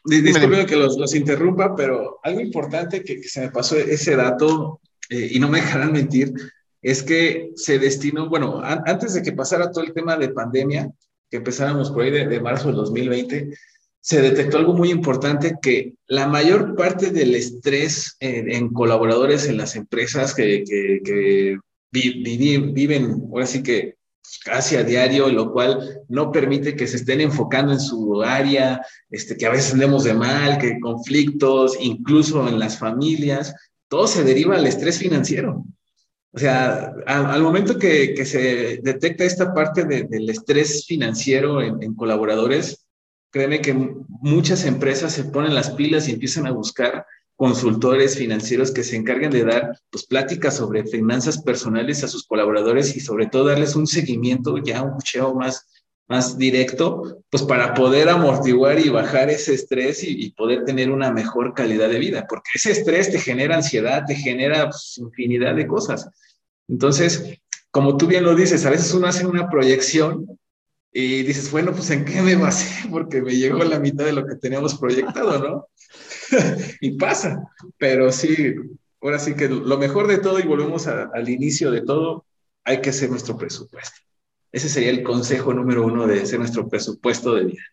Disculpe 0.06 0.66
que 0.68 0.76
los, 0.76 1.16
interrumpa, 1.16 1.76
pero 1.76 2.20
algo 2.24 2.40
importante 2.40 3.04
que, 3.04 3.24
se 3.24 3.42
me 3.42 3.52
pasó 3.52 3.76
ese 3.78 4.16
dato, 4.16 4.80
eh, 5.10 5.30
y 5.32 5.40
no 5.40 5.50
me 5.50 5.62
dejarán 5.62 5.92
mentir, 5.92 6.34
es 6.82 7.02
que 7.02 7.52
se 7.56 7.80
destinó, 7.80 8.30
bueno, 8.30 8.62
antes 8.64 9.14
de 9.14 9.24
que 9.24 9.32
pasara 9.32 9.72
todo 9.72 9.84
el 9.84 9.94
tema 9.94 10.18
de 10.18 10.30
pandemia, 10.30 10.92
que 11.32 11.38
empezáramos 11.38 11.90
por 11.90 12.04
ahí 12.04 12.12
de, 12.12 12.40
marzo 12.42 12.68
del 12.68 12.76
2020, 12.76 13.58
se 14.00 14.22
detectó 14.22 14.58
algo 14.58 14.74
muy 14.74 14.92
importante, 14.92 15.56
que 15.62 15.94
la 16.08 16.28
mayor 16.28 16.76
parte 16.76 17.10
del 17.10 17.34
estrés 17.36 18.18
en, 18.20 18.70
colaboradores 18.70 19.48
en 19.48 19.58
las 19.58 19.76
empresas 19.78 20.36
que, 20.36 20.64
que, 20.66 21.58
viven, 21.94 23.30
ahora 23.32 23.46
sí 23.46 23.62
que 23.62 23.96
casi 24.44 24.76
a 24.76 24.84
diario, 24.84 25.30
lo 25.30 25.52
cual 25.52 26.02
no 26.10 26.32
permite 26.32 26.76
que 26.76 26.88
se 26.88 26.98
estén 26.98 27.22
enfocando 27.22 27.72
en 27.74 27.80
su 27.80 28.22
área, 28.24 28.82
este, 29.10 29.38
que 29.38 29.46
a 29.46 29.52
veces 29.52 29.74
andemos 29.74 30.04
de 30.04 30.14
mal, 30.14 30.58
que 30.58 30.80
conflictos, 30.80 31.78
incluso 31.80 32.48
en 32.48 32.60
las 32.60 32.78
familias, 32.80 33.54
todo 33.88 34.08
se 34.08 34.24
deriva 34.24 34.56
al 34.56 34.66
estrés 34.66 34.98
financiero. 34.98 35.64
O 36.32 36.40
sea, 36.40 36.92
al, 37.06 37.44
momento 37.44 37.78
que, 37.78 38.26
se 38.26 38.80
detecta 38.82 39.24
esta 39.24 39.54
parte 39.54 39.86
del 39.86 40.30
estrés 40.30 40.86
financiero 40.88 41.62
en, 41.62 41.84
en 41.84 41.94
colaboradores, 41.94 42.88
créeme 43.30 43.62
que 43.62 43.74
muchas 43.74 44.66
empresas 44.66 45.14
se 45.14 45.26
ponen 45.26 45.54
las 45.54 45.72
pilas 45.72 46.08
y 46.08 46.14
empiezan 46.14 46.48
a 46.48 46.52
buscar 46.52 47.06
consultores 47.36 48.18
financieros 48.18 48.72
que 48.72 48.84
se 48.84 48.96
encarguen 48.96 49.32
de 49.32 49.44
dar 49.44 49.80
pues, 49.90 50.06
pláticas 50.06 50.58
sobre 50.58 50.86
finanzas 50.86 51.42
personales 51.42 52.04
a 52.04 52.08
sus 52.08 52.26
colaboradores 52.26 52.96
y 52.96 53.00
sobre 53.00 53.28
todo 53.28 53.46
darles 53.46 53.76
un 53.76 53.88
seguimiento, 53.88 54.58
ya 54.60 54.84
un 54.84 54.94
bucheo 54.94 55.34
más, 55.34 55.68
más 56.08 56.38
directo, 56.38 57.22
pues 57.30 57.44
para 57.44 57.74
poder 57.74 58.10
amortiguar 58.10 58.80
y 58.80 58.90
bajar 58.90 59.30
ese 59.30 59.54
estrés 59.54 60.04
y, 60.04 60.32
poder 60.32 60.64
tener 60.66 60.92
una 60.92 61.12
mejor 61.12 61.54
calidad 61.54 61.90
de 61.90 62.00
vida, 62.00 62.26
porque 62.28 62.52
ese 62.56 62.72
estrés 62.72 63.12
te 63.12 63.20
genera 63.20 63.56
ansiedad, 63.56 64.04
te 64.06 64.16
genera 64.16 64.70
pues, 64.70 64.98
infinidad 64.98 65.56
de 65.56 65.68
cosas. 65.68 66.08
Entonces, 66.68 67.40
como 67.72 67.98
tú 67.98 68.08
bien 68.08 68.24
lo 68.24 68.36
dices, 68.36 68.66
a 68.66 68.70
veces 68.70 68.94
uno 68.94 69.08
hace 69.08 69.26
una 69.26 69.50
proyección 69.50 70.40
y 70.94 71.24
dices, 71.24 71.52
bueno, 71.52 71.72
pues 71.72 71.90
en 71.90 72.06
qué 72.06 72.22
me 72.22 72.36
basé, 72.36 72.88
porque 72.90 73.22
me 73.22 73.36
llegó 73.36 73.64
la 73.64 73.80
mitad 73.80 74.06
de 74.06 74.14
lo 74.14 74.26
que 74.26 74.36
teníamos 74.36 74.78
proyectado, 74.78 75.40
¿no? 75.40 75.68
y 76.82 76.92
pasa, 76.98 77.44
pero 77.78 78.12
sí, 78.12 78.56
ahora 79.02 79.18
sí 79.18 79.36
que 79.36 79.50
lo 79.50 79.78
mejor 79.78 80.08
de 80.08 80.20
todo, 80.20 80.40
y 80.40 80.44
volvemos 80.44 80.88
al 80.88 81.28
inicio 81.30 81.72
de 81.72 81.82
todo, 81.82 82.26
hay 82.64 82.80
que 82.80 82.92
hacer 82.92 83.10
nuestro 83.10 83.38
presupuesto. 83.38 84.00
Ese 84.52 84.70
sería 84.70 84.92
el 84.92 85.02
consejo 85.02 85.52
número 85.52 85.84
uno 85.84 86.06
de 86.06 86.22
hacer 86.22 86.38
nuestro 86.38 86.70
presupuesto 86.70 87.34
de 87.34 87.46
vida. 87.46 87.64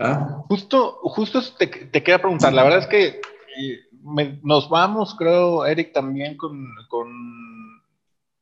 ¿Ah? 0.00 0.42
Justo, 0.48 0.98
justo 1.04 1.40
te, 1.58 1.68
te 1.68 2.02
quería 2.02 2.20
preguntar, 2.20 2.52
la 2.52 2.64
verdad 2.64 2.80
es 2.80 2.86
que 2.86 3.20
eh, 3.56 3.80
nos 4.42 4.68
vamos, 4.68 5.14
creo, 5.16 5.64
Eric, 5.66 5.92
también 5.92 6.36
con, 6.36 6.66
con, 6.88 7.08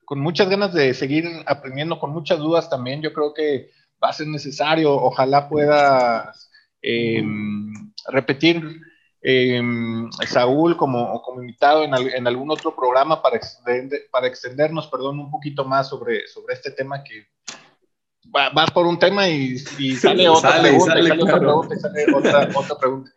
con, 0.08 0.20
muchas 0.20 0.48
ganas 0.48 0.72
de 0.72 0.94
seguir 0.94 1.24
aprendiendo, 1.46 1.98
con 1.98 2.10
muchas 2.10 2.38
dudas 2.38 2.70
también. 2.70 3.02
Yo 3.02 3.12
creo 3.12 3.34
que 3.34 3.70
va 4.02 4.08
a 4.08 4.12
ser 4.12 4.26
necesario, 4.26 4.94
ojalá 4.94 5.48
puedas 5.48 6.50
eh, 6.82 7.22
repetir 8.08 8.80
eh, 9.20 9.60
Saúl 10.26 10.76
como, 10.76 11.20
como 11.22 11.40
invitado 11.40 11.82
en, 11.82 11.92
en, 11.94 12.26
algún 12.26 12.50
otro 12.50 12.74
programa 12.74 13.20
para, 13.20 13.40
para 14.10 14.26
extendernos 14.26 14.86
perdón, 14.86 15.18
un 15.18 15.30
poquito 15.30 15.64
más 15.64 15.88
sobre, 15.88 16.26
sobre 16.28 16.54
este 16.54 16.70
tema 16.70 17.02
que 17.02 17.26
va, 18.34 18.66
por 18.66 18.86
un 18.86 18.98
tema 18.98 19.28
y, 19.28 19.58
sale, 19.58 20.28
otra, 20.28 20.60
pregunta, 20.60 20.92
sale, 20.92 21.12
otra 21.12 21.38
pregunta, 21.38 21.76
sale 21.76 22.06
otra, 22.14 22.48
otra 22.54 22.78
pregunta. 22.78 23.10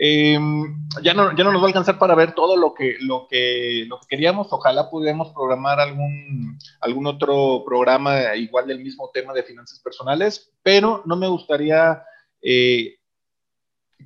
Em, 0.00 0.88
ya, 1.02 1.12
no, 1.12 1.36
ya 1.36 1.42
no 1.42 1.50
nos 1.50 1.60
va 1.60 1.66
a 1.66 1.68
alcanzar 1.70 1.98
para 1.98 2.14
ver 2.14 2.32
todo 2.32 2.56
lo 2.56 2.72
que, 2.72 2.98
lo 3.00 3.26
que, 3.28 3.84
lo 3.88 3.98
que 3.98 4.06
queríamos. 4.06 4.46
Ojalá 4.52 4.88
pudiéramos 4.90 5.32
programar 5.32 5.80
algún, 5.80 6.56
algún 6.80 7.06
otro 7.08 7.64
programa 7.66 8.36
igual 8.36 8.68
del 8.68 8.78
mismo 8.78 9.10
tema 9.12 9.32
de 9.32 9.42
finanzas 9.42 9.80
personales, 9.80 10.52
pero 10.62 11.02
no 11.04 11.16
me 11.16 11.26
gustaría 11.26 12.04
eh, 12.40 12.98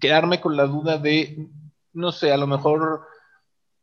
quedarme 0.00 0.40
con 0.40 0.56
la 0.56 0.64
duda 0.64 0.96
de, 0.96 1.46
no 1.92 2.10
sé, 2.10 2.32
a 2.32 2.38
lo 2.38 2.46
mejor 2.46 3.06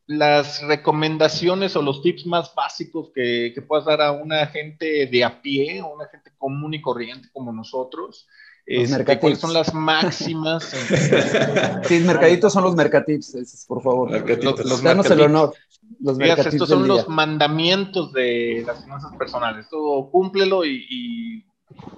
las 0.08 0.63
recomendaciones 0.63 1.76
o 1.76 1.84
los 1.84 2.02
tips 2.02 2.26
más 2.26 2.56
básicos 2.56 3.12
que, 3.13 3.52
que 3.54 3.62
puedas 3.62 3.86
dar 3.86 4.02
a 4.02 4.12
una 4.12 4.48
gente 4.48 5.06
de 5.06 5.24
a 5.24 5.43
pie, 5.43 5.84
o 5.84 5.93
una 5.93 6.08
gente 6.08 6.32
común 6.39 6.74
y 6.74 6.82
corriente 6.82 7.30
como 7.32 7.54
nosotros. 7.54 8.28
Los 8.69 8.91
este, 8.91 9.19
¿Cuáles 9.19 9.39
son 9.39 9.53
las 9.53 9.73
máximas? 9.73 10.63
sí, 11.84 11.99
mercaditos 12.01 12.53
son 12.53 12.63
los 12.63 12.75
mercatips, 12.75 13.65
por 13.67 13.82
favor. 13.82 14.12
Los, 14.63 14.84
Danos 14.84 15.10
el 15.10 15.21
honor. 15.21 15.53
Los 15.99 16.19
estos 16.19 16.69
son 16.69 16.88
los 16.88 17.08
mandamientos 17.08 18.13
de 18.13 18.63
las 18.67 18.84
finanzas 18.84 19.12
personales. 19.17 19.67
Todo 19.69 20.12
cúmplelo 20.12 20.63
y, 20.65 20.86
y 20.88 21.45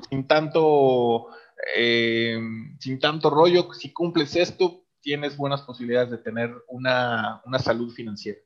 sin 0.09 0.27
tanto 0.27 1.27
eh, 1.75 2.39
sin 2.79 2.99
tanto 2.99 3.29
rollo, 3.29 3.73
si 3.73 3.91
cumples 3.91 4.35
esto, 4.35 4.83
tienes 5.01 5.37
buenas 5.37 5.61
posibilidades 5.61 6.11
de 6.11 6.17
tener 6.17 6.53
una, 6.67 7.41
una 7.45 7.59
salud 7.59 7.91
financiera. 7.93 8.39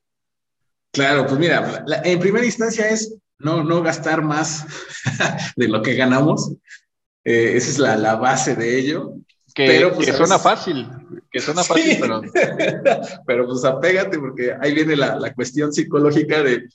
Claro, 0.92 1.26
pues 1.26 1.40
mira, 1.40 1.86
en 2.04 2.20
primera 2.20 2.46
instancia 2.46 2.90
es 2.90 3.18
no, 3.38 3.64
no 3.64 3.82
gastar 3.82 4.22
más 4.22 4.66
de 5.56 5.68
lo 5.68 5.82
que 5.82 5.96
ganamos. 5.96 6.54
Eh, 7.26 7.54
esa 7.58 7.70
es 7.70 7.80
la, 7.80 7.98
la, 7.98 8.16
base 8.16 8.56
de 8.56 8.80
ello. 8.80 9.16
Que, 9.54 9.66
pero, 9.66 9.94
pues, 9.94 10.08
que 10.08 10.14
suena 10.14 10.40
fácil, 10.40 10.88
que 11.32 11.40
suena 11.40 11.64
fácil, 11.66 11.98
pero... 12.00 12.22
pero 13.28 13.48
pues 13.48 13.66
apégate 13.66 14.18
porque 14.20 14.54
ahí 14.62 14.74
viene 14.74 14.96
la, 14.96 15.16
la 15.18 15.34
cuestión 15.34 15.74
psicológica 15.74 16.44
de 16.44 16.68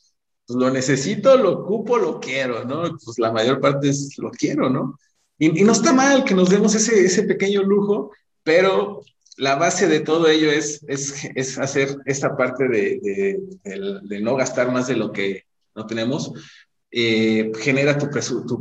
pues, 0.50 0.58
lo 0.58 0.70
necesito, 0.70 1.36
lo 1.36 1.60
ocupo, 1.60 1.96
lo 1.96 2.18
quiero, 2.18 2.64
¿no? 2.64 2.82
Pues 3.04 3.18
la 3.20 3.30
mayor 3.30 3.60
parte 3.60 3.88
es 3.88 4.18
lo 4.18 4.32
quiero, 4.32 4.68
¿no? 4.68 4.98
Y, 5.38 5.62
no 5.62 5.70
está 5.70 5.92
mal 5.92 6.24
que 6.24 6.34
nos 6.34 6.50
demos 6.50 6.74
ese, 6.74 7.04
ese 7.04 7.22
pequeño 7.22 7.62
lujo, 7.62 8.10
pero 8.42 9.00
la 9.36 9.54
base 9.54 9.86
de 9.86 10.00
todo 10.00 10.28
ello 10.28 10.50
es, 10.50 10.84
es, 10.88 11.24
es 11.36 11.56
hacer 11.56 11.96
esta 12.04 12.36
parte 12.36 12.68
de, 12.68 12.98
de, 13.00 14.00
de, 14.02 14.20
no 14.20 14.34
gastar 14.34 14.72
más 14.72 14.88
de 14.88 14.96
lo 14.96 15.12
que 15.12 15.44
no 15.76 15.86
tenemos. 15.86 16.32
Eh, 16.92 17.52
genera 17.60 17.96
tu, 17.96 18.08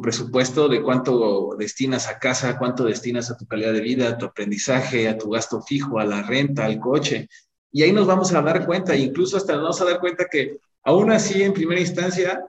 presupuesto 0.02 0.68
de 0.68 0.84
cuánto 0.84 1.56
destinas 1.58 2.08
a 2.08 2.20
casa, 2.20 2.58
cuánto 2.60 2.86
destinas 2.86 3.32
a 3.32 3.38
tu 3.38 3.48
calidad 3.48 3.74
de 3.74 3.82
vida, 3.82 4.10
a 4.10 4.18
tu 4.18 4.26
aprendizaje, 4.26 5.08
a 5.08 5.18
tu 5.18 5.32
gasto 5.32 5.62
fijo, 5.62 6.00
a 6.00 6.06
la 6.06 6.22
renta, 6.22 6.66
al 6.66 6.80
coche. 6.80 7.28
Y 7.72 7.84
ahí 7.84 7.92
nos 7.92 8.08
vamos 8.08 8.32
a 8.34 8.42
dar 8.42 8.66
cuenta, 8.66 8.96
incluso 8.96 9.38
hasta 9.38 9.54
nos 9.54 9.64
vamos 9.64 9.82
a 9.82 9.86
dar 9.86 10.00
cuenta 10.00 10.26
que 10.32 10.60
aún 10.84 11.12
así 11.12 11.42
en 11.42 11.54
primera 11.54 11.82
instancia 11.82 12.44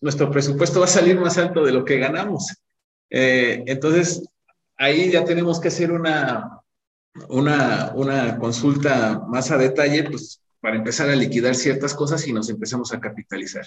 nuestro 0.00 0.30
presupuesto 0.30 0.80
va 0.80 0.86
a 0.86 0.88
salir 0.88 1.18
más 1.18 1.38
alto 1.38 1.64
de 1.64 1.72
lo 1.72 1.84
que 1.84 1.98
ganamos. 1.98 2.54
Eh, 3.10 3.62
entonces, 3.66 4.22
ahí 4.76 5.10
ya 5.10 5.24
tenemos 5.24 5.60
que 5.60 5.68
hacer 5.68 5.92
una, 5.92 6.60
una, 7.28 7.92
una 7.94 8.38
consulta 8.38 9.20
más 9.26 9.50
a 9.50 9.58
detalle, 9.58 10.04
pues 10.04 10.40
para 10.60 10.76
empezar 10.76 11.10
a 11.10 11.16
liquidar 11.16 11.56
ciertas 11.56 11.92
cosas 11.92 12.26
y 12.26 12.32
nos 12.32 12.48
empezamos 12.48 12.92
a 12.92 13.00
capitalizar. 13.00 13.66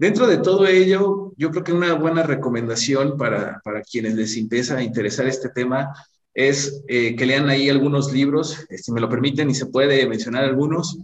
Dentro 0.00 0.26
de 0.26 0.38
todo 0.38 0.66
ello, 0.66 1.34
yo 1.36 1.50
creo 1.50 1.62
que 1.62 1.74
una 1.74 1.92
buena 1.92 2.22
recomendación 2.22 3.18
para, 3.18 3.60
para 3.62 3.82
quienes 3.82 4.14
les 4.14 4.34
empieza 4.34 4.78
a 4.78 4.82
interesar 4.82 5.26
este 5.26 5.50
tema 5.50 5.92
es 6.32 6.82
eh, 6.88 7.14
que 7.14 7.26
lean 7.26 7.50
ahí 7.50 7.68
algunos 7.68 8.10
libros, 8.10 8.64
eh, 8.70 8.78
si 8.78 8.92
me 8.92 9.00
lo 9.02 9.10
permiten 9.10 9.50
y 9.50 9.54
se 9.54 9.66
puede 9.66 10.08
mencionar 10.08 10.44
algunos. 10.44 10.96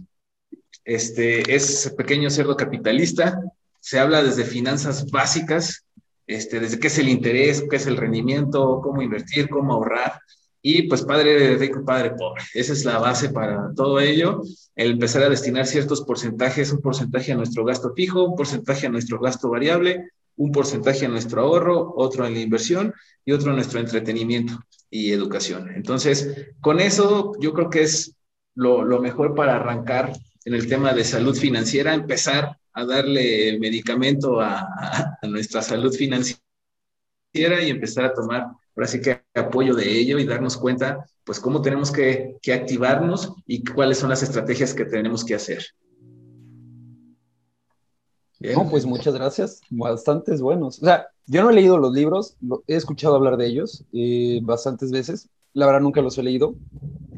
Este 0.83 1.53
es 1.53 1.93
Pequeño 1.95 2.31
Cerdo 2.31 2.57
Capitalista, 2.57 3.39
se 3.79 3.99
habla 3.99 4.23
desde 4.23 4.45
finanzas 4.45 5.11
básicas, 5.11 5.85
este, 6.25 6.59
desde 6.59 6.79
qué 6.79 6.87
es 6.87 6.97
el 6.97 7.09
interés, 7.09 7.65
qué 7.69 7.75
es 7.75 7.85
el 7.85 7.97
rendimiento, 7.97 8.81
cómo 8.81 9.03
invertir, 9.03 9.47
cómo 9.47 9.73
ahorrar. 9.73 10.19
Y 10.69 10.81
pues 10.81 11.03
padre 11.03 11.57
rico, 11.57 11.85
padre 11.85 12.11
pobre. 12.11 12.43
Esa 12.53 12.73
es 12.73 12.83
la 12.83 12.97
base 12.97 13.29
para 13.29 13.71
todo 13.73 14.01
ello. 14.01 14.41
El 14.75 14.91
empezar 14.91 15.23
a 15.23 15.29
destinar 15.29 15.65
ciertos 15.65 16.01
porcentajes, 16.01 16.73
un 16.73 16.81
porcentaje 16.81 17.31
a 17.31 17.35
nuestro 17.35 17.63
gasto 17.63 17.93
fijo, 17.95 18.25
un 18.25 18.35
porcentaje 18.35 18.85
a 18.85 18.89
nuestro 18.89 19.17
gasto 19.17 19.49
variable, 19.49 20.09
un 20.35 20.51
porcentaje 20.51 21.05
a 21.05 21.07
nuestro 21.07 21.41
ahorro, 21.41 21.93
otro 21.95 22.27
en 22.27 22.33
la 22.33 22.41
inversión 22.41 22.93
y 23.23 23.31
otro 23.31 23.51
a 23.51 23.55
nuestro 23.55 23.79
entretenimiento 23.79 24.59
y 24.89 25.13
educación. 25.13 25.71
Entonces, 25.73 26.49
con 26.59 26.81
eso 26.81 27.31
yo 27.39 27.53
creo 27.53 27.69
que 27.69 27.83
es 27.83 28.17
lo, 28.53 28.83
lo 28.83 28.99
mejor 28.99 29.35
para 29.35 29.55
arrancar 29.55 30.11
en 30.43 30.53
el 30.53 30.67
tema 30.67 30.91
de 30.91 31.05
salud 31.05 31.37
financiera, 31.37 31.93
empezar 31.93 32.57
a 32.73 32.83
darle 32.83 33.57
medicamento 33.57 34.41
a, 34.41 34.67
a 35.21 35.27
nuestra 35.29 35.61
salud 35.61 35.93
financiera 35.93 36.41
y 37.63 37.69
empezar 37.69 38.03
a 38.03 38.13
tomar 38.13 38.47
ahora 38.77 38.87
sí 38.87 39.01
que 39.01 39.23
apoyo 39.33 39.73
de 39.73 39.99
ello 39.99 40.19
y 40.19 40.25
darnos 40.25 40.55
cuenta, 40.55 41.07
pues, 41.23 41.39
cómo 41.39 41.61
tenemos 41.61 41.91
que, 41.91 42.37
que 42.43 42.53
activarnos 42.53 43.33
y 43.47 43.63
cuáles 43.63 43.97
son 43.97 44.09
las 44.09 44.21
estrategias 44.21 44.75
que 44.75 44.85
tenemos 44.85 45.25
que 45.25 45.33
hacer. 45.33 45.65
No, 48.39 48.69
pues 48.69 48.85
muchas 48.85 49.15
gracias, 49.15 49.61
bastantes 49.71 50.41
buenos. 50.41 50.77
O 50.83 50.85
sea, 50.85 51.07
yo 51.25 51.41
no 51.41 51.49
he 51.49 51.53
leído 51.53 51.79
los 51.79 51.91
libros, 51.91 52.37
he 52.67 52.75
escuchado 52.75 53.15
hablar 53.15 53.35
de 53.35 53.47
ellos 53.47 53.83
eh, 53.93 54.39
bastantes 54.43 54.91
veces, 54.91 55.27
la 55.53 55.65
verdad 55.65 55.81
nunca 55.81 56.01
los 56.01 56.15
he 56.19 56.23
leído, 56.23 56.53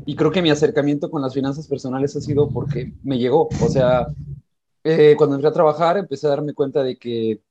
y 0.06 0.16
creo 0.16 0.32
que 0.32 0.42
mi 0.42 0.50
acercamiento 0.50 1.12
con 1.12 1.22
las 1.22 1.34
finanzas 1.34 1.68
personales 1.68 2.16
ha 2.16 2.22
sido 2.22 2.48
porque 2.48 2.94
me 3.04 3.18
llegó, 3.18 3.50
o 3.62 3.68
sea, 3.68 4.08
eh, 4.86 5.16
cuando 5.18 5.36
entré 5.36 5.50
a 5.50 5.54
trabajar 5.54 5.98
empecé 5.98 6.26
a 6.26 6.32
darme 6.32 6.54
cuenta 6.54 6.84
de 6.84 6.98
que 6.98 7.42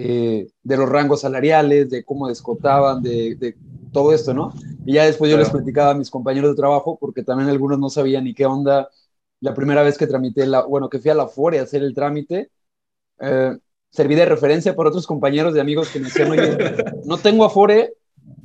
eh, 0.00 0.46
de 0.62 0.76
los 0.76 0.88
rangos 0.88 1.22
salariales, 1.22 1.90
de 1.90 2.04
cómo 2.04 2.28
descotaban, 2.28 3.02
de, 3.02 3.56
todo 3.92 4.12
esto, 4.12 4.32
¿no? 4.32 4.52
Y 4.86 4.92
ya 4.92 5.04
después 5.04 5.28
yo 5.28 5.36
les 5.36 5.50
platicaba 5.50 5.90
a 5.90 5.94
mis 5.94 6.08
compañeros 6.08 6.52
de 6.52 6.56
trabajo, 6.56 6.96
porque 7.00 7.24
también 7.24 7.48
algunos 7.50 7.80
no 7.80 7.90
sabían 7.90 8.22
ni 8.22 8.32
qué 8.32 8.46
onda. 8.46 8.88
La 9.40 9.54
primera 9.54 9.82
vez 9.82 9.98
que 9.98 10.06
tramité, 10.06 10.46
la, 10.46 10.62
bueno, 10.62 10.88
que 10.88 11.00
fui 11.00 11.10
a 11.10 11.14
la 11.14 11.26
FORE 11.26 11.58
a 11.58 11.62
hacer 11.62 11.82
el 11.82 11.94
trámite, 11.94 12.52
eh, 13.18 13.58
serví 13.90 14.14
de 14.14 14.26
referencia 14.26 14.76
por 14.76 14.86
otros 14.86 15.04
compañeros 15.04 15.52
de 15.52 15.60
amigos 15.60 15.88
que 15.90 15.98
me 15.98 16.04
decían, 16.04 16.30
oye, 16.30 16.56
no 17.04 17.18
tengo 17.18 17.44
Afore, 17.44 17.94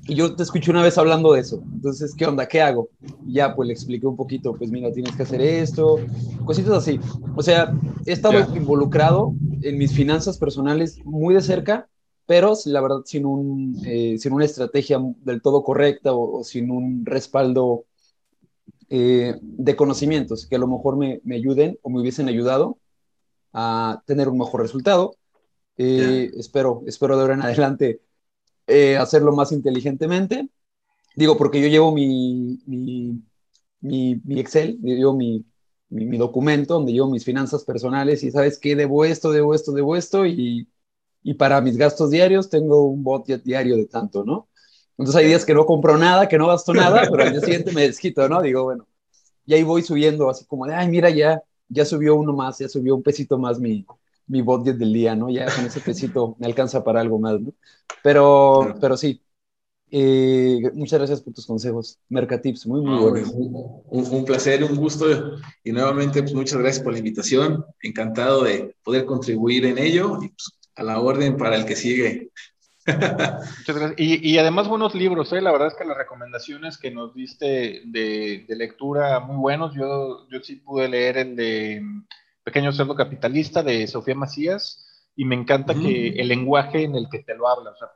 y 0.05 0.15
yo 0.15 0.35
te 0.35 0.43
escuché 0.43 0.71
una 0.71 0.83
vez 0.83 0.97
hablando 0.97 1.33
de 1.33 1.41
eso. 1.41 1.63
Entonces, 1.73 2.13
¿qué 2.15 2.25
onda? 2.25 2.47
¿Qué 2.47 2.61
hago? 2.61 2.89
Y 3.25 3.33
ya, 3.33 3.55
pues 3.55 3.67
le 3.67 3.73
expliqué 3.73 4.05
un 4.05 4.17
poquito, 4.17 4.53
pues 4.53 4.69
mira, 4.69 4.91
tienes 4.91 5.15
que 5.15 5.23
hacer 5.23 5.41
esto, 5.41 5.99
cositas 6.45 6.73
así. 6.73 6.99
O 7.35 7.41
sea, 7.41 7.73
he 8.05 8.11
estado 8.11 8.39
involucrado 8.55 9.33
en 9.61 9.77
mis 9.77 9.93
finanzas 9.93 10.37
personales 10.37 10.99
muy 11.05 11.33
de 11.33 11.41
cerca, 11.41 11.87
pero 12.25 12.53
la 12.65 12.81
verdad 12.81 13.01
sin, 13.05 13.25
un, 13.25 13.81
eh, 13.85 14.17
sin 14.17 14.33
una 14.33 14.45
estrategia 14.45 14.99
del 15.23 15.41
todo 15.41 15.63
correcta 15.63 16.13
o, 16.13 16.43
sin 16.43 16.69
un 16.69 17.05
respaldo 17.05 17.85
eh, 18.89 19.35
de 19.41 19.75
conocimientos 19.75 20.45
que 20.45 20.55
a 20.57 20.59
lo 20.59 20.67
mejor 20.67 20.97
me, 20.97 21.21
me, 21.23 21.35
ayuden 21.35 21.79
o 21.81 21.89
me 21.89 22.01
hubiesen 22.01 22.27
ayudado 22.27 22.77
a 23.53 24.03
tener 24.05 24.27
un 24.27 24.37
mejor 24.37 24.61
resultado. 24.61 25.15
Eh, 25.77 26.29
espero, 26.37 26.83
espero 26.85 27.15
de 27.15 27.21
ahora 27.21 27.33
en 27.35 27.41
adelante 27.41 28.01
eh, 28.67 28.97
hacerlo 28.97 29.33
más 29.33 29.51
inteligentemente. 29.51 30.49
Digo, 31.15 31.37
porque 31.37 31.61
yo 31.61 31.67
llevo 31.67 31.91
mi, 31.91 32.59
mi, 32.65 34.39
Excel, 34.39 34.77
yo 34.81 34.95
llevo 34.95 35.13
mi, 35.15 35.45
mi, 35.89 36.17
documento 36.17 36.75
donde 36.75 36.93
llevo 36.93 37.09
mis 37.09 37.25
finanzas 37.25 37.63
personales 37.63 38.23
y 38.23 38.31
sabes 38.31 38.57
qué, 38.59 38.75
debo 38.75 39.05
esto, 39.05 39.31
debo 39.31 39.53
esto, 39.53 39.71
debo 39.73 39.95
esto 39.95 40.25
y, 40.25 40.67
y 41.21 41.33
para 41.35 41.61
mis 41.61 41.77
gastos 41.77 42.09
diarios 42.09 42.49
tengo 42.49 42.85
un 42.85 43.03
budget 43.03 43.43
diario 43.43 43.77
de 43.77 43.85
tanto, 43.85 44.23
¿no? 44.23 44.49
Entonces 44.97 45.15
hay 45.15 45.27
días 45.27 45.45
que 45.45 45.53
no 45.53 45.65
compro 45.65 45.97
nada, 45.97 46.27
que 46.27 46.37
no 46.37 46.47
gasto 46.47 46.73
nada, 46.73 47.07
pero 47.09 47.23
al 47.23 47.31
día 47.31 47.41
siguiente 47.41 47.71
me 47.71 47.83
desquito, 47.83 48.27
¿no? 48.29 48.41
Digo, 48.41 48.63
bueno, 48.63 48.87
y 49.45 49.53
ahí 49.53 49.63
voy 49.63 49.81
subiendo 49.81 50.29
así 50.29 50.45
como 50.45 50.65
de, 50.65 50.75
ay, 50.75 50.87
mira, 50.87 51.09
ya, 51.09 51.41
ya 51.67 51.85
subió 51.85 52.15
uno 52.15 52.33
más, 52.33 52.59
ya 52.59 52.69
subió 52.69 52.95
un 52.95 53.03
pesito 53.03 53.37
más 53.37 53.59
mi, 53.59 53.85
mi 54.27 54.41
budget 54.41 54.77
del 54.77 54.93
día, 54.93 55.15
¿no? 55.15 55.29
Ya 55.29 55.45
con 55.53 55.65
ese 55.65 55.79
pesito 55.79 56.35
me 56.39 56.47
alcanza 56.47 56.83
para 56.83 57.01
algo 57.01 57.19
más, 57.19 57.39
¿no? 57.41 57.53
Pero, 58.03 58.75
pero 58.79 58.97
sí. 58.97 59.21
Eh, 59.95 60.71
muchas 60.73 60.97
gracias 60.97 61.21
por 61.21 61.33
tus 61.33 61.45
consejos. 61.45 61.99
Mercatips, 62.09 62.65
muy, 62.65 62.81
muy 62.81 62.97
buenos. 62.97 63.31
Un, 63.31 64.25
placer, 64.25 64.63
un 64.63 64.75
gusto. 64.75 65.05
Y 65.63 65.71
nuevamente, 65.71 66.23
pues, 66.23 66.33
muchas 66.33 66.57
gracias 66.57 66.83
por 66.83 66.93
la 66.93 66.99
invitación. 66.99 67.63
Encantado 67.79 68.43
de 68.43 68.75
poder 68.83 69.05
contribuir 69.05 69.65
en 69.65 69.77
ello. 69.77 70.17
Y 70.23 70.29
pues, 70.29 70.57
a 70.75 70.83
la 70.83 70.99
orden 70.99 71.37
para 71.37 71.55
el 71.55 71.65
que 71.65 71.75
sigue. 71.75 72.31
Muchas 72.87 73.75
gracias. 73.75 73.93
Y, 73.97 74.37
además 74.37 74.67
buenos 74.67 74.93
libros, 74.93 75.31
¿eh? 75.31 75.41
la 75.41 75.51
verdad 75.51 75.69
es 75.69 75.75
que 75.75 75.85
las 75.85 75.97
recomendaciones 75.97 76.77
que 76.77 76.91
nos 76.91 77.13
diste 77.13 77.81
de, 77.85 78.45
de, 78.47 78.55
lectura 78.55 79.19
muy 79.21 79.37
buenos. 79.37 79.73
Yo, 79.73 80.27
yo 80.29 80.41
sí 80.41 80.57
pude 80.57 80.89
leer 80.89 81.17
el 81.17 81.35
de 81.35 81.81
Pequeño 82.43 82.71
Cerdo 82.71 82.95
Capitalista 82.95 83.63
de 83.63 83.87
Sofía 83.87 84.15
Macías 84.15 84.85
y 85.15 85.25
me 85.25 85.35
encanta 85.35 85.73
que 85.73 86.09
el 86.09 86.27
lenguaje 86.27 86.83
en 86.83 86.95
el 86.95 87.07
que 87.09 87.19
te 87.19 87.35
lo 87.35 87.47
habla, 87.47 87.71
o 87.71 87.75
sea, 87.75 87.89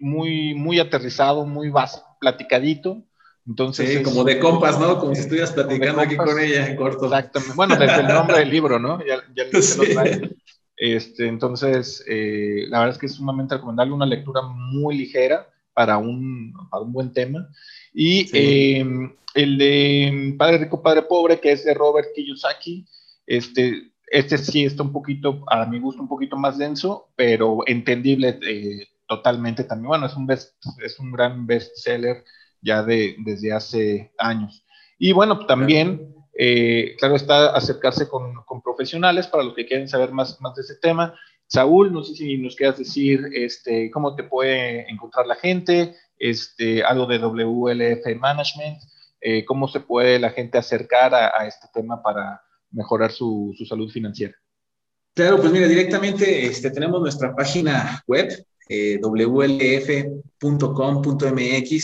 muy, 0.00 0.54
muy 0.54 0.80
aterrizado, 0.80 1.46
muy 1.46 1.70
básico, 1.70 2.16
platicadito. 2.20 3.02
Entonces, 3.46 3.98
sí, 3.98 4.02
como 4.02 4.24
de 4.24 4.38
compas, 4.38 4.80
¿no? 4.80 4.98
Como 4.98 5.14
si 5.14 5.20
estuvieras 5.20 5.52
platicando 5.52 6.00
aquí 6.00 6.16
con 6.16 6.38
ella 6.38 6.66
en 6.66 6.76
corto. 6.76 7.04
Exactamente. 7.06 7.54
Bueno, 7.54 7.76
desde 7.76 8.00
el 8.00 8.08
nombre 8.08 8.38
del 8.38 8.50
libro, 8.50 8.78
¿no? 8.78 8.98
Ya, 9.04 9.22
ya 9.34 9.44
lo 9.44 9.84
trae. 9.92 10.30
Este, 10.76 11.28
entonces, 11.28 12.04
eh, 12.08 12.64
la 12.68 12.80
verdad 12.80 12.94
es 12.94 12.98
que 12.98 13.06
es 13.06 13.14
sumamente 13.14 13.54
recomendable 13.54 13.92
una 13.92 14.06
lectura 14.06 14.42
muy 14.42 14.96
ligera 14.96 15.48
para 15.72 15.98
un, 15.98 16.52
para 16.70 16.82
un 16.82 16.92
buen 16.92 17.12
tema. 17.12 17.48
Y 17.92 18.28
em, 18.32 19.14
el 19.34 19.58
de 19.58 20.34
Padre 20.36 20.58
Rico, 20.58 20.82
Padre 20.82 21.02
Pobre, 21.02 21.38
que 21.38 21.52
es 21.52 21.64
de 21.64 21.74
Robert 21.74 22.08
Kiyosaki, 22.14 22.86
este, 23.26 23.92
este 24.06 24.38
sí 24.38 24.64
está 24.64 24.82
un 24.82 24.92
poquito, 24.92 25.44
a 25.48 25.66
mi 25.66 25.78
gusto, 25.80 26.02
un 26.02 26.08
poquito 26.08 26.36
más 26.36 26.58
denso, 26.58 27.08
pero 27.16 27.60
entendible 27.66 28.38
eh, 28.42 28.88
totalmente 29.08 29.64
también. 29.64 29.88
Bueno, 29.88 30.06
es 30.06 30.14
un, 30.14 30.30
es 30.30 30.98
un 30.98 31.12
gran 31.12 31.46
bestseller 31.46 32.24
ya 32.60 32.82
de, 32.82 33.16
desde 33.18 33.52
hace 33.52 34.12
años. 34.18 34.64
Y 34.98 35.12
bueno, 35.12 35.46
también, 35.46 36.14
eh, 36.38 36.96
claro, 36.98 37.16
está 37.16 37.54
acercarse 37.54 38.08
con, 38.08 38.42
con, 38.44 38.62
profesionales 38.62 39.26
para 39.26 39.44
los 39.44 39.54
que 39.54 39.66
quieren 39.66 39.88
saber 39.88 40.12
más, 40.12 40.40
más 40.40 40.54
de 40.54 40.62
ese 40.62 40.76
tema. 40.76 41.14
Saúl, 41.46 41.92
no 41.92 42.02
sé 42.02 42.14
si 42.14 42.38
nos 42.38 42.56
quieras 42.56 42.78
decir 42.78 43.28
este, 43.34 43.90
cómo 43.90 44.14
te 44.14 44.24
puede 44.24 44.90
encontrar 44.90 45.26
la 45.26 45.34
gente, 45.34 45.94
este, 46.18 46.82
algo 46.82 47.06
de 47.06 47.18
WLF 47.18 48.16
Management, 48.18 48.78
eh, 49.20 49.44
cómo 49.44 49.68
se 49.68 49.80
puede 49.80 50.18
la 50.18 50.30
gente 50.30 50.58
acercar 50.58 51.14
a 51.14 51.46
este 51.46 51.66
tema 51.72 52.02
para, 52.02 52.42
mejorar 52.74 53.12
su, 53.12 53.54
su 53.56 53.64
salud 53.64 53.90
financiera? 53.90 54.34
Claro, 55.14 55.40
pues 55.40 55.52
mira, 55.52 55.68
directamente 55.68 56.44
este, 56.44 56.70
tenemos 56.70 57.00
nuestra 57.00 57.34
página 57.34 58.02
web, 58.06 58.44
eh, 58.68 58.98
wlf.com.mx, 59.00 60.32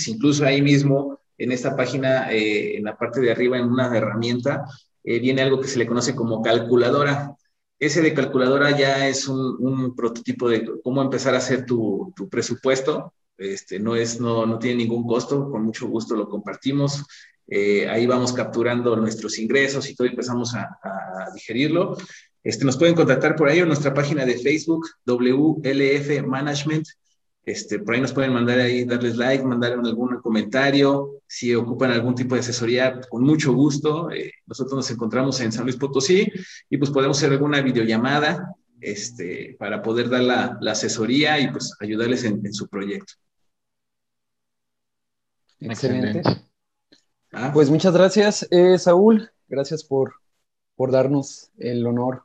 incluso 0.08 0.44
ahí 0.44 0.60
mismo 0.60 1.20
en 1.38 1.52
esta 1.52 1.76
página, 1.76 2.30
eh, 2.32 2.76
en 2.76 2.84
la 2.84 2.98
parte 2.98 3.20
de 3.20 3.30
arriba, 3.30 3.56
en 3.56 3.66
una 3.66 3.96
herramienta, 3.96 4.64
eh, 5.04 5.20
viene 5.20 5.42
algo 5.42 5.60
que 5.60 5.68
se 5.68 5.78
le 5.78 5.86
conoce 5.86 6.14
como 6.14 6.42
calculadora. 6.42 7.36
Ese 7.78 8.02
de 8.02 8.12
calculadora 8.12 8.76
ya 8.76 9.08
es 9.08 9.26
un, 9.28 9.56
un 9.60 9.94
prototipo 9.94 10.48
de 10.48 10.68
cómo 10.82 11.00
empezar 11.00 11.34
a 11.34 11.38
hacer 11.38 11.64
tu, 11.64 12.12
tu 12.14 12.28
presupuesto. 12.28 13.14
Este, 13.40 13.80
no, 13.80 13.96
es, 13.96 14.20
no, 14.20 14.44
no 14.44 14.58
tiene 14.58 14.84
ningún 14.84 15.06
costo, 15.06 15.50
con 15.50 15.64
mucho 15.64 15.88
gusto 15.88 16.14
lo 16.14 16.28
compartimos. 16.28 17.04
Eh, 17.48 17.88
ahí 17.88 18.06
vamos 18.06 18.34
capturando 18.34 18.94
nuestros 18.96 19.38
ingresos 19.38 19.88
y 19.88 19.94
todo 19.94 20.06
y 20.06 20.10
empezamos 20.10 20.54
a, 20.54 20.68
digerirlo. 21.34 21.96
Este, 22.42 22.64
nos 22.64 22.76
pueden 22.76 22.94
contactar 22.94 23.36
por 23.36 23.48
ahí 23.48 23.60
en 23.60 23.68
nuestra 23.68 23.94
página 23.94 24.26
de 24.26 24.38
Facebook, 24.38 24.86
WLF 25.06 26.26
Management. 26.26 26.86
Este, 27.44 27.78
por 27.78 27.94
ahí 27.94 28.00
nos 28.02 28.12
pueden 28.12 28.34
mandar 28.34 28.60
ahí, 28.60 28.84
darles 28.84 29.16
like, 29.16 29.42
mandar 29.42 29.72
algún 29.72 30.20
comentario. 30.20 31.22
Si 31.26 31.54
ocupan 31.54 31.92
algún 31.92 32.14
tipo 32.14 32.34
de 32.34 32.42
asesoría, 32.42 33.00
con 33.08 33.22
mucho 33.22 33.54
gusto. 33.54 34.10
Eh, 34.10 34.32
nosotros 34.46 34.74
nos 34.76 34.90
encontramos 34.90 35.40
en 35.40 35.50
San 35.50 35.64
Luis 35.64 35.76
Potosí 35.76 36.30
y 36.68 36.76
pues 36.76 36.90
podemos 36.90 37.16
hacer 37.16 37.32
alguna 37.32 37.62
videollamada 37.62 38.54
este, 38.80 39.56
para 39.58 39.82
poder 39.82 40.08
dar 40.08 40.22
la, 40.22 40.70
asesoría 40.70 41.38
y 41.40 41.50
pues 41.50 41.74
ayudarles 41.80 42.24
en, 42.24 42.52
su 42.52 42.68
proyecto. 42.68 43.14
Excelente. 45.60 46.22
Ah. 47.32 47.50
Pues 47.52 47.70
muchas 47.70 47.94
gracias, 47.94 48.46
eh, 48.50 48.78
Saúl. 48.78 49.30
Gracias 49.48 49.84
por, 49.84 50.14
por 50.74 50.90
darnos 50.90 51.50
el 51.58 51.86
honor 51.86 52.24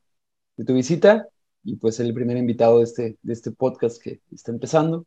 de 0.57 0.65
tu 0.65 0.73
visita 0.73 1.27
y 1.63 1.75
pues 1.75 1.99
el 1.99 2.13
primer 2.13 2.37
invitado 2.37 2.77
de 2.77 2.83
este, 2.83 3.17
de 3.21 3.33
este 3.33 3.51
podcast 3.51 4.01
que 4.01 4.21
está 4.31 4.51
empezando. 4.51 5.05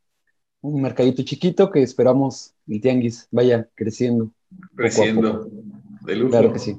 Un 0.61 0.83
mercadito 0.83 1.22
chiquito 1.22 1.70
que 1.70 1.83
esperamos 1.83 2.53
el 2.66 2.81
tianguis 2.81 3.29
vaya 3.31 3.68
creciendo. 3.74 4.31
Creciendo. 4.74 5.49
De 6.03 6.16
lujo. 6.16 6.31
Claro 6.31 6.53
que 6.53 6.59
sí. 6.59 6.76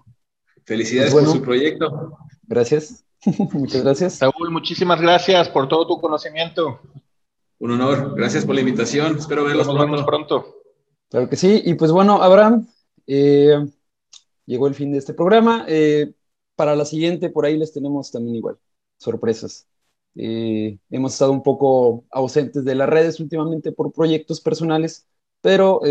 Felicidades 0.65 1.13
pues 1.13 1.25
por 1.25 1.33
su 1.35 1.41
proyecto. 1.41 2.17
Gracias. 2.43 3.05
Muchas 3.53 3.83
gracias. 3.83 4.13
Saúl, 4.13 4.49
muchísimas 4.51 5.01
gracias 5.01 5.49
por 5.49 5.67
todo 5.67 5.87
tu 5.87 5.99
conocimiento. 5.99 6.79
Un 7.59 7.71
honor. 7.71 8.15
Gracias 8.15 8.45
por 8.45 8.55
la 8.55 8.61
invitación. 8.61 9.17
Espero 9.17 9.43
verlos 9.43 9.67
pronto. 9.67 10.05
pronto. 10.05 10.58
Claro 11.09 11.29
que 11.29 11.35
sí. 11.35 11.61
Y 11.65 11.73
pues 11.75 11.91
bueno, 11.91 12.21
Abraham, 12.21 12.67
eh, 13.07 13.57
llegó 14.45 14.67
el 14.67 14.75
fin 14.75 14.91
de 14.91 14.99
este 14.99 15.13
programa. 15.13 15.65
Eh, 15.67 16.13
para 16.55 16.75
la 16.75 16.85
siguiente, 16.85 17.29
por 17.29 17.45
ahí 17.45 17.57
les 17.57 17.73
tenemos 17.73 18.11
también 18.11 18.35
igual 18.35 18.57
sorpresas. 18.97 19.67
Eh, 20.15 20.77
hemos 20.89 21.13
estado 21.13 21.31
un 21.31 21.43
poco 21.43 22.05
ausentes 22.11 22.65
de 22.65 22.75
las 22.75 22.89
redes 22.89 23.19
últimamente 23.19 23.71
por 23.71 23.93
proyectos 23.93 24.41
personales, 24.41 25.07
pero 25.41 25.81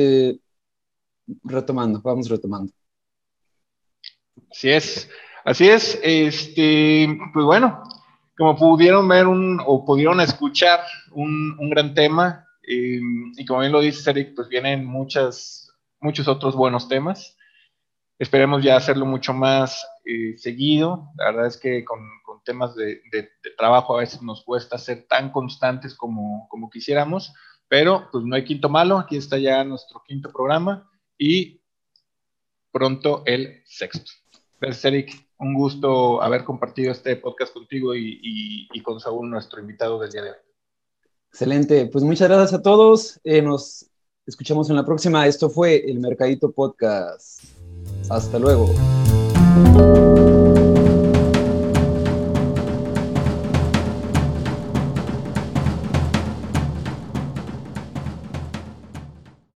retomando, 1.45 2.01
vamos 2.03 2.29
retomando. 2.29 2.73
Así 4.51 4.71
es, 4.71 5.09
así 5.45 5.69
es. 5.69 5.99
Este, 6.03 7.09
pues 7.33 7.45
bueno, 7.45 7.83
como 8.39 8.57
pudieron 8.57 9.09
ver 9.09 9.27
un, 9.27 9.61
o 9.67 9.85
pudieron 9.85 10.21
escuchar 10.21 10.81
un, 11.13 11.57
gran 11.71 11.93
tema, 11.93 12.47
eh, 12.71 13.01
y 13.37 13.47
como 13.47 13.61
bien 13.61 13.73
lo 13.73 13.81
dice 13.81 14.11
Eric, 14.11 14.35
pues 14.37 14.49
vienen 14.49 14.85
muchas, 14.85 15.73
muchos 16.01 16.29
otros 16.29 16.55
buenos 16.55 16.87
temas. 16.87 17.35
Esperemos 18.19 18.63
ya 18.63 18.77
hacerlo 18.77 19.07
mucho 19.07 19.33
más 19.33 19.87
eh, 20.05 20.37
seguido. 20.37 21.09
La 21.17 21.27
verdad 21.27 21.47
es 21.47 21.57
que 21.57 21.83
con, 21.85 21.99
temas 22.45 22.75
de, 22.75 23.01
trabajo 23.57 23.97
a 23.97 24.01
veces 24.01 24.21
nos 24.23 24.45
cuesta 24.45 24.77
ser 24.77 25.07
tan 25.09 25.31
constantes 25.31 25.95
como, 25.95 26.47
como 26.49 26.69
quisiéramos, 26.69 27.33
pero 27.69 28.09
pues 28.13 28.25
no 28.25 28.37
hay 28.37 28.45
quinto 28.45 28.69
malo. 28.69 28.99
Aquí 28.99 29.17
está 29.17 29.39
ya 29.39 29.65
nuestro 29.65 30.03
quinto 30.07 30.31
programa 30.31 30.91
y 31.17 31.63
pronto 32.71 33.23
el 33.25 33.63
sexto. 33.65 34.13
Gracias, 34.61 34.85
Eric. 34.85 35.27
Un 35.39 35.55
gusto 35.55 36.21
haber 36.21 36.45
compartido 36.45 36.93
este 36.93 37.17
podcast 37.17 37.55
contigo 37.55 37.95
y, 37.95 38.69
con 38.83 39.01
Saúl, 39.01 39.31
nuestro 39.31 39.61
invitado 39.61 39.99
del 40.01 40.11
día 40.11 40.23
de 40.23 40.31
hoy. 40.33 40.48
Excelente. 41.31 41.87
Pues 41.87 42.05
muchas 42.05 42.29
gracias 42.29 42.55
a 42.55 42.63
todos. 42.63 43.21
Eh, 43.25 43.43
nos 43.43 43.87
escuchamos 44.27 44.71
en 44.71 44.77
la 44.77 44.85
próxima. 44.85 45.27
Esto 45.27 45.51
fue 45.51 45.85
el 45.89 46.01
Mercadito 46.01 46.53
Podcast. 46.53 47.45
Hasta 48.09 48.39
luego. 48.39 48.75